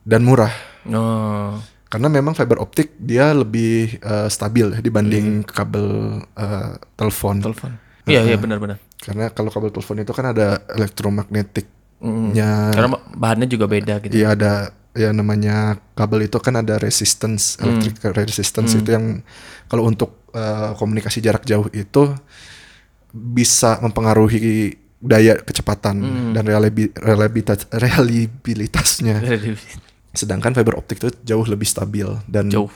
dan 0.01 0.21
murah. 0.21 0.51
Oh. 0.85 1.61
Karena 1.85 2.09
memang 2.09 2.33
fiber 2.33 2.57
optik 2.57 2.97
dia 2.97 3.29
lebih 3.31 3.97
eh, 3.99 4.27
stabil 4.27 4.73
dibanding 4.79 5.45
kabel 5.45 5.85
eh, 6.33 6.71
telepon. 6.95 7.37
Telepon. 7.39 7.71
Iya 8.03 8.25
iya 8.25 8.35
benar-benar. 8.35 8.81
Karena 8.97 9.29
kalau 9.29 9.47
kabel 9.47 9.69
telepon 9.69 9.99
itu 9.99 10.11
kan 10.11 10.25
ada 10.27 10.59
elektromagnetiknya, 10.67 12.49
Karena 12.73 12.89
bahannya 13.13 13.47
juga 13.47 13.65
beda 13.65 13.99
gitu. 13.99 14.11
iya 14.11 14.33
ada 14.33 14.53
ya 14.93 15.09
namanya 15.09 15.77
kabel 15.93 16.23
itu 16.23 16.37
kan 16.37 16.53
ada 16.55 16.77
resistance, 16.77 17.57
electric 17.57 17.97
resistance 18.15 18.73
itu 18.75 18.89
yang 18.89 19.21
kalau 19.67 19.85
untuk 19.85 20.25
eh, 20.31 20.71
komunikasi 20.73 21.19
jarak 21.19 21.43
jauh 21.43 21.69
itu 21.69 22.13
bisa 23.13 23.77
mempengaruhi 23.79 24.73
daya 24.97 25.37
kecepatan 25.37 26.01
dan 26.33 26.43
reliabi- 26.43 26.95
reliabilitas 26.95 27.69
reliabilitasnya. 27.69 29.21
Sedangkan 30.11 30.51
fiber 30.51 30.75
optik 30.75 30.97
itu 30.97 31.09
jauh 31.23 31.43
lebih 31.43 31.65
stabil 31.65 32.05
dan 32.25 32.47
Jauh. 32.47 32.69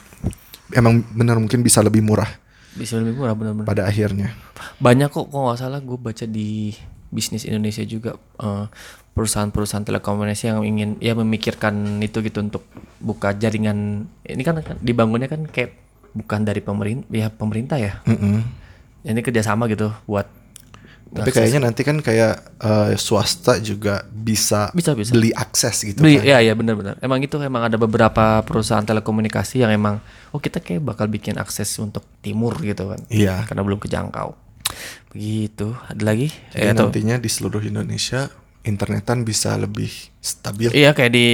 emang 0.70 1.06
benar 1.12 1.38
mungkin 1.38 1.62
bisa 1.62 1.80
lebih 1.80 2.02
murah 2.02 2.28
Bisa 2.72 2.98
lebih 2.98 3.14
murah 3.16 3.34
benar-benar. 3.34 3.66
pada 3.66 3.84
akhirnya. 3.84 4.34
Banyak 4.78 5.10
kok 5.10 5.28
kok 5.28 5.38
nggak 5.40 5.58
salah 5.58 5.80
gue 5.80 5.96
baca 5.96 6.26
di 6.26 6.74
bisnis 7.08 7.42
Indonesia 7.42 7.82
juga 7.82 8.14
eh, 8.38 8.66
perusahaan-perusahaan 9.14 9.82
telekomunikasi 9.84 10.44
yang 10.48 10.62
ingin 10.62 10.90
ya 11.00 11.14
memikirkan 11.14 11.74
itu 12.00 12.20
gitu 12.20 12.38
untuk 12.40 12.68
buka 13.00 13.32
jaringan 13.32 14.06
ini 14.22 14.42
kan 14.42 14.60
dibangunnya 14.78 15.26
kan 15.26 15.48
kayak 15.48 15.74
bukan 16.12 16.42
dari 16.42 16.60
pemerintah 16.60 17.10
ya 17.10 17.28
pemerintah 17.30 17.78
ya 17.78 17.94
Mm-mm. 18.04 18.67
Ini 19.08 19.22
kerjasama 19.22 19.66
gitu 19.66 19.88
buat 20.06 20.28
Tapi 21.08 21.32
kayaknya 21.32 21.64
nanti 21.64 21.82
kan 21.82 21.98
kayak 21.98 22.60
eh, 22.60 22.92
swasta 22.96 23.64
juga 23.64 24.04
bisa, 24.06 24.68
Bisa, 24.76 24.92
bisa. 24.92 25.16
beli 25.16 25.32
akses 25.32 25.88
gitu 25.88 26.04
Beli, 26.04 26.20
kan. 26.20 26.28
ya 26.28 26.38
ya 26.44 26.52
benar-benar. 26.52 27.00
Emang 27.00 27.24
itu 27.24 27.40
emang 27.40 27.64
ada 27.64 27.80
beberapa 27.80 28.44
perusahaan 28.44 28.84
telekomunikasi 28.84 29.64
yang 29.64 29.72
emang 29.72 30.04
oh 30.30 30.38
kita 30.38 30.60
kayak 30.60 30.84
bakal 30.84 31.08
bikin 31.08 31.40
akses 31.40 31.72
untuk 31.80 32.04
timur 32.20 32.60
gitu 32.60 32.92
kan. 32.92 33.00
Iya. 33.08 33.48
Karena 33.48 33.64
belum 33.64 33.80
kejangkau. 33.80 34.36
Begitu. 35.10 35.72
Ada 35.88 36.04
lagi? 36.04 36.28
Jadi 36.52 36.60
Eh, 36.60 36.70
atau- 36.70 36.92
nantinya 36.92 37.16
di 37.16 37.30
seluruh 37.32 37.64
Indonesia 37.64 38.28
internetan 38.62 39.24
bisa 39.24 39.56
lebih 39.56 39.88
stabil. 40.20 40.76
Iya 40.76 40.92
kayak 40.92 41.12
di 41.14 41.28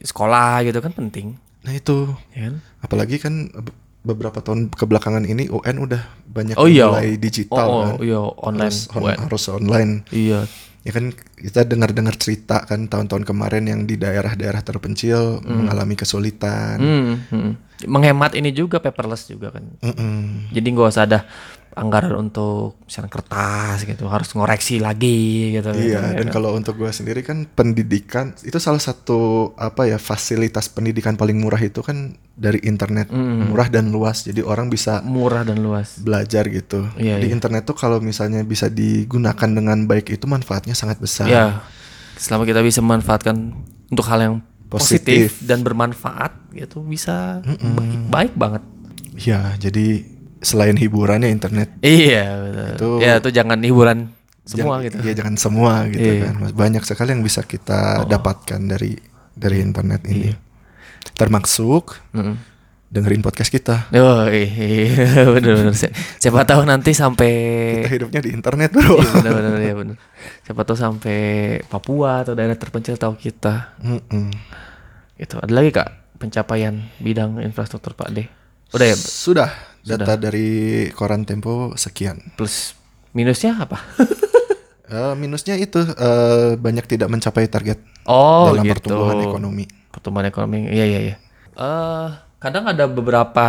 sekolah 0.00 0.64
gitu 0.64 0.80
kan 0.80 0.96
penting, 0.96 1.36
Nah 1.60 1.72
itu 1.72 2.08
ya 2.32 2.48
kan? 2.48 2.54
apalagi 2.80 3.20
kan 3.20 3.52
beberapa 4.04 4.44
tahun 4.44 4.68
kebelakangan 4.68 5.24
ini 5.24 5.48
UN 5.48 5.76
udah 5.88 6.02
banyak 6.28 6.56
Oh 6.60 6.68
iya. 6.68 6.92
mulai 6.92 7.16
digital 7.16 7.66
oh, 7.66 7.80
kan. 7.80 7.94
oh, 7.96 8.02
iya 8.04 8.20
online. 8.20 8.68
harus, 8.68 8.92
on- 8.92 9.20
harus 9.24 9.44
online. 9.48 9.92
Iya. 10.12 10.40
Ya 10.84 10.92
kan 10.92 11.16
kita 11.40 11.64
dengar-dengar 11.64 12.12
cerita 12.20 12.60
kan 12.68 12.92
tahun-tahun 12.92 13.24
kemarin 13.24 13.64
yang 13.64 13.88
di 13.88 13.96
daerah-daerah 13.96 14.60
terpencil 14.60 15.40
mengalami 15.40 15.96
kesulitan. 15.96 16.76
Hmm, 16.76 17.12
hmm. 17.32 17.52
Menghemat 17.88 18.36
ini 18.36 18.52
juga 18.52 18.84
paperless 18.84 19.32
juga 19.32 19.56
kan. 19.56 19.64
Mm-mm. 19.80 20.52
Jadi 20.52 20.66
nggak 20.68 20.92
usah 20.92 21.08
ada 21.08 21.24
anggaran 21.74 22.14
untuk 22.16 22.78
misalnya 22.86 23.10
kertas 23.10 23.82
gitu, 23.82 24.06
harus 24.06 24.30
ngoreksi 24.30 24.78
lagi 24.78 25.50
gitu. 25.52 25.74
gitu, 25.74 25.90
Iya, 25.94 26.14
ya 26.14 26.22
dan 26.22 26.30
kalau 26.30 26.54
untuk 26.54 26.78
gue 26.78 26.86
sendiri 26.88 27.26
kan 27.26 27.50
pendidikan 27.50 28.30
itu 28.46 28.58
salah 28.62 28.78
satu 28.78 29.50
apa 29.58 29.90
ya 29.90 29.98
fasilitas 29.98 30.70
pendidikan 30.70 31.18
paling 31.18 31.34
murah 31.38 31.58
itu 31.58 31.82
kan 31.82 32.14
dari 32.34 32.62
internet 32.62 33.10
murah 33.14 33.66
dan 33.70 33.90
luas, 33.90 34.22
jadi 34.22 34.42
orang 34.42 34.70
bisa 34.70 35.02
murah 35.02 35.42
dan 35.42 35.62
luas. 35.62 35.98
belajar 35.98 36.46
gitu. 36.46 36.86
Iya, 36.94 37.18
Di 37.18 37.26
iya. 37.28 37.34
internet 37.34 37.66
tuh 37.66 37.74
kalau 37.74 37.98
misalnya 37.98 38.42
bisa 38.46 38.70
digunakan 38.70 39.50
dengan 39.50 39.86
baik 39.86 40.14
itu 40.14 40.26
manfaatnya 40.26 40.74
sangat 40.78 40.98
besar. 41.02 41.26
Ya, 41.26 41.62
selama 42.14 42.46
kita 42.46 42.62
bisa 42.62 42.78
memanfaatkan 42.78 43.34
untuk 43.90 44.06
hal 44.06 44.20
yang 44.22 44.34
positif, 44.70 45.34
Positif. 45.34 45.46
dan 45.46 45.62
bermanfaat 45.62 46.50
gitu 46.54 46.82
bisa 46.82 47.42
baik, 47.46 47.98
baik 48.10 48.32
banget. 48.34 48.62
Ya, 49.14 49.54
jadi 49.58 50.13
selain 50.44 50.76
hiburannya 50.76 51.26
internet 51.26 51.72
Iya, 51.80 52.24
betul. 52.38 52.70
Itu- 52.70 52.98
ya 53.00 53.12
itu 53.18 53.30
jangan 53.30 53.58
hiburan 53.58 54.12
semua 54.44 54.76
Jangan- 54.76 54.84
gitu. 54.84 54.96
Iya 55.00 55.12
jangan 55.16 55.34
semua 55.34 55.72
gitu 55.88 56.04
Iya. 56.04 56.12
Oh. 56.12 56.20
kan. 56.22 56.34
Mas, 56.38 56.52
Banyak 56.52 56.82
sekali 56.84 57.08
yang 57.10 57.22
bisa 57.22 57.40
kita 57.42 58.04
dapatkan 58.04 58.60
dari 58.62 58.92
dari 59.32 59.58
internet 59.58 60.04
ini. 60.04 60.28
Iya. 60.28 60.36
Termasuk 61.12 61.96
Mm-mm. 62.12 62.36
dengerin 62.86 63.20
podcast 63.20 63.48
kita. 63.48 63.88
Oh 63.90 64.24
iya 64.26 65.24
bener-bener 65.34 65.72
Si- 65.72 65.90
Siapa 66.18 66.44
tahu 66.44 66.62
nanti 66.62 66.92
sampai 66.92 67.32
Kita 67.80 67.90
hidupnya 67.90 68.20
di 68.20 68.30
internet, 68.30 68.70
Bro. 68.70 68.94
Iya 68.94 69.10
bener-bener 69.14 69.60
ya 69.60 69.74
bener 69.74 69.96
Siapa 70.42 70.62
tahu 70.62 70.76
sampai 70.76 71.18
Papua 71.64 72.22
atau 72.22 72.32
daerah 72.32 72.54
terpencil 72.54 72.94
tahu 72.94 73.14
kita 73.14 73.74
Mm-mm. 73.80 74.30
Gitu 75.14 75.34
Ada 75.36 75.50
lagi 75.50 75.70
kak 75.70 75.88
pencapaian 76.16 76.74
bidang 76.98 77.40
infrastruktur 77.40 77.92
Pak 77.92 78.08
D 78.10 78.28
Udah 78.70 78.86
ya 78.86 78.94
Sudah, 78.94 79.50
data 79.84 80.16
dari 80.16 80.48
koran 80.90 81.22
Tempo 81.22 81.76
sekian. 81.76 82.18
plus 82.34 82.72
minusnya 83.12 83.54
apa? 83.60 83.78
Eh, 84.84 85.14
minusnya 85.16 85.56
itu 85.56 85.80
eh, 85.80 86.54
banyak 86.54 86.84
tidak 86.84 87.08
mencapai 87.08 87.48
target 87.48 87.80
Oh 88.04 88.52
dalam 88.52 88.62
gitu 88.62 88.84
pertumbuhan 88.84 89.16
ekonomi. 89.26 89.64
Pertumbuhan 89.90 90.28
ekonomi 90.28 90.68
Iya 90.68 90.84
iya 90.86 91.00
iya 91.02 91.16
Eh, 91.56 92.08
Kadang 92.36 92.68
ada 92.68 92.84
beberapa 92.84 93.46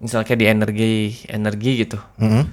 Misalnya 0.00 0.24
kayak 0.24 0.40
di 0.40 0.48
energi 0.48 0.92
Energi 1.28 1.84
gitu 1.84 2.00
Mm-mm. 2.16 2.48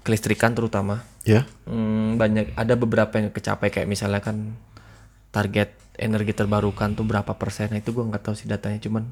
Kelistrikan 0.00 0.54
terutama 0.54 1.02
Ya. 1.22 1.46
Hmm, 1.66 2.18
banyak 2.18 2.54
ada 2.54 2.74
beberapa 2.74 3.14
yang 3.14 3.30
kecapai 3.30 3.70
kayak 3.70 3.86
misalnya 3.86 4.18
kan 4.18 4.58
target 5.30 5.70
energi 5.94 6.34
terbarukan 6.34 6.94
tuh 6.94 7.06
berapa 7.06 7.30
persen 7.38 7.70
itu 7.74 7.94
gua 7.94 8.10
nggak 8.10 8.22
tahu 8.22 8.34
sih 8.34 8.50
datanya 8.50 8.82
cuman 8.82 9.06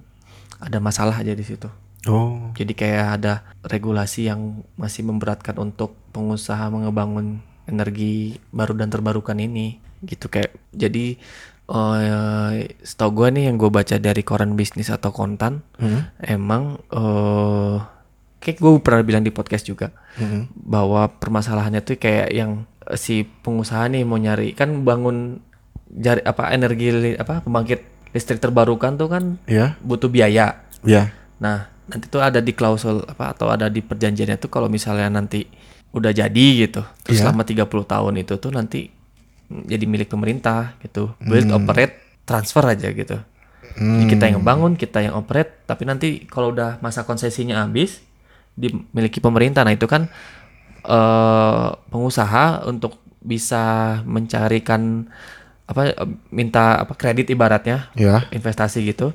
ada 0.59 0.83
masalah 0.83 1.15
aja 1.15 1.31
di 1.31 1.45
situ 1.47 1.71
Oh. 2.05 2.49
jadi 2.57 2.73
kayak 2.73 3.07
ada 3.17 3.33
regulasi 3.61 4.25
yang 4.25 4.65
masih 4.75 5.05
memberatkan 5.05 5.53
untuk 5.57 5.93
pengusaha 6.11 6.69
mengebangun 6.69 7.45
energi 7.67 8.41
baru 8.49 8.73
dan 8.73 8.89
terbarukan 8.89 9.37
ini 9.37 9.77
gitu 10.01 10.27
kayak 10.27 10.57
jadi 10.73 11.21
eh 11.69 12.57
setahu 12.81 13.11
gua 13.15 13.29
nih 13.29 13.47
yang 13.47 13.57
gue 13.57 13.69
baca 13.69 13.95
dari 13.97 14.23
koran 14.23 14.57
bisnis 14.57 14.89
atau 14.89 15.13
kontan 15.13 15.63
Mm. 15.77 16.01
emang 16.27 16.63
eh 16.89 17.77
kayak 18.41 18.59
gue 18.59 18.71
pernah 18.81 19.05
bilang 19.05 19.21
di 19.21 19.31
podcast 19.31 19.63
juga 19.65 19.93
Mm-mm. 20.17 20.51
bahwa 20.57 21.07
permasalahannya 21.13 21.79
tuh 21.81 21.95
kayak 21.95 22.33
yang 22.33 22.65
si 22.97 23.23
pengusaha 23.23 23.87
nih 23.87 24.03
mau 24.03 24.17
nyari 24.17 24.51
kan 24.51 24.83
bangun 24.83 25.39
jari 25.87 26.25
apa 26.25 26.49
energi 26.51 26.91
apa 27.15 27.45
pembangkit 27.45 27.81
listrik 28.11 28.41
terbarukan 28.41 28.97
tuh 28.97 29.07
kan 29.07 29.37
Ya. 29.45 29.77
butuh 29.79 30.09
biaya. 30.09 30.65
Ya. 30.83 31.13
Nah, 31.39 31.71
nanti 31.91 32.07
tuh 32.07 32.23
ada 32.23 32.39
di 32.39 32.55
klausul 32.55 33.03
apa 33.03 33.35
atau 33.35 33.51
ada 33.51 33.67
di 33.67 33.83
perjanjiannya 33.83 34.39
tuh 34.39 34.47
kalau 34.47 34.67
misalnya 34.67 35.11
nanti 35.11 35.43
udah 35.91 36.15
jadi 36.15 36.47
gitu. 36.65 36.87
Terus 37.03 37.19
Iya. 37.19 37.23
selama 37.27 37.43
30 37.43 37.83
tahun 37.85 38.15
itu 38.17 38.39
tuh 38.39 38.51
nanti 38.51 38.87
jadi 39.51 39.83
milik 39.85 40.07
pemerintah 40.07 40.79
gitu. 40.79 41.11
Build, 41.19 41.51
operate, 41.53 41.99
transfer 42.23 42.63
aja 42.65 42.89
gitu. 42.89 43.19
Jadi 43.71 44.05
kita 44.09 44.25
yang 44.27 44.43
bangun, 44.43 44.75
kita 44.75 44.99
yang 45.01 45.15
operate, 45.15 45.63
tapi 45.65 45.83
nanti 45.83 46.09
kalau 46.25 46.51
udah 46.51 46.79
masa 46.79 47.03
konsesinya 47.03 47.61
habis 47.61 48.03
dimiliki 48.55 49.19
pemerintah. 49.19 49.63
Nah, 49.63 49.75
itu 49.75 49.87
kan 49.87 50.07
eh 50.81 51.69
pengusaha 51.87 52.65
untuk 52.65 52.97
bisa 53.21 53.99
mencarikan 54.05 55.05
apa 55.69 55.93
minta 56.31 56.81
apa 56.81 56.97
kredit 56.97 57.29
ibaratnya 57.29 57.93
Ya. 57.95 58.25
investasi 58.31 58.83
gitu 58.83 59.13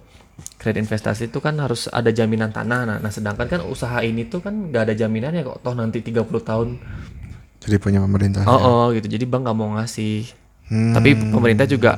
kredit 0.58 0.82
investasi 0.82 1.28
itu 1.28 1.40
kan 1.40 1.56
harus 1.56 1.88
ada 1.88 2.10
jaminan 2.10 2.50
tanah 2.50 2.82
nah, 2.84 2.98
nah 2.98 3.08
sedangkan 3.08 3.48
kan 3.48 3.62
usaha 3.64 4.00
ini 4.00 4.26
tuh 4.26 4.40
kan 4.40 4.68
nggak 4.68 4.84
ada 4.84 4.94
jaminannya 4.94 5.42
kok 5.42 5.60
toh 5.60 5.74
nanti 5.74 6.00
30 6.02 6.22
tahun 6.42 6.68
Jadi 7.58 7.76
punya 7.78 7.98
pemerintah. 8.00 8.44
oh, 8.44 8.60
oh 8.60 8.86
gitu 8.92 9.08
jadi 9.08 9.24
bank 9.24 9.42
nggak 9.44 9.56
mau 9.56 9.76
ngasih 9.76 10.44
Hmm. 10.66 10.92
tapi 10.92 11.14
pemerintah 11.14 11.66
juga 11.66 11.94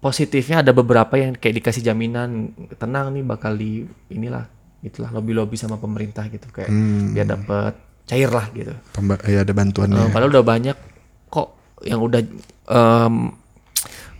positifnya 0.00 0.60
ada 0.60 0.70
beberapa 0.70 1.14
yang 1.14 1.32
kayak 1.32 1.62
dikasih 1.62 1.80
jaminan 1.82 2.50
tenang 2.74 3.08
nih 3.10 3.22
bakal 3.22 3.54
di 3.54 3.80
inilah 4.10 4.44
itulah 4.82 5.08
lobby 5.08 5.32
lobby 5.32 5.54
sama 5.54 5.78
pemerintah 5.78 6.26
gitu 6.26 6.44
kayak 6.50 6.66
Hmm. 6.66 7.14
biar 7.14 7.24
dapat 7.30 7.72
cair 8.04 8.28
lah 8.28 8.50
gitu 8.50 8.74
Pemba- 8.90 9.22
ya 9.22 9.40
ada 9.40 9.54
bantuannya. 9.54 9.96
Eh, 9.96 10.10
padahal 10.10 10.28
udah 10.30 10.44
banyak 10.44 10.76
kok 11.26 11.48
yang 11.80 12.02
udah 12.02 12.20
em, 12.66 13.14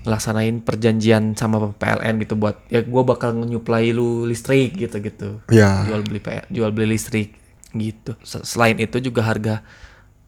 ngelaksanain 0.04 0.60
perjanjian 0.60 1.32
sama 1.32 1.72
PLN 1.72 2.20
gitu 2.20 2.36
buat 2.36 2.60
ya 2.68 2.84
gua 2.84 3.02
bakal 3.02 3.32
nyuplai 3.34 3.90
lu 3.90 4.24
listrik 4.24 4.76
gitu 4.76 5.00
gitu. 5.00 5.28
Ya. 5.48 5.88
jual 5.88 6.04
beli 6.04 6.20
P- 6.20 6.44
jual 6.48 6.70
beli 6.70 6.94
listrik 6.94 7.32
gitu. 7.72 8.12
Se- 8.20 8.44
selain 8.44 8.76
itu 8.76 9.00
juga 9.00 9.24
harga 9.24 9.64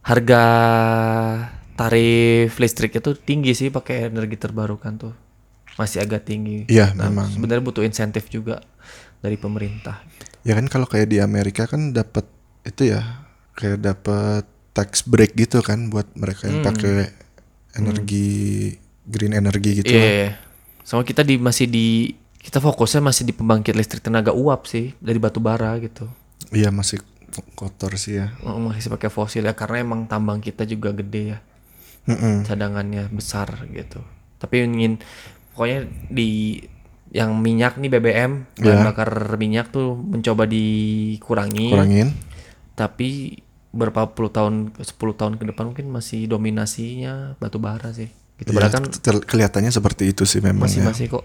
harga 0.02 0.42
tarif 1.76 2.56
listrik 2.56 2.96
itu 2.96 3.10
tinggi 3.14 3.52
sih 3.52 3.68
pakai 3.68 4.08
energi 4.08 4.40
terbarukan 4.40 4.96
tuh. 4.96 5.14
Masih 5.76 6.00
agak 6.00 6.24
tinggi. 6.24 6.64
Iya, 6.72 6.96
Nah, 6.96 7.12
memang. 7.12 7.28
sebenarnya 7.28 7.60
butuh 7.60 7.84
insentif 7.84 8.32
juga 8.32 8.64
dari 9.20 9.36
pemerintah. 9.36 10.00
Ya 10.40 10.56
kan 10.56 10.72
kalau 10.72 10.88
kayak 10.88 11.12
di 11.12 11.20
Amerika 11.20 11.68
kan 11.68 11.92
dapat 11.92 12.24
itu 12.64 12.96
ya 12.96 13.28
kayak 13.52 13.84
dapat 13.84 14.48
tax 14.72 15.04
break 15.04 15.36
gitu 15.36 15.60
kan 15.60 15.92
buat 15.92 16.08
mereka 16.16 16.48
yang 16.48 16.64
pakai 16.64 17.12
energi 17.74 18.72
green 19.06 19.32
energy 19.32 19.80
gitu. 19.80 19.90
Iya, 19.90 20.02
lah. 20.02 20.10
iya. 20.10 20.30
sama 20.82 21.02
kita 21.02 21.22
di 21.22 21.34
masih 21.34 21.66
di 21.66 22.14
kita 22.38 22.62
fokusnya 22.62 23.02
masih 23.02 23.26
di 23.26 23.34
pembangkit 23.34 23.74
listrik 23.74 24.02
tenaga 24.02 24.30
uap 24.30 24.70
sih 24.70 24.94
dari 25.02 25.18
batu 25.18 25.42
bara 25.42 25.74
gitu. 25.82 26.06
Iya 26.54 26.70
masih 26.70 27.02
kotor 27.58 27.98
sih 27.98 28.22
ya. 28.22 28.30
Oh, 28.46 28.56
Masih 28.62 28.86
pakai 28.88 29.10
fosil 29.10 29.42
ya 29.42 29.52
karena 29.52 29.82
emang 29.82 30.06
tambang 30.06 30.38
kita 30.38 30.62
juga 30.62 30.94
gede 30.94 31.34
ya, 31.34 31.38
Mm-mm. 32.06 32.46
cadangannya 32.46 33.10
besar 33.10 33.50
gitu. 33.74 33.98
Tapi 34.38 34.62
ingin 34.62 35.02
pokoknya 35.52 35.90
di 36.06 36.62
yang 37.10 37.34
minyak 37.38 37.78
nih 37.82 37.90
BBM 37.90 38.32
bahan 38.58 38.78
Iya. 38.82 38.86
bakar 38.86 39.10
minyak 39.38 39.74
tuh 39.74 39.98
mencoba 39.98 40.46
dikurangi. 40.46 41.74
Kurangin. 41.74 42.08
Tapi 42.78 43.40
berapa 43.74 44.08
puluh 44.14 44.30
tahun 44.32 44.72
10 44.78 44.86
tahun 45.18 45.34
ke 45.36 45.44
depan 45.52 45.74
mungkin 45.74 45.90
masih 45.90 46.30
dominasinya 46.30 47.34
batu 47.36 47.58
bara 47.58 47.90
sih. 47.92 48.08
Gitu 48.36 48.50
Iya, 48.50 48.58
bahkan 48.58 48.82
tel- 48.90 49.22
kelihatannya 49.22 49.70
seperti 49.70 50.10
itu 50.10 50.22
sih 50.22 50.38
memang 50.38 50.68
masih 50.68 50.80
ya. 50.80 50.86
masih 50.86 51.06
kok. 51.10 51.24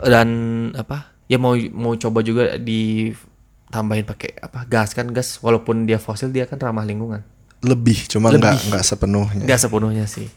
Dan 0.00 0.28
apa 0.72 1.10
ya 1.26 1.36
mau 1.36 1.52
mau 1.72 1.92
coba 1.92 2.20
juga 2.20 2.54
ditambahin 2.56 4.04
pakai 4.04 4.38
apa 4.38 4.62
gas 4.64 4.92
kan 4.92 5.10
gas. 5.10 5.38
Walaupun 5.38 5.84
dia 5.84 5.96
fosil 5.96 6.30
dia 6.30 6.44
kan 6.44 6.56
ramah 6.56 6.82
lingkungan. 6.82 7.22
Lebih, 7.60 8.06
cuma 8.06 8.30
nggak 8.30 8.68
nggak 8.68 8.84
sepenuhnya. 8.84 9.42
nggak 9.42 9.58
sepenuhnya 9.58 10.06
sih. 10.06 10.28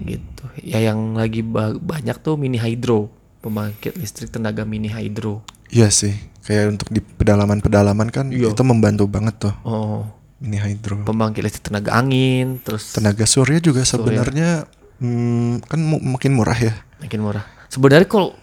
Gitu. 0.00 0.44
Ya 0.60 0.78
yang 0.80 1.14
lagi 1.14 1.40
ba- 1.40 1.74
banyak 1.74 2.18
tuh 2.18 2.34
mini 2.34 2.56
hydro 2.56 3.10
pembangkit 3.40 3.96
listrik 3.96 4.28
tenaga 4.28 4.62
mini 4.62 4.86
hydro 4.86 5.42
Iya 5.66 5.86
sih, 5.88 6.12
kayak 6.42 6.64
untuk 6.72 6.88
di 6.88 6.98
pedalaman-pedalaman 6.98 8.08
kan 8.08 8.26
Iya. 8.28 8.50
itu 8.50 8.62
membantu 8.62 9.06
banget 9.06 9.38
tuh. 9.40 9.54
Oh. 9.62 10.02
Mini 10.38 10.56
hydro. 10.56 11.02
pembangkit 11.02 11.40
listrik 11.40 11.64
tenaga 11.64 11.94
angin 11.94 12.58
terus 12.58 12.90
Tenaga 12.90 13.22
surya 13.24 13.60
juga 13.60 13.84
sebenarnya 13.84 14.64
hmm, 15.00 15.66
kan 15.66 15.80
makin 15.82 16.32
murah 16.36 16.56
ya. 16.56 16.74
makin 17.00 17.20
murah 17.24 17.44
sebenarnya 17.72 18.06
kalau 18.06 18.36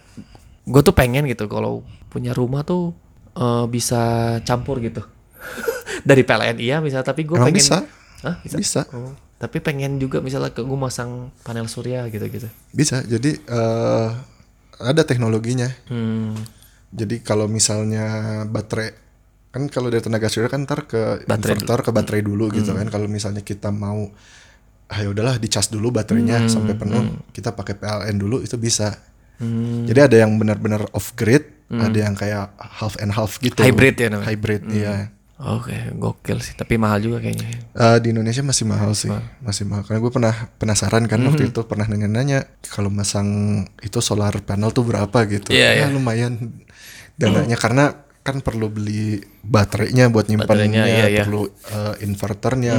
gue 0.68 0.82
tuh 0.84 0.92
pengen 0.92 1.24
gitu 1.30 1.48
kalau 1.48 1.86
punya 2.12 2.36
rumah 2.36 2.66
tuh 2.66 2.92
eh, 3.38 3.64
bisa 3.70 4.36
campur 4.44 4.82
gitu 4.82 5.00
dari 6.08 6.22
PLN 6.26 6.58
iya 6.60 6.82
bisa 6.82 7.00
tapi 7.00 7.24
gue 7.24 7.38
pengen 7.38 7.56
bisa? 7.56 7.86
Hah, 8.18 8.36
bisa 8.42 8.56
Bisa. 8.58 8.82
Oh, 8.90 9.14
tapi 9.38 9.62
pengen 9.62 10.02
juga 10.02 10.18
misalnya 10.18 10.50
ke 10.50 10.66
gue 10.66 10.78
masang 10.78 11.30
panel 11.46 11.70
surya 11.70 12.10
gitu 12.10 12.26
gitu 12.26 12.50
Bisa. 12.74 13.06
Jadi 13.06 13.38
eh, 13.38 14.08
ada 14.78 15.02
teknologinya. 15.06 15.70
hmm, 15.90 16.34
Jadi 16.90 17.20
kalau 17.22 17.46
misalnya 17.46 18.42
baterai 18.48 19.06
kan 19.48 19.64
kalau 19.70 19.88
dari 19.88 20.02
tenaga 20.04 20.28
surya 20.28 20.50
kan 20.52 20.66
ntar 20.68 20.84
ke 20.84 21.24
Baterai 21.24 21.56
inverter 21.56 21.80
ke 21.86 21.90
baterai 21.94 22.22
dulu 22.26 22.50
gitu 22.50 22.74
kan. 22.74 22.86
Kalau 22.90 23.06
misalnya 23.06 23.46
kita 23.46 23.70
mau 23.70 24.10
ah 24.88 24.98
ya 25.04 25.08
udahlah 25.12 25.36
dicas 25.36 25.68
dulu 25.68 25.92
baterainya 25.92 26.48
sampai 26.48 26.72
penuh, 26.72 27.20
kita 27.36 27.52
pakai 27.52 27.76
PLN 27.76 28.16
dulu 28.16 28.40
itu 28.40 28.56
bisa. 28.56 28.96
Jadi 29.86 30.00
ada 30.02 30.16
yang 30.18 30.34
benar-benar 30.34 30.90
off 30.96 31.14
grid, 31.14 31.46
ada 31.70 31.94
yang 31.94 32.16
kayak 32.16 32.56
half 32.58 32.98
and 32.98 33.12
half 33.14 33.38
gitu. 33.38 33.60
Hybrid 33.60 33.96
ya 34.00 34.08
namanya? 34.10 34.28
Hybrid, 34.32 34.62
iya. 34.72 34.94
Oke, 35.38 35.94
gokil 35.94 36.42
sih. 36.42 36.58
Tapi 36.58 36.74
mahal 36.82 36.98
juga 36.98 37.22
kayaknya. 37.22 37.46
Eh, 37.70 37.98
di 38.02 38.10
Indonesia 38.10 38.42
masih 38.42 38.66
mahal 38.66 38.90
sih, 38.98 39.06
masih 39.38 39.70
mahal. 39.70 39.86
Karena 39.86 40.02
gue 40.02 40.10
pernah 40.10 40.34
penasaran 40.58 41.06
kan 41.06 41.22
waktu 41.22 41.54
itu 41.54 41.62
pernah 41.62 41.86
nanya-nanya 41.86 42.42
kalau 42.66 42.90
masang 42.90 43.62
itu 43.78 44.02
solar 44.02 44.34
panel 44.42 44.74
tuh 44.74 44.82
berapa 44.82 45.18
gitu. 45.30 45.54
Iya, 45.54 45.86
ya 45.86 45.94
lumayan 45.94 46.58
dananya 47.14 47.54
karena 47.54 47.94
kan 48.26 48.42
perlu 48.42 48.66
beli 48.66 49.22
baterainya 49.46 50.10
buat 50.10 50.26
Baterainya, 50.26 50.84
nyimpannya, 50.84 50.84
iya, 50.84 51.06
iya. 51.06 51.22
perlu 51.22 51.46
eh, 51.46 51.94
inverternya, 52.02 52.76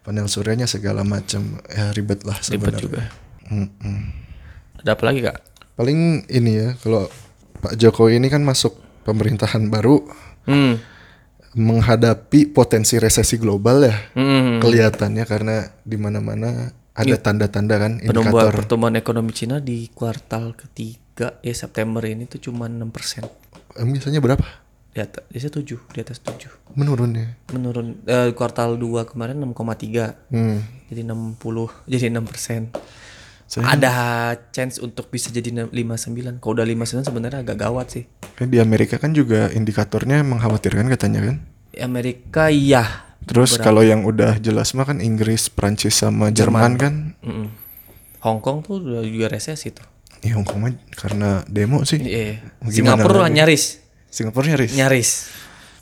panel 0.00 0.26
suryanya 0.26 0.64
segala 0.64 1.02
macam. 1.02 1.58
Ya 1.66 1.92
ribet 1.92 2.24
lah 2.24 2.38
Ribet 2.38 2.74
sebenarnya. 2.74 2.80
juga. 2.80 3.02
Mm-mm. 3.48 3.98
Ada 4.80 4.94
apa 4.94 5.04
lagi 5.04 5.20
kak? 5.20 5.38
Paling 5.74 6.00
ini 6.26 6.52
ya 6.54 6.68
kalau 6.78 7.08
Pak 7.60 7.76
Jokowi 7.76 8.16
ini 8.16 8.28
kan 8.28 8.40
masuk 8.40 8.76
pemerintahan 9.02 9.68
baru 9.68 10.00
Hmm. 10.40 10.80
menghadapi 11.50 12.48
potensi 12.48 12.96
resesi 12.96 13.36
global 13.36 13.84
ya. 13.84 13.96
Hmm. 14.14 14.56
kelihatannya 14.58 15.24
karena 15.24 15.56
di 15.82 15.96
mana-mana 15.96 16.70
ada 16.92 17.16
tanda-tanda 17.16 17.76
kan 17.76 17.92
indikator 17.98 18.52
pertumbuhan 18.54 18.94
ekonomi 18.94 19.32
Cina 19.32 19.58
di 19.58 19.88
kuartal 19.90 20.52
ketiga 20.54 21.36
ya 21.40 21.52
September 21.52 22.04
ini 22.04 22.24
tuh 22.24 22.40
cuma 22.40 22.66
6 22.66 22.88
persen. 22.88 23.24
Eh, 23.74 23.84
biasanya 23.84 24.20
berapa 24.20 24.42
Di 24.90 24.98
atas, 24.98 25.22
biasanya 25.26 25.54
7, 25.54 25.78
di 25.86 25.98
atas 25.98 26.18
7. 26.18 26.50
menurun 26.72 27.10
ya 27.12 27.28
Menurun 27.50 28.02
eh, 28.04 28.30
kuartal 28.32 28.74
2 28.74 29.06
kemarin 29.06 29.38
6,3. 29.38 30.30
hmm. 30.30 30.58
Jadi 30.88 31.02
60, 31.02 31.38
jadi 31.92 32.04
6 32.08 32.26
persen. 32.26 32.62
Saya- 33.46 33.66
Ada 33.68 33.94
chance 34.50 34.78
untuk 34.78 35.06
bisa 35.08 35.28
jadi 35.28 35.50
59. 35.66 36.38
Kalau 36.38 36.52
udah 36.52 36.62
59 36.64 37.02
sebenarnya 37.04 37.40
agak 37.40 37.58
gawat 37.60 37.86
sih. 37.88 38.04
Kan 38.32 38.46
di 38.46 38.58
Amerika 38.58 38.94
kan 38.96 39.10
juga 39.10 39.46
indikatornya 39.48 40.22
mengkhawatirkan 40.22 40.86
katanya 40.88 41.20
kan 41.24 41.36
Amerika 41.76 42.48
iya. 42.48 43.06
terus 43.20 43.54
kalau 43.56 43.80
yang 43.80 44.02
udah 44.02 44.38
jelas 44.38 44.72
mah 44.72 44.82
kan 44.84 44.98
Inggris 44.98 45.46
Prancis 45.46 45.94
sama 45.94 46.30
Jerman, 46.30 46.74
kan 46.74 46.94
Mm-mm. 47.20 47.46
Hong 48.20 48.38
Kong 48.38 48.60
tuh 48.60 48.80
udah 48.80 49.02
juga 49.02 49.28
resesi 49.28 49.70
tuh. 49.70 49.86
ya 50.18 50.34
Hong 50.34 50.42
Kong 50.42 50.60
mah 50.60 50.70
karena 50.90 51.44
demo 51.46 51.82
sih 51.82 51.98
Iya. 51.98 52.42
Gimana 52.60 52.98
Singapura 52.98 53.20
lagi? 53.24 53.36
nyaris, 53.36 53.64
Singapura 54.10 54.50
nyaris 54.50 54.74
nyaris. 54.74 55.10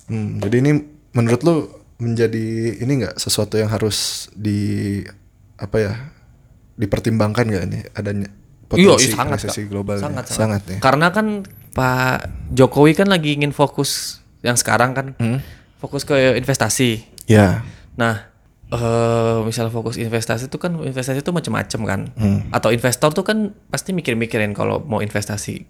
Hmm, 0.09 0.41
jadi 0.41 0.61
ini 0.61 0.73
menurut 1.13 1.41
lu 1.43 1.55
menjadi 1.99 2.47
ini 2.79 3.05
nggak 3.05 3.19
sesuatu 3.19 3.59
yang 3.59 3.69
harus 3.69 4.31
di 4.33 5.03
apa 5.59 5.77
ya 5.77 5.93
dipertimbangkan 6.79 7.45
nggak 7.45 7.65
ini 7.67 7.79
adanya 7.93 8.29
potensi 8.71 9.11
iya, 9.11 9.17
sangat, 9.19 9.41
resesi 9.43 9.67
global 9.67 9.99
Sangat, 9.99 10.25
ya? 10.29 10.35
sangat. 10.37 10.63
ya 10.69 10.79
Karena 10.79 11.11
kan 11.11 11.43
Pak 11.75 12.29
Jokowi 12.55 12.95
kan 12.95 13.09
lagi 13.11 13.35
ingin 13.35 13.51
fokus 13.51 14.21
yang 14.45 14.55
sekarang 14.55 14.95
kan 14.95 15.07
Hmm. 15.19 15.43
fokus 15.83 16.07
ke 16.07 16.37
investasi. 16.37 17.03
ya 17.27 17.67
Nah, 17.99 18.31
eh 18.71 19.39
misalnya 19.43 19.75
fokus 19.75 19.99
investasi 19.99 20.47
itu 20.47 20.59
kan 20.61 20.79
investasi 20.79 21.19
itu 21.19 21.33
macam-macam 21.35 21.81
kan. 21.83 22.01
Hmm. 22.15 22.41
Atau 22.55 22.71
investor 22.71 23.11
tuh 23.11 23.27
kan 23.27 23.57
pasti 23.69 23.91
mikir-mikirin 23.91 24.55
kalau 24.55 24.79
mau 24.79 25.03
investasi 25.03 25.67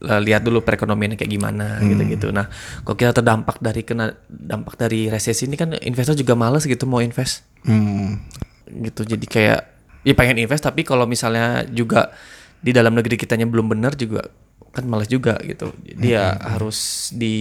lihat 0.00 0.44
dulu 0.44 0.60
perekonomiannya 0.60 1.16
kayak 1.16 1.32
gimana 1.32 1.80
Hmm. 1.80 1.88
gitu-gitu. 1.88 2.28
Nah, 2.30 2.46
kalau 2.84 2.96
kita 2.96 3.16
terdampak 3.16 3.56
dari 3.58 3.82
kena 3.82 4.12
dampak 4.28 4.76
dari 4.76 5.08
resesi 5.08 5.48
ini 5.48 5.56
kan 5.56 5.72
investor 5.80 6.12
juga 6.12 6.36
males 6.36 6.64
gitu 6.64 6.84
mau 6.84 7.00
invest 7.00 7.44
Hmm. 7.64 8.20
gitu. 8.68 9.02
Jadi 9.02 9.24
kayak 9.24 9.60
ya 10.04 10.14
pengen 10.14 10.38
invest 10.38 10.62
tapi 10.62 10.84
kalau 10.84 11.08
misalnya 11.08 11.64
juga 11.66 12.12
di 12.60 12.70
dalam 12.70 12.94
negeri 12.94 13.16
kitanya 13.16 13.48
belum 13.48 13.72
benar 13.72 13.96
juga 13.96 14.28
kan 14.70 14.84
males 14.84 15.08
juga 15.08 15.40
gitu. 15.40 15.72
Jadi 15.80 16.06
ya 16.12 16.36
harus 16.36 17.08
di 17.16 17.34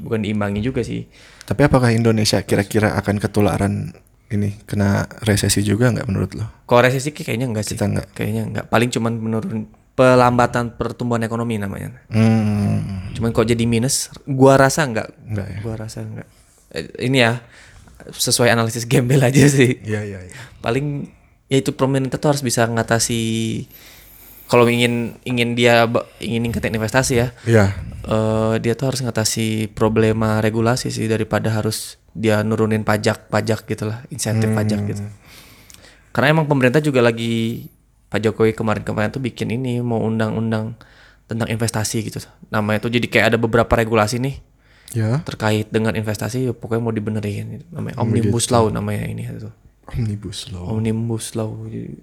bukan 0.00 0.24
diimbangi 0.24 0.64
juga 0.64 0.80
sih. 0.80 1.04
Tapi 1.44 1.68
apakah 1.68 1.92
Indonesia 1.92 2.40
kira-kira 2.40 2.96
akan 2.96 3.20
ketularan 3.20 3.92
ini 4.30 4.56
kena 4.64 5.04
resesi 5.26 5.60
juga 5.60 5.90
nggak 5.92 6.06
menurut 6.08 6.30
lo? 6.38 6.46
Kalau 6.64 6.80
resesi 6.80 7.10
kayaknya 7.12 7.50
enggak 7.52 7.66
sih. 7.68 7.76
Kita 7.76 7.90
nggak. 7.90 8.06
Kayaknya 8.16 8.42
enggak. 8.46 8.64
Paling 8.70 8.88
cuman 8.88 9.12
menurun 9.18 9.60
pelambatan 9.94 10.74
pertumbuhan 10.78 11.22
ekonomi 11.26 11.60
namanya. 11.60 12.00
Hmm. 12.08 13.12
Cuman 13.14 13.30
kok 13.34 13.48
jadi 13.48 13.64
minus, 13.68 14.08
gua 14.24 14.56
rasa 14.56 14.86
enggak. 14.86 15.12
Enggak 15.26 15.46
ya? 15.50 15.58
Gua 15.60 15.74
rasa 15.76 15.98
enggak. 16.02 16.28
Eh, 16.72 16.86
ini 17.10 17.20
ya 17.20 17.42
sesuai 18.00 18.48
analisis 18.54 18.88
gembel 18.88 19.20
aja 19.20 19.44
sih. 19.50 19.80
Iya 19.84 20.00
iya 20.06 20.20
iya. 20.24 20.34
Paling 20.64 21.10
ya 21.50 21.60
itu 21.60 21.74
pemerintah 21.76 22.16
tuh 22.16 22.32
harus 22.32 22.42
bisa 22.46 22.64
ngatasi 22.64 23.20
kalau 24.50 24.66
ingin 24.66 25.20
ingin 25.22 25.54
dia 25.54 25.86
ingin 26.18 26.42
ningkatin 26.48 26.74
investasi 26.74 27.14
ya. 27.20 27.28
Iya. 27.44 27.66
eh, 28.00 28.54
dia 28.64 28.72
tuh 28.72 28.94
harus 28.94 29.04
ngatasi 29.04 29.68
problema 29.76 30.40
regulasi 30.40 30.88
sih 30.88 31.04
daripada 31.04 31.52
harus 31.52 32.00
dia 32.16 32.42
nurunin 32.42 32.82
pajak 32.82 33.30
pajak 33.30 33.68
gitulah 33.70 34.02
insentif 34.10 34.50
pajak 34.50 34.82
gitu 34.82 35.04
karena 36.10 36.34
emang 36.34 36.46
pemerintah 36.50 36.82
juga 36.82 36.98
lagi 37.02 37.66
Pak 38.10 38.18
Jokowi 38.20 38.52
kemarin-kemarin 38.52 39.14
tuh 39.14 39.22
bikin 39.22 39.54
ini 39.54 39.78
mau 39.80 40.02
undang-undang 40.02 40.74
tentang 41.30 41.46
investasi 41.46 42.02
gitu. 42.02 42.18
Namanya 42.50 42.82
tuh 42.82 42.90
jadi 42.90 43.06
kayak 43.06 43.26
ada 43.34 43.38
beberapa 43.38 43.70
regulasi 43.70 44.18
nih 44.18 44.36
Ya. 44.90 45.22
terkait 45.22 45.70
dengan 45.70 45.94
investasi 45.94 46.50
ya 46.50 46.52
pokoknya 46.52 46.82
mau 46.82 46.90
dibenerin. 46.90 47.62
Namanya 47.70 47.94
omnibus 48.02 48.50
law 48.50 48.66
namanya 48.74 49.06
ini 49.06 49.22
itu. 49.30 49.46
Omnibus 49.86 50.50
law. 50.50 50.74
omnibus 50.74 51.38
law. 51.38 51.54
Jadi, 51.70 51.94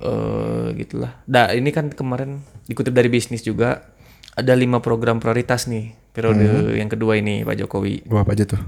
eh 0.00 0.66
gitulah. 0.80 1.20
Nah 1.28 1.52
ini 1.52 1.68
kan 1.68 1.92
kemarin 1.92 2.40
dikutip 2.64 2.96
dari 2.96 3.12
bisnis 3.12 3.44
juga 3.44 3.92
ada 4.32 4.56
lima 4.56 4.80
program 4.80 5.20
prioritas 5.20 5.68
nih. 5.68 5.92
Periode 6.16 6.76
yang 6.80 6.88
kedua 6.88 7.20
ini 7.20 7.44
Pak 7.44 7.56
Jokowi. 7.60 8.08
Gua 8.08 8.24
apa 8.24 8.32
aja 8.32 8.48
tuh? 8.48 8.60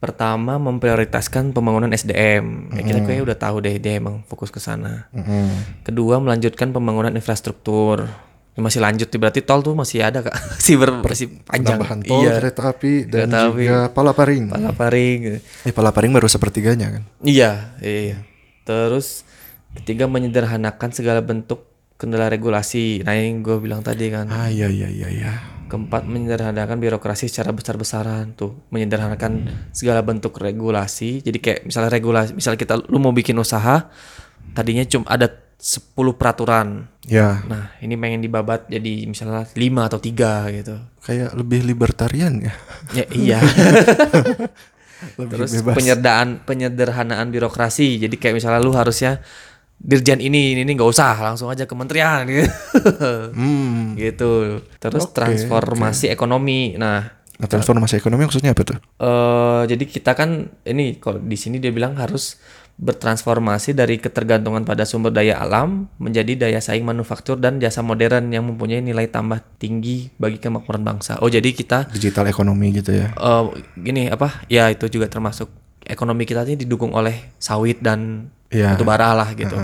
Pertama 0.00 0.56
memprioritaskan 0.56 1.52
pembangunan 1.52 1.92
SDM 1.92 2.72
ya, 2.72 2.82
kita 2.82 2.98
kayak 3.04 3.20
udah 3.20 3.36
tahu 3.36 3.60
deh 3.60 3.76
dia 3.76 4.00
emang 4.00 4.24
fokus 4.24 4.48
ke 4.48 4.56
sana 4.56 5.06
Mm-mm. 5.12 5.84
kedua 5.84 6.16
melanjutkan 6.18 6.72
pembangunan 6.72 7.12
infrastruktur 7.12 8.08
Ya, 8.50 8.66
masih 8.66 8.82
lanjut 8.82 9.06
berarti 9.14 9.46
tol 9.46 9.62
tuh 9.62 9.78
masih 9.78 10.02
ada 10.02 10.26
kak 10.26 10.34
masih 10.58 10.74
ber, 10.74 10.90
masih 11.06 11.38
panjang 11.46 11.78
Penambahan 11.78 12.00
tol, 12.02 12.18
iya 12.18 12.30
kereta 12.34 12.62
api, 12.66 12.92
dan 13.06 13.30
Kereta 13.30 13.38
api. 13.46 13.46
juga 13.62 13.76
Palaparing. 13.94 14.44
Palaparing 14.50 15.16
gitu. 15.22 15.38
Eh 15.62 15.70
Palaparing 15.70 16.10
baru 16.10 16.26
sepertiganya 16.26 16.98
kan? 16.98 17.02
Iya, 17.22 17.78
iya. 17.78 18.26
Terus 18.66 19.22
ketiga 19.78 20.10
menyederhanakan 20.10 20.90
segala 20.90 21.22
bentuk 21.22 21.62
kendala 21.94 22.26
regulasi. 22.26 23.06
Nah 23.06 23.14
yang 23.14 23.46
gue 23.46 23.54
bilang 23.62 23.86
tadi 23.86 24.10
kan. 24.10 24.26
Ah 24.26 24.50
iya 24.50 24.66
iya 24.66 24.90
iya 24.90 25.08
iya. 25.14 25.32
Keempat 25.70 26.02
menyederhanakan 26.02 26.76
birokrasi 26.76 27.30
secara 27.30 27.54
besar-besaran 27.54 28.34
tuh, 28.34 28.66
menyederhanakan 28.68 29.46
segala 29.70 30.02
bentuk 30.02 30.34
regulasi. 30.36 31.22
Jadi 31.22 31.38
kayak 31.38 31.60
misalnya 31.62 31.94
regulasi, 31.94 32.34
misalnya 32.34 32.58
kita 32.58 32.74
lu 32.90 32.98
mau 32.98 33.14
bikin 33.14 33.38
usaha, 33.38 33.86
tadinya 34.50 34.82
cuma 34.82 35.06
ada 35.06 35.30
10 35.56 35.94
peraturan. 36.18 36.90
Ya, 37.06 37.44
Nah, 37.46 37.70
ini 37.78 37.94
pengen 37.94 38.18
dibabat 38.18 38.66
jadi 38.66 39.06
misalnya 39.06 39.46
5 39.46 39.86
atau 39.86 39.98
tiga 40.00 40.48
gitu. 40.50 40.74
kayak 41.00 41.32
lebih 41.32 41.62
libertarian 41.62 42.42
ya. 42.42 42.54
Ya 42.92 43.04
iya. 43.14 43.38
Lebih 45.16 45.32
Terus 45.32 45.50
bebas. 45.64 45.80
penyederhanaan 46.44 47.32
birokrasi. 47.32 47.96
Jadi 48.04 48.20
kayak 48.20 48.36
misalnya 48.36 48.60
lu 48.60 48.76
harusnya 48.76 49.24
dirjen 49.80 50.20
ini 50.20 50.52
ini 50.52 50.60
ini 50.60 50.72
nggak 50.76 50.86
usah 50.86 51.16
langsung 51.18 51.48
aja 51.48 51.64
kementerian 51.64 52.28
gitu. 52.28 52.46
Hmm. 53.32 53.96
gitu. 54.00 54.60
Terus 54.76 55.08
Oke, 55.08 55.14
transformasi 55.16 56.06
ekonomi. 56.08 56.76
Nah, 56.76 57.16
Nah, 57.40 57.48
transformasi 57.48 57.96
ekonomi 57.96 58.28
maksudnya 58.28 58.52
apa 58.52 58.68
tuh? 58.68 58.76
eh 58.76 59.62
jadi 59.64 59.80
kita 59.82 60.12
kan 60.12 60.52
ini 60.60 61.00
kalau 61.00 61.16
di 61.16 61.40
sini 61.40 61.56
dia 61.56 61.72
bilang 61.72 61.96
harus 61.96 62.36
bertransformasi 62.76 63.72
dari 63.72 63.96
ketergantungan 63.96 64.64
pada 64.64 64.84
sumber 64.84 65.08
daya 65.08 65.36
alam 65.36 65.88
menjadi 65.96 66.36
daya 66.36 66.60
saing 66.60 66.84
manufaktur 66.84 67.36
dan 67.36 67.56
jasa 67.56 67.80
modern 67.80 68.28
yang 68.28 68.44
mempunyai 68.44 68.80
nilai 68.80 69.08
tambah 69.08 69.40
tinggi 69.56 70.12
bagi 70.16 70.36
kemakmuran 70.36 70.84
bangsa. 70.84 71.16
Oh, 71.20 71.28
jadi 71.28 71.48
kita 71.48 71.88
Digital 71.88 72.28
ekonomi 72.28 72.76
gitu 72.76 72.92
ya. 72.92 73.08
eh 73.08 73.42
gini 73.72 74.08
apa 74.08 74.44
ya 74.48 74.68
itu 74.68 74.88
juga 74.88 75.08
termasuk 75.08 75.48
ekonomi 75.80 76.24
kita 76.24 76.44
ini 76.44 76.60
didukung 76.60 76.92
oleh 76.92 77.36
sawit 77.36 77.80
dan 77.80 78.28
Iya. 78.50 78.74
batu 78.74 78.82
bara 78.82 79.14
lah 79.14 79.30
gitu. 79.32 79.54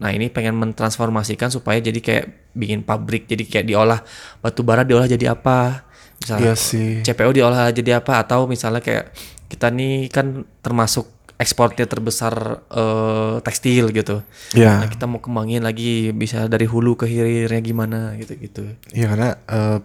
Nah 0.00 0.10
ini 0.14 0.32
pengen 0.32 0.56
mentransformasikan 0.56 1.52
supaya 1.52 1.76
jadi 1.76 2.00
kayak 2.00 2.24
bikin 2.56 2.80
pabrik 2.82 3.28
jadi 3.28 3.44
kayak 3.44 3.66
diolah 3.68 4.00
batu 4.40 4.64
bara 4.64 4.82
diolah 4.82 5.06
jadi 5.06 5.34
apa 5.36 5.84
misalnya 6.16 6.52
Iya 6.52 6.54
sih. 6.56 6.90
CPO 7.04 7.30
diolah 7.36 7.68
jadi 7.70 8.00
apa 8.00 8.22
atau 8.22 8.48
misalnya 8.48 8.80
kayak 8.80 9.12
kita 9.50 9.68
nih 9.68 10.08
kan 10.08 10.46
termasuk 10.62 11.10
ekspornya 11.40 11.88
terbesar 11.88 12.64
eh, 12.68 13.36
tekstil 13.40 13.92
gitu. 13.92 14.20
Iya. 14.52 14.84
Nah 14.84 14.88
kita 14.88 15.04
mau 15.08 15.20
kembangin 15.20 15.64
lagi 15.64 16.12
bisa 16.12 16.46
dari 16.46 16.68
hulu 16.68 16.96
ke 17.00 17.08
hilirnya 17.08 17.60
gimana 17.60 18.14
gitu 18.16 18.36
gitu. 18.36 18.62
Iya 18.92 19.06
karena 19.10 19.28
eh, 19.48 19.78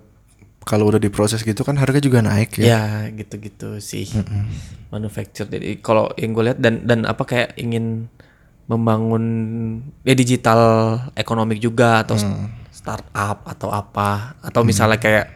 kalau 0.66 0.90
udah 0.90 0.98
diproses 0.98 1.46
gitu 1.46 1.62
kan 1.62 1.78
harga 1.78 2.02
juga 2.02 2.26
naik 2.26 2.58
ya. 2.60 2.66
Ya 2.66 2.82
gitu-gitu 3.14 3.78
sih 3.80 4.10
manufacture. 4.90 5.48
Jadi 5.48 5.80
kalau 5.80 6.10
yang 6.18 6.34
gue 6.34 6.44
lihat 6.52 6.60
dan 6.60 6.84
dan 6.84 7.06
apa 7.06 7.24
kayak 7.24 7.54
ingin 7.56 8.10
membangun 8.66 9.24
ya 10.02 10.18
digital 10.18 10.62
ekonomi 11.14 11.62
juga 11.62 12.02
atau 12.02 12.18
startup 12.70 13.46
atau 13.46 13.70
apa. 13.72 14.40
Atau 14.42 14.66
misalnya 14.66 14.98
kayak 14.98 15.34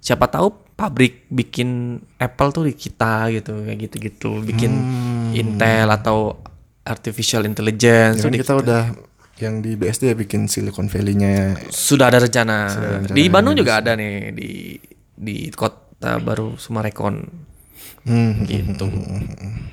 siapa 0.00 0.28
tahu 0.28 0.52
pabrik 0.78 1.26
bikin 1.28 1.98
Apple 2.16 2.50
tuh 2.54 2.64
di 2.70 2.74
kita 2.76 3.28
gitu 3.34 3.66
kayak 3.66 3.78
gitu-gitu. 3.88 4.40
Bikin 4.44 4.72
Intel 5.36 5.88
atau 5.92 6.40
artificial 6.88 7.44
intelligence 7.44 8.24
Kan 8.24 8.32
tuh 8.32 8.32
di 8.32 8.40
kita 8.40 8.54
udah 8.56 8.82
yang 9.38 9.62
di 9.62 9.78
BSD 9.78 10.10
ya 10.10 10.16
bikin 10.18 10.50
Silicon 10.50 10.90
Valley-nya. 10.90 11.54
sudah 11.70 12.10
ada 12.10 12.18
rencana. 12.18 12.66
ada 12.66 12.98
rencana 12.98 13.14
di 13.14 13.22
Bandung 13.30 13.54
juga 13.54 13.78
ada 13.78 13.94
nih 13.94 14.34
di 14.34 14.74
di 15.14 15.36
kota 15.54 16.18
baru 16.18 16.58
Sumarekon. 16.58 17.46
Hmm. 18.08 18.48
gitu. 18.48 18.88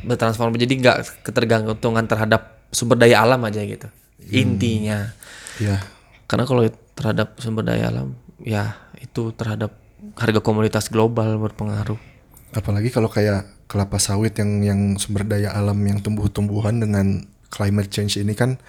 Bertransformasi. 0.03 0.59
Jadi 0.67 0.73
nggak 0.83 0.97
ketergantungan 1.23 2.03
terhadap 2.05 2.54
sumber 2.75 2.99
daya 2.99 3.23
alam 3.23 3.39
aja 3.47 3.63
gitu. 3.63 3.87
Intinya. 4.27 5.15
Ya. 5.63 5.79
Karena 6.27 6.43
kalau 6.43 6.67
terhadap 6.95 7.39
sumber 7.39 7.63
daya 7.63 7.87
alam 7.87 8.19
ya 8.43 8.75
itu 8.99 9.31
terhadap 9.31 9.71
harga 10.19 10.43
komoditas 10.43 10.91
global 10.91 11.39
berpengaruh. 11.39 11.97
Apalagi 12.51 12.91
kalau 12.91 13.07
kayak 13.07 13.47
kelapa 13.71 13.97
sawit 13.97 14.35
yang 14.35 14.61
yang 14.61 14.81
sumber 14.99 15.23
daya 15.23 15.55
alam 15.55 15.79
yang 15.87 16.03
tumbuh-tumbuhan 16.03 16.83
dengan 16.83 17.25
climate 17.47 17.87
change 17.87 18.19
ini 18.19 18.35
kan 18.35 18.59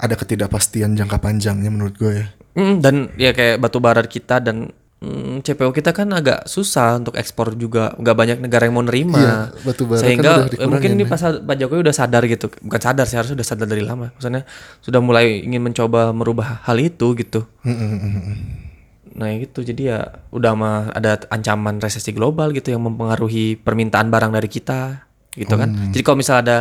ada 0.00 0.16
ketidakpastian 0.16 0.96
jangka 0.96 1.20
panjangnya 1.20 1.68
menurut 1.68 1.94
gue 2.00 2.12
ya. 2.24 2.26
Mm, 2.56 2.74
dan 2.82 2.94
ya 3.14 3.30
kayak 3.30 3.62
batu 3.62 3.78
bara 3.78 4.02
kita 4.02 4.42
dan 4.42 4.74
mm, 5.00 5.42
CPO 5.42 5.72
kita 5.72 5.90
kan 5.96 6.08
agak 6.12 6.46
susah 6.46 7.00
untuk 7.00 7.16
ekspor 7.16 7.56
juga. 7.56 7.96
Nggak 7.96 8.16
banyak 8.16 8.38
negara 8.38 8.68
yang 8.68 8.76
mau 8.76 8.84
nerima. 8.84 9.18
Iya, 9.20 9.36
batu 9.64 9.82
bara 9.88 9.98
kan 9.98 10.04
sehingga 10.04 10.30
udah 10.30 10.36
eh, 10.36 10.48
dikurangin 10.52 10.70
mungkin 10.70 10.90
ini 10.94 11.04
ya. 11.04 11.10
pas 11.10 11.22
Pak 11.40 11.56
Jokowi 11.56 11.80
udah 11.82 11.94
sadar 11.96 12.22
gitu. 12.28 12.46
Bukan 12.48 12.80
sadar 12.80 13.04
sih 13.08 13.16
harusnya 13.16 13.36
udah 13.40 13.48
sadar 13.48 13.66
dari 13.66 13.82
lama. 13.82 14.12
Maksudnya 14.14 14.44
sudah 14.84 15.00
mulai 15.02 15.42
ingin 15.42 15.64
mencoba 15.64 16.12
merubah 16.12 16.62
hal 16.68 16.76
itu 16.78 17.16
gitu. 17.16 17.48
Nah 19.10 19.28
gitu. 19.40 19.60
Jadi 19.64 19.82
ya 19.90 20.04
udah 20.30 20.52
mah 20.54 20.92
ada 20.94 21.18
ancaman 21.32 21.80
resesi 21.80 22.12
global 22.12 22.52
gitu 22.54 22.70
yang 22.70 22.84
mempengaruhi 22.84 23.58
permintaan 23.58 24.12
barang 24.12 24.32
dari 24.36 24.48
kita 24.52 25.08
gitu 25.34 25.54
kan. 25.56 25.90
Jadi 25.90 26.02
kalau 26.04 26.18
misalnya 26.20 26.42
ada 26.44 26.58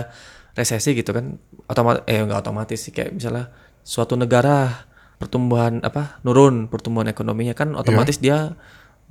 resesi 0.55 0.91
gitu 0.91 1.15
kan 1.15 1.39
otomatis 1.69 2.03
eh 2.07 2.23
nggak 2.23 2.39
otomatis 2.39 2.79
sih. 2.79 2.91
Kayak 2.95 3.19
misalnya 3.19 3.45
suatu 3.85 4.13
negara 4.13 4.88
pertumbuhan 5.19 5.83
apa 5.83 6.23
nurun 6.23 6.71
pertumbuhan 6.71 7.11
ekonominya 7.11 7.53
kan 7.53 7.75
otomatis 7.75 8.17
dia 8.23 8.55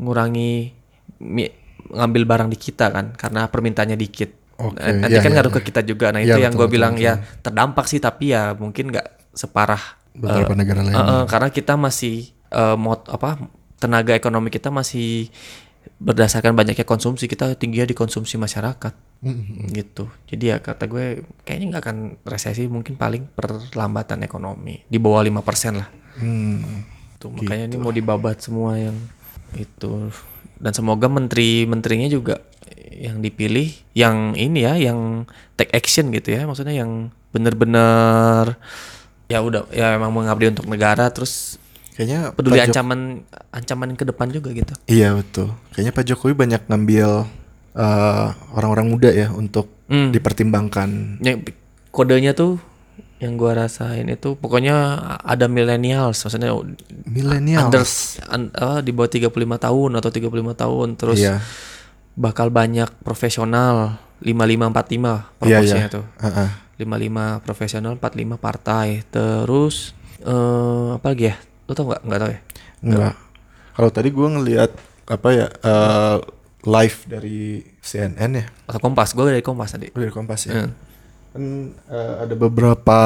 ngurangi 0.00 0.72
mi- 1.20 1.54
ngambil 1.88 2.22
barang 2.28 2.48
di 2.52 2.58
kita 2.58 2.90
kan 2.90 3.06
karena 3.14 3.48
permintaannya 3.48 3.96
dikit. 3.96 4.30
Oke, 4.58 4.82
Nah, 4.82 5.06
nanti 5.06 5.18
iya, 5.18 5.22
kan 5.22 5.30
iya, 5.30 5.36
ngaruh 5.38 5.52
iya. 5.54 5.58
ke 5.60 5.60
kita 5.70 5.80
juga. 5.86 6.10
Nah 6.10 6.20
Iya, 6.20 6.34
itu 6.34 6.38
yang 6.42 6.52
gue 6.58 6.68
bilang 6.68 6.98
betul, 6.98 7.06
ya 7.06 7.14
terdampak 7.44 7.86
sih 7.86 8.00
tapi 8.02 8.34
ya 8.34 8.52
mungkin 8.58 8.90
nggak 8.90 9.06
separah 9.32 9.80
Beberapa 10.12 10.52
eh, 10.52 10.58
negara 10.58 10.82
lain. 10.82 10.96
eh, 10.98 11.10
eh, 11.14 11.24
karena 11.30 11.48
kita 11.54 11.74
masih 11.78 12.14
eh, 12.50 12.76
mot 12.76 13.06
apa 13.06 13.38
tenaga 13.78 14.12
ekonomi 14.18 14.50
kita 14.50 14.74
masih 14.74 15.30
berdasarkan 15.98 16.54
banyaknya 16.54 16.84
konsumsi. 16.86 17.26
Kita 17.30 17.54
tingginya 17.54 17.86
di 17.88 17.96
konsumsi 17.96 18.34
masyarakat 18.36 18.94
gitu. 19.74 20.06
Jadi 20.30 20.54
ya 20.54 20.56
kata 20.62 20.86
gue 20.86 21.26
kayaknya 21.42 21.66
nggak 21.74 21.82
akan 21.82 21.98
resesi 22.22 22.70
mungkin 22.70 22.94
paling 22.94 23.26
perlambatan 23.34 24.22
ekonomi. 24.22 24.86
Di 24.86 24.98
bawah 25.02 25.26
5% 25.26 25.74
lah. 25.74 25.88
Hmm. 26.18 26.86
Tuh, 27.18 27.34
makanya 27.34 27.66
ini 27.66 27.76
mau 27.82 27.90
dibabat 27.90 28.38
semua 28.38 28.78
yang 28.78 28.94
itu. 29.58 30.14
Dan 30.58 30.72
semoga 30.74 31.10
menteri-menterinya 31.10 32.06
juga 32.06 32.42
yang 32.98 33.22
dipilih 33.22 33.74
yang 33.94 34.34
ini 34.34 34.66
ya 34.66 34.74
yang 34.78 35.26
take 35.58 35.74
action 35.74 36.14
gitu 36.14 36.34
ya. 36.34 36.46
Maksudnya 36.46 36.78
yang 36.78 37.10
bener-bener 37.34 38.54
ya 39.28 39.44
udah 39.44 39.68
ya 39.74 39.92
emang 39.98 40.14
mengabdi 40.14 40.48
untuk 40.48 40.64
negara 40.70 41.10
terus 41.12 41.60
Kayaknya 41.98 42.30
peduli 42.30 42.54
Pak 42.54 42.58
Jok- 42.62 42.70
ancaman 42.70 43.00
ancaman 43.50 43.90
ke 43.98 44.06
depan 44.06 44.30
juga 44.30 44.54
gitu. 44.54 44.70
Iya 44.86 45.18
betul. 45.18 45.50
Kayaknya 45.74 45.92
Pak 45.98 46.04
Jokowi 46.06 46.34
banyak 46.38 46.62
ngambil 46.70 47.26
eh, 47.78 48.26
orang-orang 48.52 48.86
muda 48.88 49.08
ya 49.08 49.30
untuk 49.30 49.70
Hmm. 49.86 50.10
dipertimbangkan. 50.10 51.16
yang 51.18 51.40
kodenya 51.88 52.34
tuh 52.34 52.60
yang 53.18 53.34
gua 53.34 53.56
rasain 53.56 54.04
itu 54.04 54.34
pokoknya 54.34 54.74
ada 55.18 55.46
millennials 55.46 56.20
maksudnya 56.20 56.52
Milenial. 57.04 57.66
under 57.66 57.82
an- 58.28 58.52
apa, 58.52 58.78
di 58.78 58.90
bawah 58.90 59.08
35 59.08 59.32
tahun 59.56 59.90
atau 59.94 60.10
35 60.10 60.52
tahun 60.54 60.94
terus 60.94 61.18
Iya. 61.18 61.40
bakal 62.14 62.50
banyak 62.50 62.90
profesional 63.00 63.96
5545 64.20 65.24
Iya 65.38 65.38
proporsinya 65.38 65.86
iya. 65.86 65.94
tuh. 65.94 66.04
Heeh. 66.20 66.48
55 66.76 67.40
profesional, 67.40 67.92
45 67.96 68.36
partai. 68.36 69.02
Terus 69.04 69.94
eh 70.20 70.88
apa 70.92 71.06
lagi 71.08 71.24
ya? 71.26 71.36
Lu 71.64 71.72
tau 71.72 71.86
nggak? 71.86 72.02
Nggak 72.02 72.20
tahu 72.20 72.30
ya? 72.30 72.40
Enggak. 72.80 73.14
Kalau 73.72 73.90
tadi 73.90 74.08
gua 74.10 74.28
ngelihat 74.30 74.70
apa 75.06 75.28
ya 75.32 75.46
eh, 75.48 76.16
live 76.60 76.98
dari 77.06 77.62
CNN 77.78 78.30
ya, 78.34 78.46
Atau 78.66 78.80
Kompas? 78.80 79.12
Gue 79.12 79.28
dari 79.28 79.40
Kompas 79.40 79.72
tadi. 79.72 79.88
Dari 79.88 80.10
Kompas 80.10 80.40
ya. 80.44 80.52
Hmm. 80.58 80.70
Kan 81.28 81.44
eh, 81.86 82.14
ada 82.24 82.34
beberapa 82.34 82.98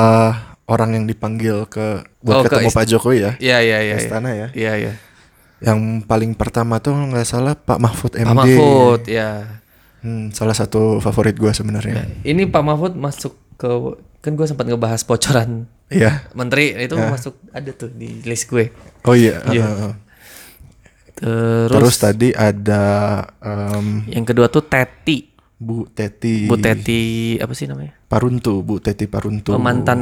orang 0.64 0.94
yang 0.94 1.04
dipanggil 1.04 1.66
ke 1.66 2.00
buat 2.18 2.34
Oh, 2.34 2.42
ke 2.42 2.48
ketemu 2.48 2.68
ist- 2.68 2.76
Pak 2.76 2.84
Jokowi 2.86 3.18
ya. 3.20 3.32
Iya 3.36 3.58
iya 3.60 3.78
iya. 3.82 3.94
Ke 3.94 4.02
istana 4.02 4.30
ya. 4.32 4.48
Iya 4.52 4.72
iya. 4.78 4.92
Yang 5.60 5.78
paling 6.04 6.32
pertama 6.32 6.78
tuh 6.78 6.90
nggak 6.92 7.22
salah 7.22 7.52
Pak 7.54 7.78
Mahfud 7.78 8.12
MD. 8.14 8.24
Pak 8.24 8.36
Mahfud 8.36 9.02
ya. 9.06 9.60
Hmm, 10.00 10.32
salah 10.32 10.56
satu 10.56 10.98
favorit 10.98 11.36
gua 11.36 11.52
sebenarnya. 11.52 12.08
Ini 12.22 12.48
Pak 12.48 12.62
Mahfud 12.62 12.94
masuk 12.94 13.36
ke 13.54 13.68
kan 14.18 14.32
gue 14.32 14.46
sempat 14.46 14.64
ngebahas 14.64 15.02
bocoran 15.02 15.66
Iya. 15.86 16.22
menteri 16.32 16.72
itu 16.72 16.94
masuk 16.94 17.34
ada 17.50 17.70
tuh 17.70 17.90
di 17.90 18.22
list 18.22 18.46
gue. 18.46 18.70
Oh 19.02 19.12
iya. 19.12 19.42
Iya. 19.46 19.66
heeh. 19.66 19.92
Terus, 21.22 21.70
Terus 21.70 21.96
tadi 22.02 22.28
ada 22.34 22.82
em, 23.38 24.02
yang 24.10 24.26
kedua 24.26 24.50
tuh 24.50 24.66
Teti. 24.66 25.30
Bu 25.62 25.86
Teti. 25.86 26.50
Bu 26.50 26.58
Teti 26.58 27.38
apa 27.38 27.54
sih 27.54 27.70
namanya? 27.70 27.94
Paruntu, 28.10 28.66
Bu 28.66 28.82
Teti 28.82 29.06
Paruntu. 29.06 29.54
Mantan 29.54 30.00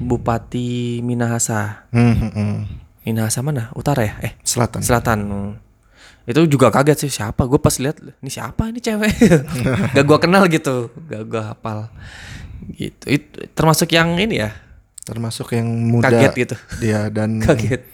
Bupati 0.00 1.04
Minahasa. 1.04 1.84
Hmm, 1.92 2.16
hmm, 2.16 2.32
hmm. 2.32 2.56
Minahasa 3.04 3.44
mana? 3.44 3.68
Utara 3.76 4.08
ya? 4.08 4.16
Eh, 4.24 4.32
Selatan. 4.40 4.80
Selatan. 4.80 5.18
Hmm. 5.28 5.52
Itu 6.26 6.48
juga 6.48 6.72
kaget 6.72 7.06
sih 7.06 7.12
siapa? 7.22 7.44
Gue 7.44 7.60
pas 7.60 7.76
lihat 7.76 8.00
ini 8.02 8.30
siapa 8.32 8.72
ini 8.72 8.80
cewek? 8.80 9.14
Gak 9.94 10.04
gua 10.08 10.18
kenal 10.18 10.48
gitu. 10.48 10.90
Gak 11.06 11.22
gua 11.28 11.54
hafal. 11.54 11.92
Gitu. 12.74 13.04
Itu 13.06 13.46
termasuk 13.52 13.92
yang 13.92 14.16
ini 14.16 14.42
ya. 14.42 14.50
Termasuk 15.06 15.54
yang 15.54 15.68
muda. 15.68 16.10
Kaget 16.10 16.32
gitu. 16.34 16.56
Dia 16.82 17.12
dan 17.12 17.38
Kaget. 17.46 17.84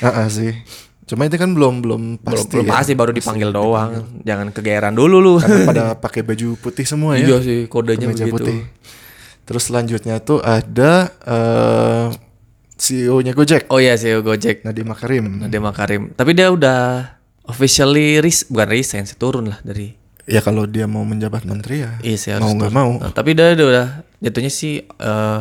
Ah, 0.00 0.24
ah, 0.24 0.26
sih. 0.32 0.56
Cuma 1.02 1.26
itu 1.26 1.34
kan 1.34 1.50
belum 1.50 1.82
belum 1.82 2.02
Belum, 2.18 2.24
pasti. 2.24 2.52
belum 2.54 2.64
ya. 2.64 2.72
pasti 2.72 2.92
baru 2.94 3.10
dipanggil 3.10 3.50
doang. 3.50 3.90
Jangan 4.22 4.48
kegeeran 4.50 4.94
dulu 4.94 5.16
lu. 5.18 5.34
Karena 5.38 5.66
pada 5.70 5.84
pakai 5.98 6.22
baju 6.22 6.54
putih 6.56 6.86
semua 6.86 7.18
ya. 7.18 7.26
Iya 7.26 7.38
sih 7.42 7.58
kodenya 7.66 8.06
Kemeja 8.06 8.24
begitu. 8.24 8.36
putih. 8.38 8.58
Terus 9.42 9.62
selanjutnya 9.66 10.22
tuh 10.22 10.38
ada 10.38 11.10
eh 11.26 12.06
CEO-nya 12.78 13.30
Gojek, 13.30 13.70
Oh 13.70 13.78
iya 13.78 13.94
CEO 13.94 14.22
Gojek. 14.22 14.62
Nadiem 14.62 14.86
Makarim. 14.86 15.26
Nadiem 15.38 15.62
Makarim. 15.62 16.02
Tapi 16.14 16.30
dia 16.34 16.50
udah 16.50 17.14
officially 17.46 18.18
ris 18.18 18.46
bukan 18.46 18.68
resign 18.70 19.02
sih 19.02 19.18
turun 19.18 19.50
lah 19.50 19.58
dari 19.62 19.94
Ya 20.22 20.38
kalau 20.38 20.70
dia 20.70 20.86
mau 20.86 21.02
menjabat 21.02 21.42
menteri 21.42 21.82
ya 21.82 21.98
Iya 21.98 22.14
sih 22.14 22.30
mau 22.38 22.46
harus 22.46 22.54
nggak 22.54 22.74
mau. 22.74 22.90
Nah, 23.02 23.10
tapi 23.10 23.34
dia 23.34 23.58
udah, 23.58 24.06
jatuhnya 24.22 24.54
sih 24.54 24.78
eh, 24.86 25.40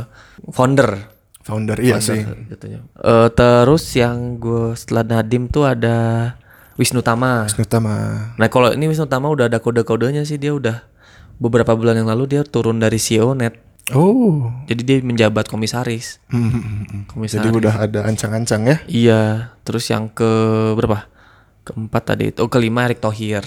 founder 0.49 1.10
Founder 1.41 1.77
iya 1.81 1.97
sih. 1.97 2.21
jatuhnya. 2.21 2.85
Eh, 3.01 3.29
terus 3.33 3.83
yang 3.97 4.37
gue 4.37 4.77
setelah 4.77 5.01
Nadim 5.01 5.49
tuh 5.49 5.65
ada 5.65 5.97
Wisnu 6.77 7.01
Tama. 7.01 7.49
Wisnu 7.49 7.65
Tama. 7.65 7.95
Nah 8.37 8.47
kalau 8.49 8.73
ini 8.73 8.85
Wisnu 8.85 9.09
Tama 9.09 9.29
udah 9.29 9.49
ada 9.49 9.57
kode-kodenya 9.57 10.21
sih 10.25 10.37
dia 10.37 10.53
udah 10.53 10.85
beberapa 11.41 11.73
bulan 11.73 11.97
yang 11.97 12.09
lalu 12.09 12.37
dia 12.37 12.41
turun 12.45 12.77
dari 12.77 13.01
CEO 13.01 13.33
Net. 13.33 13.57
Oh. 13.91 14.53
Jadi 14.69 14.81
dia 14.85 14.97
menjabat 15.01 15.49
komisaris. 15.49 16.21
Hmm, 16.29 16.47
hmm, 16.47 16.63
hmm. 16.63 17.01
Komisaris. 17.09 17.49
Jadi 17.49 17.57
udah 17.57 17.75
ada 17.75 17.99
ancang-ancang 18.05 18.61
ya. 18.69 18.77
Iya. 18.87 19.21
Terus 19.65 19.89
yang 19.89 20.07
ke 20.13 20.29
berapa? 20.77 21.09
Keempat 21.65 22.03
tadi 22.05 22.31
itu. 22.31 22.39
Oh 22.45 22.49
kelima 22.49 22.85
Erick 22.85 23.01
Thohir. 23.01 23.43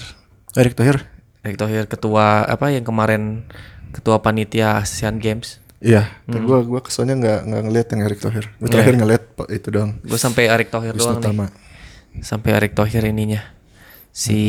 Erick 0.53 0.75
Thohir. 0.75 1.07
Erick 1.41 1.57
Thohir 1.59 1.87
ketua 1.87 2.45
apa 2.45 2.71
yang 2.71 2.83
kemarin 2.83 3.47
ketua 3.95 4.19
panitia 4.19 4.83
ASEAN 4.83 5.23
Games. 5.23 5.63
Iya, 5.77 6.01
Hmm. 6.23 6.31
tapi 6.31 6.43
gua 6.43 6.59
gua 6.61 6.79
kesoalnya 6.79 7.15
nggak 7.15 7.39
nggak 7.45 7.61
ngeliat 7.63 7.87
yang 7.89 8.01
Erick 8.01 8.19
Thohir. 8.19 8.45
Gua 8.55 8.69
terakhir 8.69 8.95
ngeliat 8.95 9.23
pak 9.33 9.47
itu 9.49 9.67
doang. 9.69 9.91
Gue 10.01 10.15
sampai 10.15 10.47
Erick 10.47 10.69
Thohir 10.69 10.91
Wisnu 10.91 11.03
doang 11.11 11.19
nih. 11.19 11.27
Tama. 11.27 11.47
sampai 12.17 12.49
Erick 12.53 12.73
Thohir 12.73 13.03
ininya 13.03 13.43
si 14.09 14.39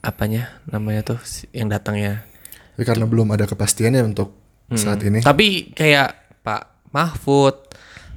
apanya 0.00 0.60
namanya 0.66 1.00
tuh 1.06 1.18
si- 1.22 1.48
yang 1.50 1.68
datangnya 1.68 2.26
Tapi 2.72 2.84
karena 2.84 3.04
belum 3.04 3.28
ada 3.30 3.44
kepastiannya 3.44 4.02
untuk 4.06 4.36
Hmm. 4.66 4.76
saat 4.76 5.00
ini. 5.00 5.20
tapi 5.20 5.70
kayak 5.70 6.12
Pak 6.40 6.62
Mahfud 6.90 7.56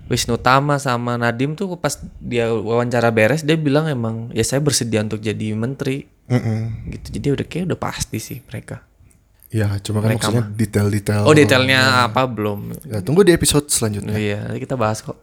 Wisnu 0.06 0.36
Tama 0.38 0.76
sama 0.78 1.16
Nadim 1.16 1.54
tuh 1.54 1.76
pas 1.76 1.92
dia 2.18 2.48
wawancara 2.48 3.10
beres 3.10 3.42
dia 3.42 3.56
bilang 3.56 3.86
emang 3.86 4.28
ya 4.32 4.42
saya 4.42 4.60
bersedia 4.60 5.00
untuk 5.00 5.20
jadi 5.20 5.52
menteri 5.52 6.08
Mm-mm. 6.26 6.90
gitu. 6.90 7.08
Jadi 7.12 7.28
udah 7.32 7.46
kayak 7.46 7.66
udah 7.66 7.80
pasti 7.80 8.18
sih 8.18 8.42
mereka. 8.44 8.82
Ya, 9.54 9.72
cuma 9.80 10.04
kan 10.04 10.18
maksudnya 10.18 10.44
detail-detail. 10.52 11.24
Oh 11.24 11.32
detailnya 11.32 12.10
apa 12.12 12.28
belum? 12.28 12.76
Ya, 12.86 13.00
tunggu 13.00 13.24
di 13.24 13.32
episode 13.32 13.72
selanjutnya. 13.72 14.18
Iya 14.18 14.50
nanti 14.50 14.60
kita 14.62 14.76
bahas 14.76 15.00
kok. 15.00 15.22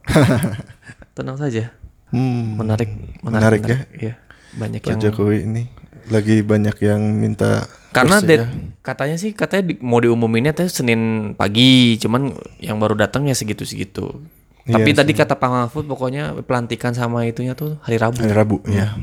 Tenang 1.17 1.37
saja. 1.37 1.69
Hmm. 2.09 2.57
Menarik, 2.57 2.89
Menarik 3.21 3.61
ya. 3.65 3.77
Iya 3.93 4.13
banyak 4.53 4.81
Pak 4.85 4.89
yang 4.89 5.01
Jokowi 5.01 5.37
ini 5.45 5.63
lagi 6.11 6.43
banyak 6.43 6.77
yang 6.83 7.01
minta 7.15 7.63
karena 7.93 8.19
dead, 8.19 8.49
katanya 8.81 9.15
sih 9.21 9.37
katanya 9.37 9.69
di- 9.69 9.79
mau 9.79 10.01
diumuminnya 10.01 10.51
tuh 10.51 10.65
Senin 10.65 11.33
pagi, 11.37 11.95
cuman 12.01 12.33
yang 12.57 12.81
baru 12.81 12.97
datang 12.97 13.29
ya 13.29 13.37
segitu-segitu. 13.37 14.17
Iya 14.65 14.81
Tapi 14.81 14.89
tadi 14.97 15.11
kata 15.13 15.37
Pak 15.37 15.49
Mahfud 15.49 15.85
pokoknya 15.85 16.33
pelantikan 16.41 16.97
sama 16.97 17.29
itunya 17.29 17.53
tuh 17.53 17.77
hari 17.85 18.01
Rabu. 18.01 18.17
hari 18.17 18.33
Rabu 18.33 18.57
ya. 18.65 18.97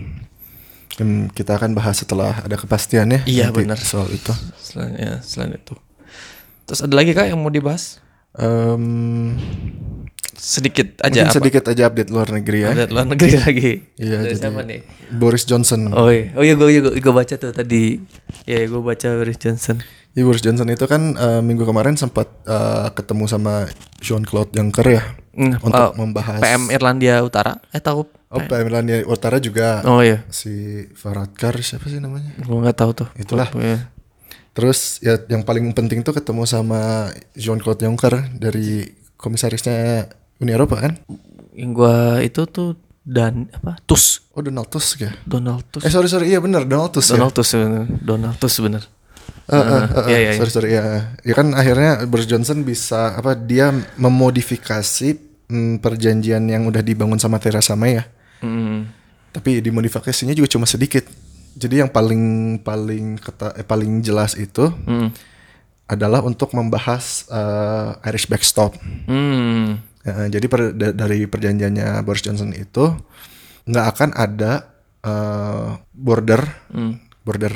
Dan 0.94 1.30
kita 1.30 1.54
akan 1.54 1.72
bahas 1.72 1.98
setelah 1.98 2.40
ada 2.40 2.54
kepastian 2.54 3.10
ya. 3.10 3.20
Iya, 3.24 3.46
benar. 3.50 3.78
soal 3.78 4.08
itu. 4.08 4.32
Selain, 4.56 4.94
ya, 4.94 5.12
selain 5.20 5.54
itu. 5.54 5.74
Terus 6.64 6.80
ada 6.82 6.94
lagi 6.94 7.10
kak 7.10 7.26
yang 7.26 7.38
mau 7.38 7.48
dibahas? 7.48 7.98
Em, 8.32 9.34
Sedikit 10.32 10.96
mungkin 10.96 11.04
aja 11.04 11.20
apa? 11.28 11.36
sedikit 11.36 11.64
aja 11.68 11.82
update 11.84 12.08
luar 12.08 12.32
negeri 12.32 12.58
ya. 12.64 12.68
Ada 12.72 12.84
luar 12.88 13.06
negeri 13.06 13.32
lagi. 13.44 13.72
Iya, 13.96 14.18
jadi- 14.24 14.38
siapa 14.40 14.60
nih? 14.64 14.80
Boris 15.12 15.44
Johnson. 15.44 15.92
Oh 15.92 16.08
iya, 16.08 16.32
oh 16.32 16.40
iya 16.40 16.54
gue 16.56 16.96
gue 16.96 17.12
baca 17.12 17.34
tuh 17.36 17.52
tadi. 17.52 18.00
Ya 18.46 18.64
gue 18.64 18.80
baca 18.80 19.08
Boris 19.14 19.36
Johnson. 19.36 19.84
Ya, 20.10 20.24
Boris 20.24 20.40
Johnson 20.40 20.66
itu 20.66 20.86
kan 20.86 21.12
eh, 21.12 21.40
minggu 21.40 21.62
kemarin 21.62 21.94
sempat 21.94 22.26
eh, 22.42 22.88
ketemu 22.90 23.24
sama 23.26 23.68
Jean 24.00 24.24
Claude 24.24 24.50
Juncker 24.50 24.86
ya 24.88 25.02
Hmm, 25.30 25.54
untuk 25.62 25.78
oh, 25.78 25.94
membahas 25.94 26.40
PM 26.40 26.66
Irlandia 26.68 27.20
Utara. 27.20 27.60
Eh 27.70 27.78
tahu? 27.78 28.02
Oh, 28.30 28.38
Irlandia 28.38 29.02
Utara 29.10 29.42
juga 29.42 29.82
Oh 29.82 29.98
iya, 30.06 30.22
si 30.30 30.86
Varadkar 30.94 31.58
siapa 31.66 31.90
sih 31.90 31.98
namanya? 31.98 32.30
gue 32.38 32.56
nggak 32.62 32.78
tahu 32.78 32.90
tuh. 32.94 33.08
Itulah. 33.18 33.50
Iya. 33.58 33.90
Terus 34.54 35.02
ya 35.02 35.18
yang 35.26 35.42
paling 35.42 35.74
penting 35.74 36.06
tuh 36.06 36.14
ketemu 36.14 36.46
sama 36.46 37.10
Jean 37.34 37.58
Claude 37.58 37.82
Juncker 37.82 38.30
dari 38.38 38.86
komisarisnya 39.18 40.06
Uni 40.38 40.54
Eropa 40.54 40.78
kan? 40.78 40.94
Yang 41.58 41.70
gue 41.74 41.96
itu 42.30 42.42
tuh 42.46 42.70
dan 43.02 43.50
apa? 43.50 43.82
Tusk. 43.82 44.30
Oh 44.30 44.42
Donald 44.46 44.70
Tusk 44.70 45.02
ya? 45.02 45.10
Donald 45.26 45.66
Tusk. 45.66 45.82
Eh 45.82 45.90
sorry 45.90 46.06
sorry 46.06 46.30
iya 46.30 46.38
bener 46.38 46.62
Donald 46.70 46.94
Tusk 46.94 47.10
ya. 47.10 47.18
Donald 47.18 47.34
Tusk 47.34 47.58
bener. 47.58 47.84
Donald 47.98 48.36
Tusk 48.38 48.62
bener. 48.62 48.82
Eh, 49.50 49.58
eh, 49.58 49.66
eh, 49.66 50.06
Iya, 50.06 50.18
iya, 50.22 50.30
sorry 50.38 50.50
sorry 50.54 50.70
ya. 50.78 50.84
Ya 51.26 51.34
kan 51.34 51.50
akhirnya 51.50 52.06
Boris 52.06 52.30
Johnson 52.30 52.62
bisa 52.62 53.18
apa 53.18 53.34
dia 53.34 53.74
memodifikasi 53.98 55.18
mm, 55.50 55.82
perjanjian 55.82 56.46
yang 56.46 56.70
udah 56.70 56.78
dibangun 56.78 57.18
sama 57.18 57.42
Theresa 57.42 57.74
May 57.74 57.98
ya. 57.98 58.04
Hmm. 58.40 58.88
Tapi 59.30 59.60
dimodifikasinya 59.60 60.32
juga 60.32 60.48
cuma 60.48 60.66
sedikit. 60.66 61.06
Jadi 61.52 61.82
yang 61.82 61.90
paling 61.90 62.22
paling 62.60 63.16
kata 63.16 63.54
eh, 63.54 63.66
paling 63.66 64.00
jelas 64.00 64.34
itu 64.34 64.70
Hmm. 64.84 65.10
adalah 65.86 66.22
untuk 66.22 66.50
membahas 66.50 67.26
eh, 67.28 68.08
Irish 68.08 68.26
backstop. 68.26 68.74
Hmm. 69.06 69.78
Ya, 70.00 70.32
jadi 70.32 70.46
per- 70.48 70.72
da- 70.72 70.96
dari 70.96 71.24
perjanjiannya 71.24 72.00
Boris 72.00 72.24
Johnson 72.24 72.50
itu 72.50 72.96
nggak 73.64 73.86
akan 73.92 74.10
ada 74.14 74.52
eh, 75.00 75.68
border 75.92 76.40
Hmm. 76.72 76.96
border 77.20 77.52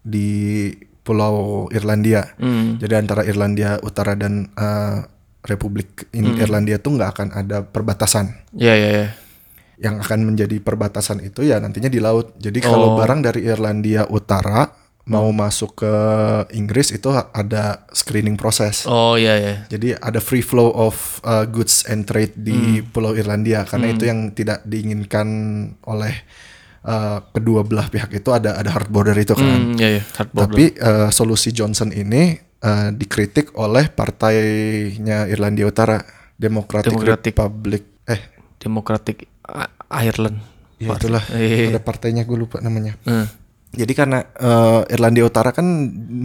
di 0.00 0.68
Pulau 1.02 1.66
Irlandia. 1.68 2.30
Hmm. 2.38 2.78
Jadi 2.78 2.94
antara 2.94 3.22
Irlandia 3.22 3.78
Utara 3.80 4.14
dan 4.14 4.50
eh, 4.52 4.98
Republik 5.42 6.06
in- 6.14 6.38
Irlandia 6.38 6.78
tuh 6.78 6.94
nggak 6.94 7.10
akan 7.10 7.28
ada 7.34 7.66
perbatasan. 7.66 8.30
Ya 8.54 8.74
ya 8.74 8.90
ya. 8.94 9.08
Yang 9.82 10.06
akan 10.06 10.18
menjadi 10.24 10.56
perbatasan 10.58 11.18
itu 11.20 11.42
ya 11.42 11.58
nantinya 11.58 11.90
di 11.90 11.98
laut. 11.98 12.38
Jadi 12.38 12.62
kalau 12.62 12.94
Oh. 12.94 12.96
barang 12.96 13.20
dari 13.20 13.42
Irlandia 13.42 14.06
Utara 14.06 14.70
mau 15.02 15.26
masuk 15.34 15.82
ke 15.82 15.94
Inggris 16.54 16.94
itu 16.94 17.10
ada 17.10 17.82
screening 17.90 18.38
proses. 18.38 18.86
Oh 18.86 19.18
iya 19.18 19.34
ya. 19.34 19.54
Jadi 19.66 19.98
ada 19.98 20.22
free 20.22 20.46
flow 20.46 20.70
of 20.70 20.94
uh, 21.22 21.42
goods 21.42 21.82
and 21.90 22.06
trade 22.06 22.38
di 22.38 22.78
Hmm. 22.78 22.86
Pulau 22.88 23.10
Irlandia 23.12 23.66
karena 23.66 23.90
itu 23.90 24.06
yang 24.06 24.30
tidak 24.30 24.62
diinginkan 24.62 25.26
oleh 25.82 26.14
uh, 26.86 27.18
kedua 27.34 27.66
belah 27.66 27.90
pihak 27.90 28.14
itu 28.14 28.30
ada 28.30 28.54
ada 28.54 28.70
hard 28.70 28.94
border 28.94 29.18
itu 29.18 29.34
kan. 29.34 29.42
Hmm, 29.42 29.74
ya 29.74 29.98
ya. 29.98 30.02
Hard 30.14 30.30
border. 30.30 30.46
Tapi 30.46 30.64
uh, 30.78 31.10
solusi 31.10 31.50
Johnson 31.50 31.90
ini 31.90 32.38
uh, 32.62 32.94
dikritik 32.94 33.58
oleh 33.58 33.90
partainya 33.90 35.26
Irlandia 35.26 35.66
Utara, 35.66 35.98
Democratic, 36.38 36.94
Democratic. 36.94 37.32
Republic. 37.34 37.82
Eh, 38.06 38.20
Democratic 38.58 39.16
Ireland. 39.88 40.38
ya 40.78 40.88
itulah. 40.92 41.22
Iya. 41.30 41.70
Ada 41.70 41.80
partainya 41.80 42.22
gue 42.22 42.34
lupa 42.34 42.58
namanya. 42.58 42.98
Hmm. 43.04 43.26
Jadi 43.72 43.92
karena 43.92 44.20
uh, 44.36 44.82
Irlandia 44.86 45.24
Utara 45.24 45.50
kan 45.50 45.64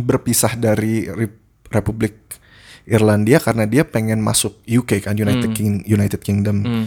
berpisah 0.03 0.53
dari 0.53 1.05
Rep- 1.05 1.70
Republik 1.70 2.36
Irlandia 2.84 3.38
karena 3.38 3.63
dia 3.63 3.84
pengen 3.84 4.20
masuk 4.20 4.63
UK 4.63 4.99
kan 5.01 5.13
United 5.13 5.51
King 5.51 5.84
United 5.84 6.20
Kingdom 6.20 6.57
Hmm. 6.63 6.86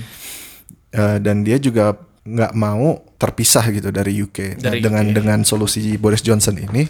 Uh, 0.91 1.17
dan 1.17 1.47
dia 1.47 1.55
juga 1.57 1.95
nggak 2.21 2.53
mau 2.53 2.99
terpisah 3.15 3.63
gitu 3.71 3.89
dari 3.89 4.19
UK. 4.19 4.59
Nah, 4.59 4.63
Dari 4.67 4.83
dengan 4.83 5.05
dengan 5.07 5.39
solusi 5.41 5.95
Boris 5.95 6.21
Johnson 6.21 6.59
ini 6.59 6.83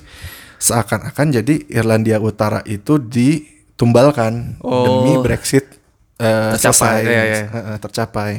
seakan-akan 0.56 1.26
jadi 1.34 1.54
Irlandia 1.68 2.16
Utara 2.16 2.64
itu 2.64 2.96
ditumbalkan 2.96 4.56
Oh. 4.60 5.04
demi 5.04 5.20
Brexit 5.20 5.68
uh, 6.16 6.56
Tercapai, 6.56 6.58
selesai 6.58 6.96
ya, 7.04 7.22
ya. 7.22 7.42
Uh, 7.46 7.78
tercapai. 7.78 8.30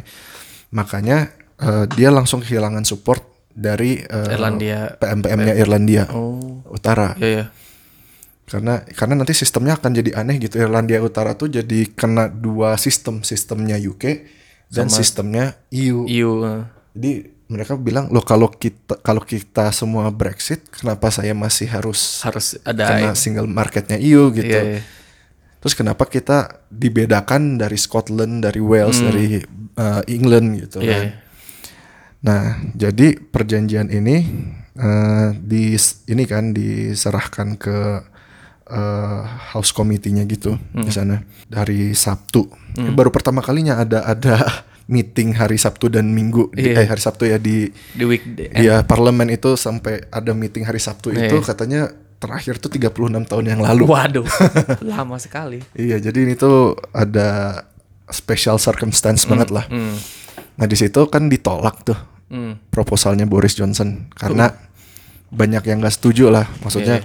Makanya 0.71 1.31
uh, 1.59 1.85
dia 1.87 2.09
langsung 2.09 2.39
kehilangan 2.39 2.83
support 2.83 3.21
dari 3.51 3.99
uh, 4.01 4.31
Irlandia. 4.31 4.95
PM-PM-nya 4.95 5.53
Irlandia 5.53 6.03
Oh. 6.11 6.63
Utara 6.71 7.19
Ya 7.19 7.27
ya. 7.27 7.45
karena 8.47 8.83
karena 8.95 9.19
nanti 9.19 9.31
sistemnya 9.31 9.75
akan 9.75 9.91
jadi 9.91 10.11
aneh 10.15 10.39
gitu 10.39 10.55
Irlandia 10.55 10.99
Utara 10.99 11.35
tuh 11.35 11.47
jadi 11.47 11.87
kena 11.91 12.27
dua 12.27 12.75
sistem 12.75 13.23
sistemnya 13.23 13.75
UK 13.75 14.27
dan 14.67 14.87
sistemnya 14.87 15.55
EU 15.71 16.07
EU. 16.07 16.31
uh. 16.41 16.63
jadi 16.91 17.27
mereka 17.47 17.75
bilang 17.75 18.07
loh 18.07 18.23
kalau 18.23 18.47
kita 18.47 18.95
kalau 19.03 19.19
kita 19.19 19.75
semua 19.75 20.07
Brexit 20.07 20.63
kenapa 20.71 21.11
saya 21.11 21.35
masih 21.35 21.67
harus 21.67 22.23
harus 22.23 22.55
ada 22.63 22.87
kena 22.87 23.11
single 23.11 23.47
marketnya 23.47 23.99
EU 23.99 24.31
gitu 24.31 24.47
Iya, 24.47 24.79
iya. 24.79 24.81
Terus 25.61 25.73
kenapa 25.73 26.03
kita 26.03 26.65
dibedakan 26.67 27.55
dari 27.55 27.77
Scotland 27.77 28.41
dari 28.41 28.59
Wales 28.59 28.97
dari 28.99 29.37
uh, 29.75 30.01
England 30.05 30.47
gitu 30.59 30.77
Hmm. 30.77 30.85
Iya, 30.85 30.91
kan 30.91 31.03
iya. 31.03 31.13
Nah, 32.21 32.43
jadi 32.71 33.17
perjanjian 33.17 33.89
ini 33.89 34.21
eh, 34.71 35.27
di 35.35 35.73
ini 36.05 36.23
kan 36.23 36.49
diserahkan 36.51 37.57
ke 37.57 37.77
eh, 38.67 39.21
House 39.51 39.71
Committee-nya 39.71 40.23
gitu 40.25 40.53
Hmm. 40.53 40.81
di 40.81 40.89
sana 40.89 41.17
dari 41.45 41.91
Sabtu. 41.91 42.45
Baru 42.93 43.09
pertama 43.09 43.41
kalinya 43.41 43.77
ada 43.77 44.05
ada 44.05 44.37
meeting 44.87 45.33
hari 45.33 45.55
Sabtu 45.55 45.87
dan 45.87 46.09
Minggu 46.09 46.51
di- 46.51 46.69
Iya. 46.69 46.83
eh 46.83 46.87
hari 46.87 46.99
Sabtu 46.99 47.25
ya 47.25 47.37
di 47.37 47.73
di 47.91 48.03
weekday. 48.03 48.53
ya 48.53 48.83
parlemen 48.83 49.29
itu 49.29 49.55
sampai 49.55 50.05
ada 50.07 50.31
meeting 50.31 50.61
hari 50.61 50.77
Sabtu 50.77 51.09
itu 51.09 51.25
Iya. 51.33 51.41
katanya 51.43 51.81
terakhir 52.21 52.55
tuh 52.55 52.69
36 52.69 52.93
tahun 53.25 53.45
yang 53.47 53.59
lalu. 53.59 53.89
Waduh, 53.89 54.25
lama 54.87 55.17
sekali. 55.17 55.65
Iya, 55.73 55.97
jadi 55.99 56.21
ini 56.21 56.37
tuh 56.37 56.77
ada 56.91 57.61
special 58.07 58.55
circumstance 58.55 59.25
banget 59.25 59.49
lah. 59.49 59.65
Hmm. 59.65 59.97
Nah, 60.53 60.65
di 60.65 60.75
situ 60.75 61.01
kan 61.07 61.25
ditolak 61.25 61.81
tuh 61.83 61.97
Hmm. 62.27 62.55
proposalnya 62.69 63.25
Boris 63.25 63.51
Johnson 63.53 64.07
karena 64.13 64.55
banyak 65.27 65.63
yang 65.65 65.79
nggak 65.79 65.91
setuju 65.91 66.27
lah 66.27 66.47
maksudnya 66.59 67.03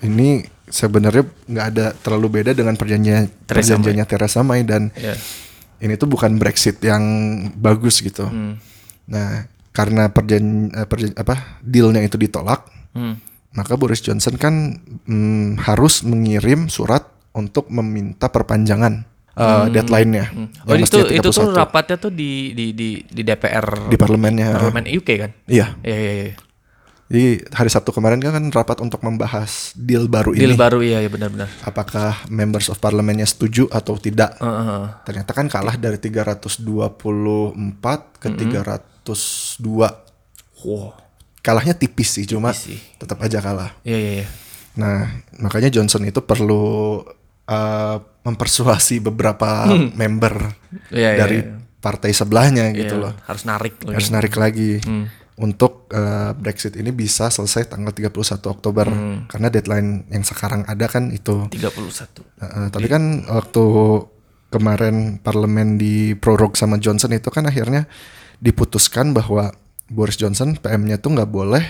ini 0.00 0.44
sebenarnya 0.66 1.24
nggak 1.46 1.66
ada 1.70 1.86
terlalu 1.94 2.40
beda 2.40 2.52
dengan 2.52 2.72
perjanjian 2.72 3.24
Theresa 3.42 3.72
perjanjiannya 3.72 4.04
Theresa 4.04 4.40
May 4.42 4.64
dan 4.64 4.92
Ya. 4.92 5.16
ini 5.78 5.96
tuh 5.96 6.04
bukan 6.06 6.36
Brexit 6.36 6.76
yang 6.82 7.00
bagus 7.52 8.04
gitu 8.04 8.28
Hmm. 8.28 8.60
nah 9.08 9.48
karena 9.72 10.08
perjan, 10.08 10.68
eh, 10.68 10.84
perjan- 10.84 11.12
apa 11.14 11.56
dealnya 11.60 12.00
itu 12.00 12.16
ditolak 12.16 12.68
Hmm. 12.92 13.16
Maka 13.56 13.74
Boris 13.74 14.04
Johnson 14.04 14.36
kan 14.36 14.76
mm, 15.08 15.64
harus 15.64 16.04
mengirim 16.04 16.68
surat 16.68 17.08
untuk 17.32 17.72
meminta 17.72 18.28
perpanjangan 18.28 19.04
eh, 19.36 19.66
deadline-nya 19.72 20.26
Oh 20.68 20.76
yang 20.76 20.84
itu 20.84 21.00
itu 21.08 21.28
tuh 21.32 21.52
31 21.52 21.60
rapatnya 21.64 21.96
tuh 21.96 22.12
di 22.12 22.52
di 22.52 22.76
di 22.76 22.88
di 23.04 23.22
DPR 23.24 23.88
di 23.88 23.96
parlemennya 23.96 24.48
parlemen 24.60 24.84
UK 24.86 25.08
kan? 25.16 25.30
iya 25.48 25.72
Iya 25.80 25.96
iya 25.96 26.12
iya. 26.12 26.36
Jadi 27.06 27.38
hari 27.54 27.70
Sabtu 27.70 27.94
kemarin 27.94 28.18
kan 28.18 28.50
rapat 28.50 28.82
untuk 28.82 28.98
membahas 29.06 29.70
deal 29.78 30.10
baru 30.10 30.34
ini. 30.34 30.42
Deal 30.42 30.58
baru 30.58 30.82
iya 30.82 30.98
ya 30.98 31.06
benar-benar. 31.06 31.46
Apakah 31.62 32.26
members 32.26 32.66
of 32.66 32.82
parlemennya 32.82 33.30
setuju 33.30 33.70
atau 33.70 33.94
tidak? 33.94 34.34
Heeh. 34.42 35.06
Ternyata 35.06 35.30
kan 35.30 35.46
kalah 35.46 35.78
dari 35.78 36.02
324 36.02 36.58
ke 38.18 38.26
302. 38.26 39.62
Wow. 40.66 41.05
Kalahnya 41.46 41.78
tipis 41.78 42.10
sih, 42.10 42.26
cuma 42.26 42.50
Tipis 42.50 42.74
sih. 42.74 42.78
tetap 42.98 43.22
aja 43.22 43.38
kalah. 43.38 43.70
Iya 43.86 43.98
iya 44.02 44.12
iya. 44.18 44.26
Nah, 44.76 45.06
makanya 45.38 45.70
Johnson 45.70 46.02
itu 46.02 46.18
perlu 46.20 47.00
uh, 47.46 47.96
mempersuasi 48.26 48.98
beberapa 48.98 49.70
member 49.94 50.34
Iya, 50.90 51.14
iya, 51.14 51.18
dari 51.22 51.38
iya. 51.46 51.54
partai 51.78 52.10
sebelahnya 52.10 52.74
gitu 52.74 52.98
Iya, 52.98 53.02
loh. 53.06 53.12
Harus 53.24 53.46
narik 53.46 53.78
loh. 53.86 53.94
Harus 53.94 54.10
narik 54.10 54.34
lagi 54.34 54.82
untuk 55.36 55.84
eh, 55.92 56.32
Brexit 56.32 56.80
ini 56.80 56.88
bisa 56.90 57.28
selesai 57.28 57.68
tanggal 57.68 57.92
31 57.92 58.08
Oktober 58.48 58.88
karena 59.28 59.48
deadline 59.52 60.08
yang 60.08 60.24
sekarang 60.24 60.64
ada 60.64 60.88
kan 60.88 61.12
itu. 61.12 61.46
31. 61.52 62.24
Heeh, 62.40 62.66
tapi 62.72 62.86
kan 62.88 63.22
waktu 63.28 63.64
kemarin 64.48 65.20
parlemen 65.20 65.76
diprorog 65.76 66.56
sama 66.56 66.80
Johnson 66.80 67.12
itu 67.12 67.28
kan 67.28 67.44
akhirnya 67.44 67.84
diputuskan 68.40 69.12
bahwa 69.12 69.52
Boris 69.86 70.14
Johnson 70.14 70.54
PM-nya 70.54 70.96
tuh 70.96 71.14
nggak 71.14 71.28
boleh 71.28 71.64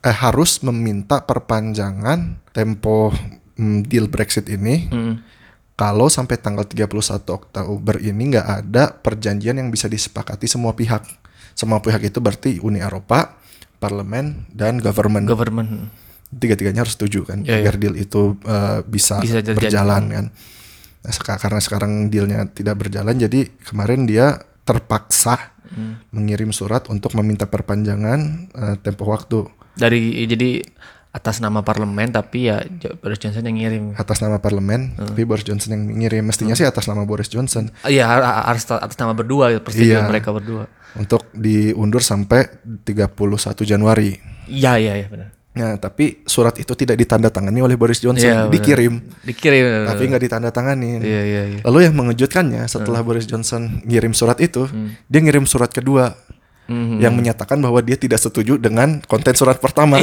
eh 0.00 0.12
harus 0.14 0.60
meminta 0.60 1.20
perpanjangan 1.20 2.38
tempo 2.50 3.10
mm, 3.54 3.84
deal 3.84 4.06
Brexit 4.06 4.46
ini 4.46 4.86
kalau 5.74 6.06
sampai 6.06 6.36
tanggal 6.36 6.62
31 6.62 6.86
Oktober 7.26 7.96
ini 7.98 8.22
nggak 8.30 8.46
ada 8.46 8.92
perjanjian 8.92 9.56
yang 9.56 9.68
bisa 9.68 9.90
disepakati 9.90 10.46
semua 10.46 10.70
pihak. 10.72 11.02
Semua 11.52 11.78
pihak 11.78 11.98
itu 12.04 12.18
berarti 12.18 12.58
Uni 12.58 12.78
Eropa, 12.78 13.34
parlemen 13.76 14.46
dan 14.48 14.78
government 14.78 15.26
Government. 15.26 15.90
tiga-tiganya 16.30 16.82
harus 16.82 16.94
setuju 16.94 17.22
kan 17.22 17.42
Iya, 17.42 17.62
biar 17.62 17.76
deal 17.76 17.94
itu 17.94 18.38
uh, 18.40 18.82
bisa, 18.82 19.18
Bisa 19.18 19.38
berjalan 19.42 20.02
kan. 20.08 20.26
Nah, 21.00 21.10
seka- 21.10 21.38
karena 21.38 21.58
sekarang 21.58 22.06
dealnya 22.06 22.46
tidak 22.48 22.78
berjalan, 22.78 23.14
jadi 23.14 23.50
kemarin 23.60 24.06
dia 24.06 24.38
terpaksa 24.64 25.52
Hmm. 25.66 25.98
mengirim 26.10 26.50
surat 26.50 26.86
untuk 26.86 27.14
meminta 27.14 27.44
perpanjangan 27.44 28.20
uh, 28.52 28.76
tempo 28.78 29.04
waktu 29.04 29.48
Dari 29.72 30.22
jadi 30.24 30.62
atas 31.10 31.38
nama 31.38 31.60
parlemen 31.60 32.10
tapi 32.10 32.46
ya 32.46 32.62
Boris 32.96 33.18
Johnson 33.18 33.42
yang 33.44 33.56
ngirim. 33.56 33.84
atas 33.94 34.18
nama 34.18 34.38
parlemen, 34.38 34.92
Hmm. 34.92 35.08
tapi 35.08 35.22
Boris 35.22 35.42
Johnson 35.42 35.72
yang 35.72 35.82
mengirim. 35.84 36.22
Mestinya 36.22 36.52
sih 36.52 36.62
atas 36.62 36.84
nama 36.84 37.02
Boris 37.02 37.26
Johnson 37.26 37.70
Ah, 37.80 37.88
Iya 37.88 38.06
har- 38.06 38.22
harus 38.44 38.62
atas 38.68 38.94
nama 38.94 39.14
berdua 39.14 39.50
persetujuan 39.56 40.04
Iya. 40.04 40.10
mereka 40.10 40.30
berdua. 40.30 40.66
untuk 40.94 41.26
diundur 41.32 41.98
sampai 42.00 42.46
31 42.84 43.10
Januari. 43.64 44.14
Iya 44.46 44.76
iya 44.76 44.94
iya 44.96 45.06
benar. 45.08 45.34
Nah, 45.54 45.78
tapi 45.78 46.26
surat 46.26 46.50
itu 46.56 46.74
tidak 46.74 46.98
ditandatangani 46.98 47.62
oleh 47.62 47.78
Boris 47.78 47.98
Johnson, 47.98 48.26
Iya, 48.26 48.34
benar. 48.44 48.52
dikirim, 48.52 48.94
Dikirim. 49.22 49.86
tapi 49.86 50.02
nggak 50.04 50.22
ditandatangani. 50.22 50.90
Iya 50.98 51.22
iya 51.22 51.42
iya. 51.46 51.60
Lalu 51.62 51.78
yang 51.86 51.94
mengejutkannya 51.94 52.66
setelah 52.66 53.00
Boris 53.00 53.22
Johnson 53.22 53.78
ngirim 53.82 54.10
surat 54.10 54.38
itu, 54.38 54.66
dia 55.04 55.20
ngirim 55.22 55.46
surat 55.46 55.70
kedua 55.70 56.10
Mhm. 56.64 56.96
yang 56.98 57.12
menyatakan 57.12 57.60
bahwa 57.60 57.78
dia 57.78 57.94
tidak 57.94 58.18
setuju 58.18 58.56
dengan 58.56 58.98
konten 59.04 59.30
surat 59.32 59.56
pertama. 59.56 60.00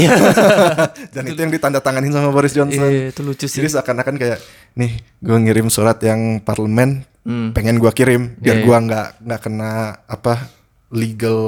Dan 1.14 1.24
itu 1.26 1.36
yang 1.36 1.50
ditandatangani 1.50 2.08
sama 2.10 2.30
Boris 2.30 2.54
Johnson. 2.54 2.86
Iya, 2.86 3.10
itu 3.10 3.20
lucu 3.20 3.46
sih. 3.46 3.60
Jadi 3.60 3.76
seakan-akan 3.76 4.16
kayak 4.16 4.40
nih, 4.76 4.92
gue 5.20 5.38
ngirim 5.42 5.68
surat 5.68 6.00
yang 6.00 6.40
parlemen, 6.40 7.04
Hmm. 7.22 7.52
pengen 7.52 7.78
gua 7.78 7.92
kirim 7.92 8.34
biar 8.36 8.58
Iya, 8.58 8.66
gua 8.66 8.78
nggak 8.80 9.08
nggak 9.22 9.42
kena 9.42 9.72
apa 10.06 10.50
legal 10.90 11.40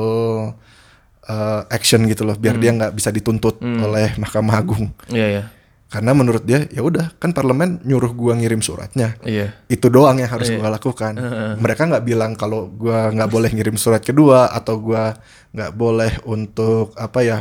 uh, 1.25 1.63
action 1.67 2.03
gitu 2.05 2.23
loh, 2.23 2.33
Hmm. 2.33 2.43
biar 2.43 2.55
dia 2.57 2.71
nggak 2.71 2.93
bisa 2.93 3.09
dituntut 3.09 3.57
oleh 3.59 4.15
Mahkamah 4.15 4.55
Agung. 4.55 4.91
Iya 5.07 5.27
iya. 5.29 5.43
Karena 5.85 6.09
menurut 6.11 6.41
dia 6.41 6.65
ya 6.67 6.81
udah 6.81 7.13
kan 7.15 7.31
parlemen 7.31 7.77
nyuruh 7.83 8.11
gua 8.11 8.33
ngirim 8.33 8.59
suratnya 8.59 9.13
Iya. 9.21 9.53
itu 9.67 9.87
doang 9.87 10.17
yang 10.17 10.25
harus 10.27 10.49
gua 10.49 10.67
lakukan. 10.67 11.13
Mereka 11.55 11.85
nggak 11.85 12.01
bilang 12.03 12.33
kalau 12.33 12.65
gua 12.67 13.07
nggak 13.07 13.29
boleh 13.29 13.49
ngirim 13.49 13.75
surat 13.75 14.01
kedua 14.01 14.49
atau 14.49 14.81
gua 14.81 15.13
nggak 15.51 15.71
boleh 15.71 16.11
untuk 16.25 16.97
apa 16.97 17.19
ya? 17.21 17.39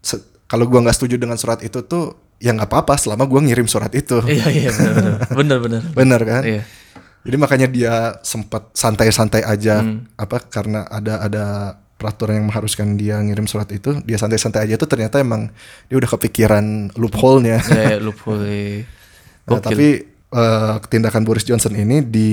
se- 0.00 0.24
kalau 0.46 0.66
gua 0.66 0.82
nggak 0.82 0.96
setuju 0.96 1.16
dengan 1.16 1.36
surat 1.36 1.60
itu 1.60 1.80
tuh 1.82 2.04
ya 2.38 2.50
nggak 2.50 2.66
apa-apa 2.66 2.94
selama 2.96 3.24
gua 3.24 3.40
ngirim 3.42 3.66
surat 3.66 3.94
itu. 3.94 4.18
Iya 4.26 4.46
iya 4.48 4.70
benar 4.72 4.92
benar. 4.94 5.14
Benar 5.30 5.58
benar. 5.60 5.82
Bener 5.98 6.20
kan? 6.24 6.42
Iya. 6.42 6.62
Jadi 7.22 7.36
makanya 7.36 7.68
dia 7.68 7.94
sempat 8.22 8.72
santai-santai 8.72 9.42
aja 9.42 9.82
Hmm. 9.82 10.06
apa 10.14 10.42
karena 10.42 10.86
ada 10.88 11.20
ada 11.20 11.44
peraturan 11.98 12.38
yang 12.38 12.46
mengharuskan 12.46 12.94
dia 12.94 13.18
ngirim 13.18 13.50
surat 13.50 13.66
itu, 13.74 13.98
dia 14.06 14.16
santai-santai 14.16 14.70
aja 14.70 14.78
tuh 14.78 14.86
ternyata 14.86 15.18
emang 15.18 15.50
dia 15.90 15.96
udah 15.98 16.10
kepikiran 16.14 16.94
loophole-nya. 16.94 17.58
Iya 17.68 17.98
loophole. 17.98 18.86
Nah, 19.48 19.64
Gokil. 19.64 19.64
tapi 19.64 19.88
eh, 20.36 20.74
tindakan 20.92 21.24
Boris 21.24 21.40
Johnson 21.48 21.72
ini 21.72 22.04
di 22.04 22.30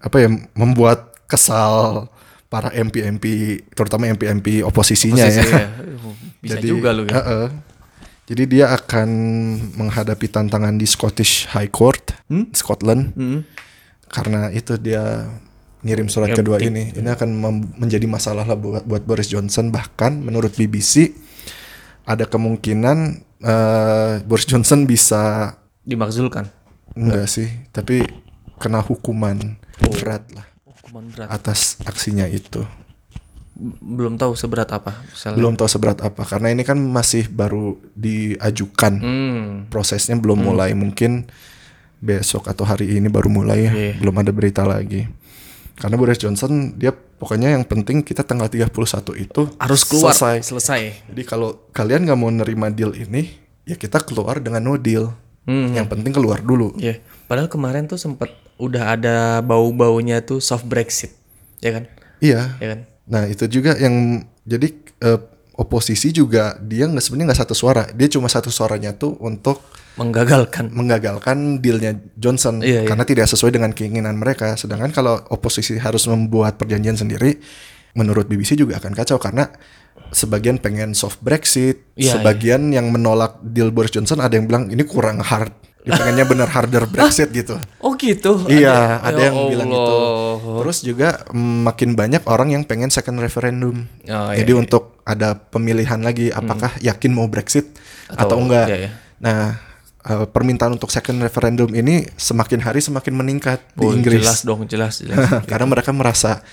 apa 0.00 0.16
ya 0.16 0.32
membuat 0.56 1.12
kesal 1.28 2.08
para 2.48 2.72
MP-MP 2.72 3.24
terutama 3.76 4.08
MP-MP 4.08 4.64
oposisinya 4.64 5.28
Posisi, 5.28 5.44
ya. 5.44 5.60
ya. 5.60 5.68
Bisa 6.42 6.58
juga 6.64 6.96
lu 6.96 7.04
ya. 7.04 7.20
Heeh. 7.20 7.46
Jadi 8.28 8.44
dia 8.44 8.72
akan 8.76 9.08
menghadapi 9.76 10.28
tantangan 10.28 10.76
di 10.76 10.84
Scottish 10.84 11.48
High 11.48 11.72
Court, 11.72 12.12
Scotland. 12.52 13.16
Hmm. 13.16 13.40
Karena 14.08 14.52
itu 14.52 14.76
dia 14.76 15.28
ngirim 15.88 16.12
surat 16.12 16.36
kedua 16.36 16.60
ini. 16.60 16.92
Ini 16.92 17.08
akan 17.08 17.28
menjadi 17.80 18.04
masalah 18.04 18.44
lah 18.44 18.54
buat 18.54 18.84
buat 18.84 19.02
Boris 19.08 19.32
Johnson 19.32 19.72
bahkan 19.72 20.20
menurut 20.20 20.52
BBC 20.52 21.16
ada 22.04 22.28
kemungkinan 22.28 22.96
eh, 23.40 24.12
Boris 24.24 24.44
Johnson 24.44 24.84
bisa 24.84 25.56
Dimakzulkan. 25.88 26.52
Enggak 26.92 27.32
sih, 27.32 27.48
tapi 27.72 28.04
kena 28.60 28.84
hukuman 28.84 29.56
berat 29.80 30.28
lah 30.36 30.44
Hukuman 30.68 31.08
berat. 31.08 31.28
atas 31.32 31.80
aksinya 31.88 32.28
itu. 32.28 32.60
Belum 33.80 34.14
tahu 34.20 34.36
seberat 34.36 34.68
apa. 34.70 35.00
Misalnya. 35.08 35.36
Belum 35.40 35.54
tahu 35.56 35.66
seberat 35.66 35.98
apa 36.04 36.22
karena 36.28 36.52
ini 36.52 36.62
kan 36.62 36.76
masih 36.76 37.26
baru 37.32 37.80
diajukan. 37.96 38.94
Hmm. 39.00 39.48
Prosesnya 39.72 40.14
belum 40.20 40.44
mulai, 40.44 40.76
mungkin 40.76 41.26
besok 41.98 42.46
atau 42.46 42.62
hari 42.62 42.94
ini 43.00 43.10
baru 43.10 43.26
mulai 43.32 43.58
ya. 43.66 43.72
Iya. 43.72 43.94
Belum 43.98 44.14
ada 44.14 44.30
berita 44.30 44.62
lagi. 44.62 45.08
Karena 45.78 45.94
Boris 45.94 46.18
Johnson 46.18 46.74
dia 46.74 46.90
pokoknya 46.90 47.54
yang 47.54 47.62
penting 47.62 48.02
kita 48.02 48.26
tanggal 48.26 48.50
31 48.50 48.66
itu 49.14 49.42
Harus 49.62 49.82
keluar. 49.86 50.10
selesai. 50.10 50.42
Selesai. 50.42 50.80
Jadi 51.06 51.22
kalau 51.22 51.70
kalian 51.70 52.02
nggak 52.02 52.18
mau 52.18 52.28
nerima 52.28 52.66
deal 52.68 52.90
ini, 52.92 53.30
ya 53.62 53.78
kita 53.78 54.02
keluar 54.02 54.42
dengan 54.42 54.58
no 54.66 54.74
deal. 54.74 55.14
Hmm. 55.46 55.72
Yang 55.72 55.86
penting 55.94 56.12
keluar 56.12 56.42
dulu. 56.42 56.74
Iya. 56.76 56.98
Padahal 57.24 57.48
kemarin 57.48 57.86
tuh 57.86 57.96
sempat 57.96 58.28
udah 58.58 58.98
ada 58.98 59.16
bau-baunya 59.40 60.20
tuh 60.20 60.42
soft 60.42 60.66
Brexit. 60.66 61.14
Ya 61.62 61.78
kan? 61.78 61.84
Iya. 62.18 62.58
Ya 62.58 62.66
kan? 62.74 62.80
Nah 63.08 63.24
itu 63.30 63.46
juga 63.48 63.78
yang 63.78 64.26
jadi 64.44 64.68
eh, 65.00 65.20
oposisi 65.58 66.14
juga 66.14 66.54
dia 66.62 66.86
nggak 66.86 67.02
sebenarnya 67.02 67.34
nggak 67.34 67.40
satu 67.42 67.54
suara, 67.58 67.82
dia 67.90 68.06
cuma 68.06 68.30
satu 68.30 68.48
suaranya 68.48 68.94
tuh 68.94 69.18
untuk 69.18 69.58
Menggagalkan. 69.98 70.70
menggagalkan 70.70 71.58
dealnya 71.58 71.98
Johnson 72.14 72.62
Iya, 72.62 72.86
iya. 72.86 72.88
karena 72.88 73.02
tidak 73.02 73.26
sesuai 73.26 73.50
dengan 73.50 73.74
keinginan 73.74 74.14
mereka. 74.14 74.54
Sedangkan 74.54 74.94
kalau 74.94 75.18
oposisi 75.34 75.74
harus 75.74 76.06
membuat 76.06 76.54
perjanjian 76.54 76.94
sendiri, 76.94 77.42
menurut 77.98 78.30
BBC 78.30 78.54
juga 78.54 78.78
akan 78.78 78.94
kacau 78.94 79.18
karena 79.18 79.50
sebagian 80.14 80.62
pengen 80.62 80.94
soft 80.94 81.18
Brexit, 81.18 81.82
Iya, 81.98 82.14
sebagian 82.22 82.70
yang 82.70 82.94
menolak 82.94 83.42
deal 83.42 83.74
Boris 83.74 83.90
Johnson 83.90 84.22
ada 84.22 84.38
yang 84.38 84.46
bilang 84.46 84.70
ini 84.70 84.86
kurang 84.86 85.18
hard, 85.18 85.50
dia 85.88 85.96
pengennya 85.96 86.28
bener 86.28 86.44
harder 86.46 86.84
Brexit 86.84 87.32
gitu. 87.32 87.56
Oh 87.84 87.96
gitu. 87.96 88.44
Iya, 88.44 89.00
ada 89.00 89.16
Ya 89.16 89.32
yang 89.32 89.48
bilang 89.48 89.72
gitu. 89.72 89.94
Allah. 89.96 90.60
Terus 90.60 90.78
juga 90.84 91.08
mm, 91.32 91.58
makin 91.64 91.96
banyak 91.96 92.22
orang 92.28 92.52
yang 92.52 92.62
pengen 92.62 92.92
second 92.92 93.16
referendum. 93.16 93.88
Oh, 94.04 94.30
Jadi 94.30 94.52
untuk 94.52 95.00
ada 95.02 95.32
pemilihan 95.32 95.96
lagi 95.98 96.28
apakah 96.28 96.76
yakin 96.78 97.16
mau 97.16 97.24
Brexit 97.26 97.72
atau, 98.06 98.36
Atau- 98.36 98.38
enggak. 98.44 98.66
iya, 98.68 98.76
iya. 98.76 98.90
Nah, 99.18 99.56
eh, 100.04 100.26
permintaan 100.28 100.76
untuk 100.76 100.92
second 100.92 101.16
referendum 101.18 101.72
ini 101.72 102.04
semakin 102.14 102.60
hari 102.60 102.84
semakin 102.84 103.16
meningkat 103.16 103.64
Oh, 103.74 103.88
di 103.88 103.96
Inggris. 103.96 104.20
Jelas 104.20 104.44
dong, 104.44 104.68
jelas, 104.68 105.00
jelas. 105.00 105.16
Karena 105.50 105.64
mereka 105.64 105.90
merasa 105.90 106.44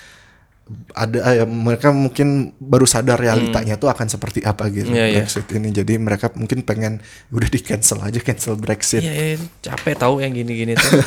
ada 0.97 1.22
eh, 1.30 1.45
mereka 1.45 1.93
mungkin 1.93 2.49
baru 2.57 2.89
sadar 2.89 3.22
realitanya 3.22 3.78
tuh 3.78 3.86
akan 3.86 4.09
seperti 4.09 4.41
apa 4.41 4.66
gitu 4.74 4.89
Hmm. 4.89 4.97
Iya. 4.97 5.22
Brexit 5.22 5.45
ini. 5.53 5.70
Jadi 5.70 5.93
mereka 5.97 6.34
mungkin 6.34 6.66
pengen 6.66 7.05
udah 7.30 7.49
di 7.49 7.61
cancel 7.61 8.01
aja 8.01 8.18
cancel 8.18 8.57
Brexit. 8.57 9.05
Iya, 9.05 9.13
iya, 9.13 9.36
capek 9.61 9.93
tahu 9.93 10.26
yang 10.26 10.34
gini-gini 10.34 10.74
tuh. 10.74 10.89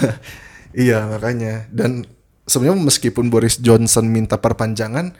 Iya 0.69 1.09
makanya 1.09 1.65
dan 1.73 2.05
sebenarnya 2.45 2.85
meskipun 2.85 3.33
Boris 3.33 3.57
Johnson 3.57 4.05
minta 4.05 4.37
perpanjangan 4.37 5.17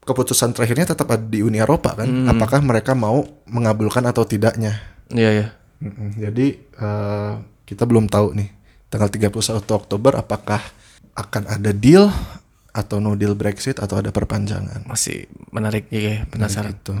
keputusan 0.00 0.56
terakhirnya 0.56 0.96
tetap 0.96 1.12
ada 1.12 1.20
di 1.20 1.44
Uni 1.44 1.60
Eropa 1.60 1.92
kan 1.92 2.08
apakah 2.26 2.64
mereka 2.64 2.96
mau 2.96 3.20
mengabulkan 3.44 4.00
atau 4.08 4.24
tidaknya 4.24 4.80
Iya, 5.12 5.30
iya. 5.36 5.46
Mm-mm. 5.84 6.16
jadi 6.16 6.46
eh, 6.56 7.32
kita 7.68 7.84
belum 7.84 8.08
tahu 8.08 8.32
nih 8.32 8.48
tanggal 8.88 9.12
31 9.12 9.36
Oktober 9.68 10.16
apakah 10.16 10.64
akan 11.12 11.42
ada 11.52 11.76
deal 11.76 12.08
atau 12.70 12.98
no 12.98 13.12
deal 13.12 13.34
Brexit 13.34 13.76
atau 13.76 13.98
ada 13.98 14.08
perpanjangan 14.08 14.84
Masih 14.84 15.26
menarik 15.50 15.86
ya, 15.88 16.22
penasaran. 16.26 16.70
gitu 16.72 16.94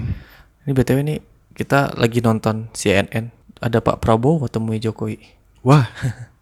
Ini 0.60 0.72
BTW 0.72 0.98
nih, 1.00 1.18
kita 1.52 1.94
lagi 1.94 2.20
nonton 2.20 2.68
CNN. 2.70 3.30
Ada 3.56 3.78
Pak 3.78 3.98
Prabowo 3.98 4.46
temui 4.46 4.78
Jokowi. 4.78 5.20
wah 5.60 5.84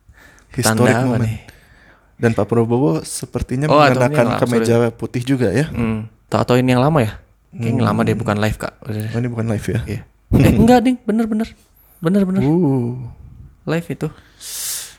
apa 0.59 0.75
moment 0.75 1.19
nih? 1.19 1.39
dan 2.17 2.31
Pak 2.33 2.47
Prabowo 2.47 3.03
sepertinya 3.03 3.67
Oh, 3.67 3.79
ini 3.79 3.95
mengenakan 3.95 4.27
yang 4.27 4.41
kemeja 4.41 4.75
putih 4.91 5.23
juga 5.23 5.51
ya 5.51 5.67
Hmm. 5.69 6.07
Tahu 6.27 6.41
atau 6.41 6.55
ini 6.55 6.71
yang 6.71 6.81
lama 6.81 6.99
ya? 7.01 7.19
Kayaknya 7.51 7.83
lama 7.83 8.01
deh, 8.03 8.13
bukan 8.13 8.37
live 8.37 8.59
kak. 8.59 8.75
Oh, 8.85 8.93
ini 8.93 9.27
bukan 9.27 9.47
live 9.49 9.67
ya 9.67 9.81
Iya. 9.87 10.01
eh 10.45 10.53
enggak 10.53 10.81
ding, 10.85 10.97
bener 11.03 11.25
bener, 11.25 11.49
bener 11.99 12.23
bener. 12.23 12.43
uh 12.43 12.93
Live 13.65 13.89
itu. 13.89 14.09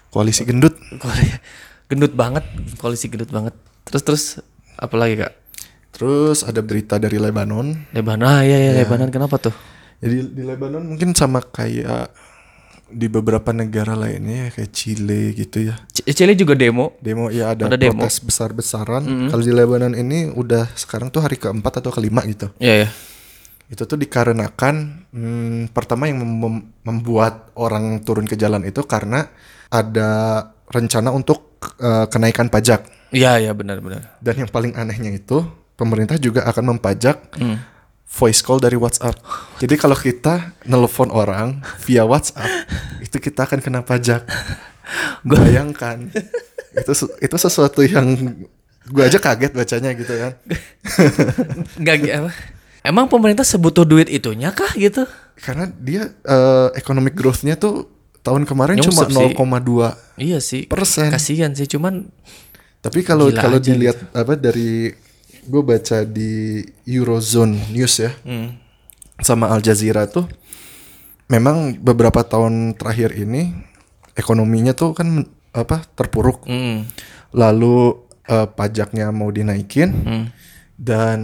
koalisi 0.09 0.41
gendut. 0.41 0.73
Korea 0.97 1.37
gendut 1.85 2.13
banget, 2.13 2.45
polisi 2.77 3.07
gendut 3.07 3.29
banget. 3.29 3.53
Terus 3.89 4.03
terus 4.05 4.23
apa 4.77 4.95
lagi 4.95 5.17
kak? 5.17 5.33
Terus 5.91 6.45
ada 6.45 6.61
berita 6.61 6.95
dari 6.95 7.17
Lebanon. 7.17 7.89
Lebanon, 7.91 8.29
ah 8.29 8.41
iya 8.45 8.57
iya 8.61 8.71
Lebanon 8.77 9.09
kenapa 9.09 9.41
tuh? 9.41 9.53
Jadi 9.99 10.31
di 10.31 10.43
Lebanon 10.45 10.85
mungkin 10.85 11.11
sama 11.11 11.41
kayak 11.41 12.13
di 12.89 13.05
beberapa 13.05 13.53
negara 13.53 13.93
lainnya 13.93 14.47
ya 14.47 14.61
kayak 14.61 14.71
Chile 14.71 15.35
gitu 15.35 15.69
ya. 15.69 15.75
C- 15.91 16.05
Chile 16.09 16.33
juga 16.33 16.57
demo. 16.57 16.97
Demo 17.01 17.29
ya 17.29 17.53
ada, 17.53 17.69
Ada 17.69 17.77
protes 17.77 18.21
besar-besaran. 18.23 19.29
Kalau 19.29 19.43
di 19.43 19.53
Lebanon 19.53 19.93
ini 19.93 20.29
udah 20.29 20.69
sekarang 20.73 21.09
tuh 21.09 21.21
hari 21.21 21.37
keempat 21.37 21.81
atau 21.83 21.91
kelima 21.91 22.21
gitu. 22.25 22.49
Iya 22.57 22.85
ya. 22.85 22.89
Itu 23.69 23.85
tuh 23.85 24.01
dikarenakan 24.01 24.75
hmm, 25.13 25.61
pertama 25.69 26.09
yang 26.09 26.21
mem- 26.21 26.39
mem- 26.39 26.65
membuat 26.81 27.53
orang 27.53 28.01
turun 28.01 28.25
ke 28.25 28.33
jalan 28.33 28.65
itu 28.65 28.81
karena 28.85 29.29
ada 29.69 30.09
rencana 30.65 31.13
untuk 31.13 31.61
eh, 31.77 32.05
kenaikan 32.09 32.49
pajak. 32.49 32.98
Iya 33.09 33.39
iya 33.39 33.51
benar 33.51 33.79
benar. 33.79 34.17
Dan 34.17 34.35
yang 34.37 34.49
paling 34.49 34.73
anehnya 34.73 35.09
itu 35.11 35.41
pemerintah 35.73 36.15
juga 36.15 36.45
akan 36.45 36.73
membajak 36.73 37.17
Hmm. 37.33 37.57
voice 38.05 38.39
call 38.39 38.57
dari 38.57 38.75
WhatsApp. 38.75 39.17
Jadi 39.57 39.75
kalau 39.75 39.93
kita 39.93 40.53
nelpon 40.63 41.09
orang 41.09 41.57
via 41.79 42.03
WhatsApp, 42.03 42.45
itu 42.99 43.17
kita 43.17 43.43
akan 43.43 43.59
kena 43.59 43.81
pajak. 43.81 44.25
Bayangkan. 45.21 46.09
itu 46.71 46.91
itu 47.19 47.35
sesuatu 47.35 47.81
yang 47.81 48.05
gue 48.85 49.03
aja 49.03 49.17
kaget 49.17 49.51
bacanya 49.51 49.89
gitu 49.91 50.13
kan. 50.15 50.33
Enggak 51.75 51.95
gi- 51.99 52.13
apa? 52.15 52.31
Emang 52.81 53.05
pemerintah 53.05 53.43
sebutuh 53.43 53.83
duit 53.83 54.07
itunya 54.07 54.49
kah 54.49 54.69
gitu? 54.73 55.03
Karena 55.35 55.67
dia 55.67 56.09
eh, 56.19 56.67
economic 56.75 57.13
growth-nya 57.13 57.55
tuh 57.55 57.85
tahun 58.19 58.43
kemarin 58.43 58.77
cuma 58.79 59.05
Nyungsep 59.05 59.09
sih. 59.11 59.35
0,2 59.35 59.93
Iya 60.17 60.39
sih. 60.39 60.61
persen. 60.65 61.09
Kasihan 61.09 61.51
sih 61.51 61.65
cuman 61.65 62.09
Tapi 62.79 63.03
kalau 63.03 63.27
Gila 63.27 63.41
kalau 63.43 63.59
dilihat 63.59 63.97
apa 64.15 64.39
dari 64.39 64.91
gue 65.49 65.61
baca 65.65 66.07
di 66.07 66.63
Eurozone 66.87 67.73
News 67.75 67.99
ya 67.99 68.11
hmm, 68.23 68.49
sama 69.19 69.51
Al 69.51 69.59
Jazeera 69.59 70.07
tuh 70.07 70.29
memang 71.27 71.75
beberapa 71.81 72.23
tahun 72.23 72.79
terakhir 72.79 73.17
ini 73.19 73.51
ekonominya 74.15 74.75
tuh 74.75 74.91
kan 74.95 75.27
apa 75.53 75.85
terpuruk. 75.95 76.45
hmm, 76.45 76.87
Lalu 77.35 77.77
eh, 78.25 78.47
pajaknya 78.47 79.09
mau 79.13 79.29
dinaikin 79.29 79.89
hmm, 79.91 80.25
dan 80.75 81.19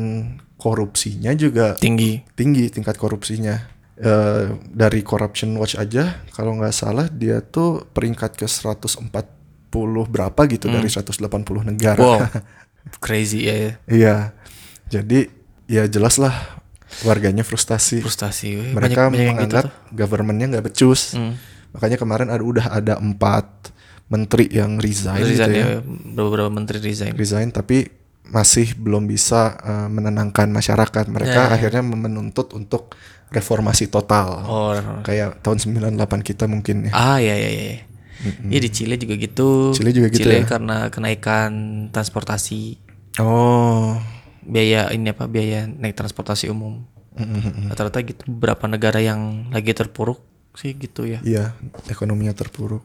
korupsinya 0.56 1.34
juga 1.36 1.76
tinggi. 1.78 2.24
tinggi 2.38 2.72
tingkat 2.72 2.95
korupsinya. 2.95 3.76
Eh, 3.95 4.47
dari 4.76 5.08
Corruption 5.08 5.56
Watch 5.56 5.80
aja 5.80 6.20
kalau 6.36 6.60
nggak 6.60 6.76
salah 6.76 7.08
dia 7.08 7.39
tuh 7.39 7.88
peringkat 7.95 8.36
ke 8.36 8.43
140 8.43 9.08
berapa 10.07 10.41
gitu 10.47 10.71
dari 10.71 10.88
180 10.88 11.19
negara. 11.65 11.99
Wow. 11.99 12.19
Crazy 13.03 13.49
ya. 13.49 13.55
ya. 13.55 13.71
Iya. 13.89 14.15
Jadi 14.88 15.19
ya 15.65 15.84
jelas 15.89 16.15
lah 16.21 16.61
warganya 17.03 17.43
frustasi. 17.43 17.99
Frustasi. 17.99 18.47
weh. 18.55 18.71
Mereka 18.71 19.09
banyak, 19.09 19.17
gitu 19.17 19.30
menganggap 19.36 19.63
tuh. 19.67 19.73
governmentnya 19.91 20.47
nggak 20.57 20.65
becus. 20.71 21.17
Hmm. 21.17 21.36
Makanya 21.76 21.97
kemarin 21.99 22.28
ada 22.32 22.43
udah 22.45 22.65
ada 22.71 22.93
empat 22.95 23.76
menteri 24.05 24.47
yang 24.53 24.78
resign, 24.78 25.17
gitu 25.19 25.34
Resign 25.34 25.51
ya. 25.51 25.65
ya. 25.65 25.80
Beberapa 26.13 26.47
menteri 26.47 26.78
resign. 26.80 27.17
Resign 27.17 27.49
tapi 27.51 27.89
masih 28.26 28.78
belum 28.78 29.05
bisa 29.05 29.57
eh, 29.59 29.88
menenangkan 29.89 30.47
masyarakat. 30.49 31.09
Mereka 31.09 31.41
Ya. 31.41 31.51
akhirnya 31.51 31.82
menuntut 31.84 32.53
untuk 32.53 32.93
reformasi 33.34 33.89
total. 33.89 34.45
Oh. 34.45 34.71
Kayak 35.01 35.41
tahun 35.41 35.57
98 35.59 36.21
kita 36.21 36.45
mungkin 36.45 36.88
ya. 36.88 36.93
Ah 36.93 37.17
ya 37.17 37.34
ya 37.34 37.49
ya. 37.49 37.82
Iya 38.47 38.59
di 38.59 38.69
Chile 38.69 38.95
juga 38.97 39.15
gitu. 39.15 39.71
Chile 39.71 39.91
juga 39.91 40.07
gitu 40.09 40.26
Chile 40.26 40.41
ya? 40.41 40.45
karena 40.45 40.89
kenaikan 40.89 41.51
transportasi 41.89 42.82
Oh. 43.15 43.95
biaya 44.45 44.91
ini 44.91 45.09
apa 45.09 45.26
biaya 45.26 45.65
naik 45.65 45.95
transportasi 45.95 46.51
umum. 46.51 46.84
Rata-rata 47.71 48.03
gitu 48.03 48.28
beberapa 48.28 48.67
negara 48.67 48.99
yang 48.99 49.49
lagi 49.49 49.71
terpuruk 49.71 50.19
sih 50.55 50.76
gitu 50.76 51.07
ya. 51.07 51.19
Iya, 51.23 51.55
ekonominya 51.88 52.36
terpuruk. 52.36 52.84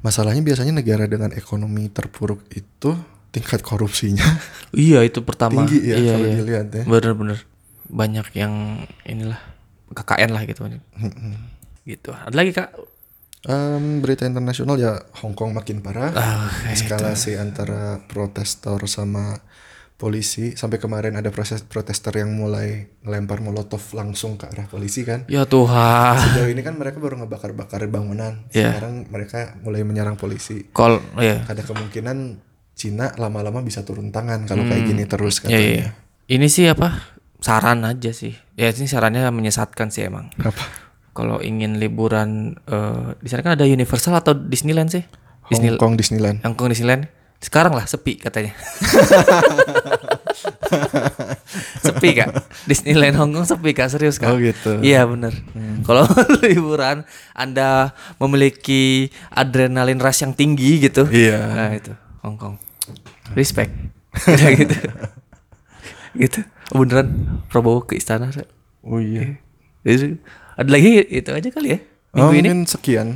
Masalahnya 0.00 0.40
biasanya 0.40 0.76
negara 0.76 1.04
dengan 1.08 1.32
ekonomi 1.32 1.88
terpuruk 1.88 2.44
itu 2.52 2.92
tingkat 3.32 3.64
korupsinya 3.64 4.24
Iya 4.76 5.00
itu 5.08 5.24
pertama. 5.24 5.64
tinggi 5.64 5.80
ya 5.88 5.96
iya, 5.96 6.12
kalau 6.16 6.28
iya. 6.28 6.36
dilihat 6.36 6.66
ya. 6.68 6.84
Bener-bener 6.84 7.38
banyak 7.88 8.26
yang 8.36 8.52
inilah 9.08 9.40
KKN 9.92 10.30
lah 10.36 10.42
gitu. 10.44 10.68
gitu. 11.84 12.10
Ada 12.12 12.32
lagi 12.36 12.52
kak? 12.52 12.76
Em, 13.42 13.98
berita 13.98 14.22
internasional 14.22 14.78
ya 14.78 15.02
Hong 15.18 15.34
Kong 15.34 15.50
makin 15.50 15.82
parah. 15.82 16.14
Ah, 16.14 16.46
Eskalasi 16.70 17.34
antara 17.34 17.98
protestor 18.06 18.86
sama 18.86 19.42
polisi 19.98 20.54
sampai 20.54 20.78
kemarin 20.78 21.14
ada 21.14 21.30
proses 21.30 21.62
protester 21.62 22.10
yang 22.14 22.34
mulai 22.34 22.90
ngelempar 23.02 23.38
molotov 23.38 23.82
langsung 23.94 24.34
ke 24.34 24.46
arah 24.46 24.66
polisi 24.66 25.02
kan. 25.02 25.26
Ya 25.26 25.42
Tuhan. 25.42 26.18
Sejauh 26.18 26.50
ini 26.50 26.62
kan 26.62 26.74
mereka 26.74 26.98
baru 26.98 27.18
ngebakar-bakar 27.18 27.82
bangunan. 27.86 28.46
Iya. 28.50 28.78
Sekarang 28.78 29.06
mereka 29.10 29.58
mulai 29.62 29.82
menyerang 29.82 30.14
polisi. 30.14 30.66
Kol 30.70 31.02
ya. 31.18 31.42
Ada 31.46 31.62
kemungkinan 31.62 32.38
Cina 32.72 33.14
lama-lama 33.14 33.58
bisa 33.60 33.82
turun 33.82 34.10
tangan 34.10 34.46
kalau 34.46 34.64
kayak 34.64 34.86
gini 34.86 35.04
terus 35.04 35.38
Ya, 35.44 35.54
katanya. 35.54 35.58
ya, 35.60 35.74
ya. 35.76 35.88
Ini 36.30 36.46
sih 36.46 36.66
apa? 36.66 37.14
Saran 37.38 37.82
aja 37.82 38.10
sih. 38.10 38.34
Ya 38.54 38.70
ini 38.70 38.86
sarannya 38.86 39.26
menyesatkan 39.30 39.90
sih 39.90 40.06
emang. 40.06 40.30
Apa? 40.38 40.81
Kalau 41.12 41.44
ingin 41.44 41.76
liburan 41.76 42.56
eh, 42.64 43.12
di 43.20 43.28
sana 43.28 43.44
kan 43.44 43.52
ada 43.60 43.68
Universal 43.68 44.16
atau 44.16 44.32
Disneyland 44.32 44.88
sih? 44.88 45.04
Disney 45.52 45.76
Hong 45.76 45.80
Kong 45.80 45.94
Disneyland. 46.00 46.40
Hong 46.40 46.56
Kong 46.56 46.72
Disneyland. 46.72 47.08
Sekarang 47.42 47.74
lah 47.76 47.84
sepi 47.84 48.16
katanya. 48.16 48.54
sepi 51.84 52.08
kak. 52.16 52.30
Disneyland 52.64 53.18
Hong 53.18 53.34
Kong 53.34 53.44
sepi 53.44 53.74
kak 53.76 53.90
serius 53.92 54.16
kak. 54.16 54.30
Oh 54.32 54.38
gitu. 54.38 54.80
Iya 54.80 55.04
bener. 55.04 55.34
Kalau 55.84 56.06
liburan 56.46 57.04
Anda 57.34 57.92
memiliki 58.22 59.10
adrenalin 59.34 59.98
rush 59.98 60.22
yang 60.24 60.32
tinggi 60.32 60.80
gitu. 60.80 61.04
Iya. 61.10 61.38
Nah 61.52 61.70
itu 61.74 61.92
Hong 62.22 62.38
Kong. 62.38 62.56
Respect. 63.34 63.74
Udah 64.28 64.50
gitu. 64.62 64.76
gitu. 66.16 66.40
Beneran 66.72 67.42
Prabowo 67.50 67.84
ke 67.84 67.98
istana. 67.98 68.30
Kak. 68.30 68.48
Oh 68.86 69.02
iya. 69.02 69.36
Jadi, 69.82 70.14
ada 70.54 70.68
lagi 70.68 71.02
itu 71.08 71.30
aja 71.32 71.48
kali 71.48 71.68
ya 71.76 71.80
Oh, 72.12 72.28
minggu 72.28 72.44
ini. 72.44 72.48
mungkin 72.52 72.68
sekian. 72.68 73.08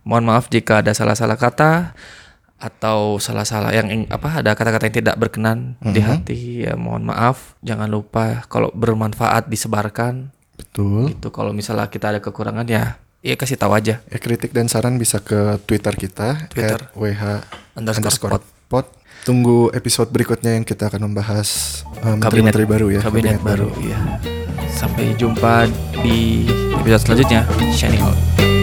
Mohon 0.00 0.24
maaf 0.32 0.48
jika 0.48 0.80
ada 0.80 0.96
salah-salah 0.96 1.36
kata 1.36 1.92
atau 2.56 3.20
salah-salah 3.20 3.68
yang 3.76 4.08
apa 4.08 4.40
ada 4.40 4.56
kata-kata 4.56 4.88
yang 4.88 4.96
tidak 5.04 5.16
berkenan 5.20 5.76
di 5.84 6.00
hati 6.00 6.64
ya 6.64 6.72
mohon 6.72 7.04
maaf. 7.04 7.52
Jangan 7.60 7.84
lupa 7.92 8.40
kalau 8.48 8.72
bermanfaat 8.72 9.52
disebarkan. 9.52 10.32
Betul. 10.56 11.12
Itu 11.12 11.28
kalau 11.28 11.52
misalnya 11.52 11.92
kita 11.92 12.16
ada 12.16 12.20
kekurangan 12.24 12.64
ya 12.64 12.96
ya 13.20 13.36
kasih 13.36 13.60
tahu 13.60 13.76
aja. 13.76 14.00
Ya, 14.08 14.16
kritik 14.16 14.56
dan 14.56 14.72
saran 14.72 14.96
bisa 14.96 15.20
ke 15.20 15.60
Twitter 15.68 15.92
kita 15.92 16.48
Twitter. 16.48 16.80
@wh 16.96 17.22
Underscore 17.76 18.40
pod. 18.72 18.88
Tunggu 19.28 19.68
episode 19.72 20.08
berikutnya 20.08 20.56
yang 20.56 20.64
kita 20.64 20.88
akan 20.92 21.12
membahas 21.12 21.80
uh, 22.04 22.16
Kabinet 22.20 22.56
baru 22.68 22.92
ya. 22.92 23.00
Kabinet, 23.00 23.40
baru, 23.40 23.72
ya. 23.80 23.96
Sampai 24.70 25.16
jumpa 25.18 25.66
di 26.04 26.46
episode 26.78 27.02
selanjutnya. 27.02 27.42
Shining 27.74 28.02
out. 28.04 28.53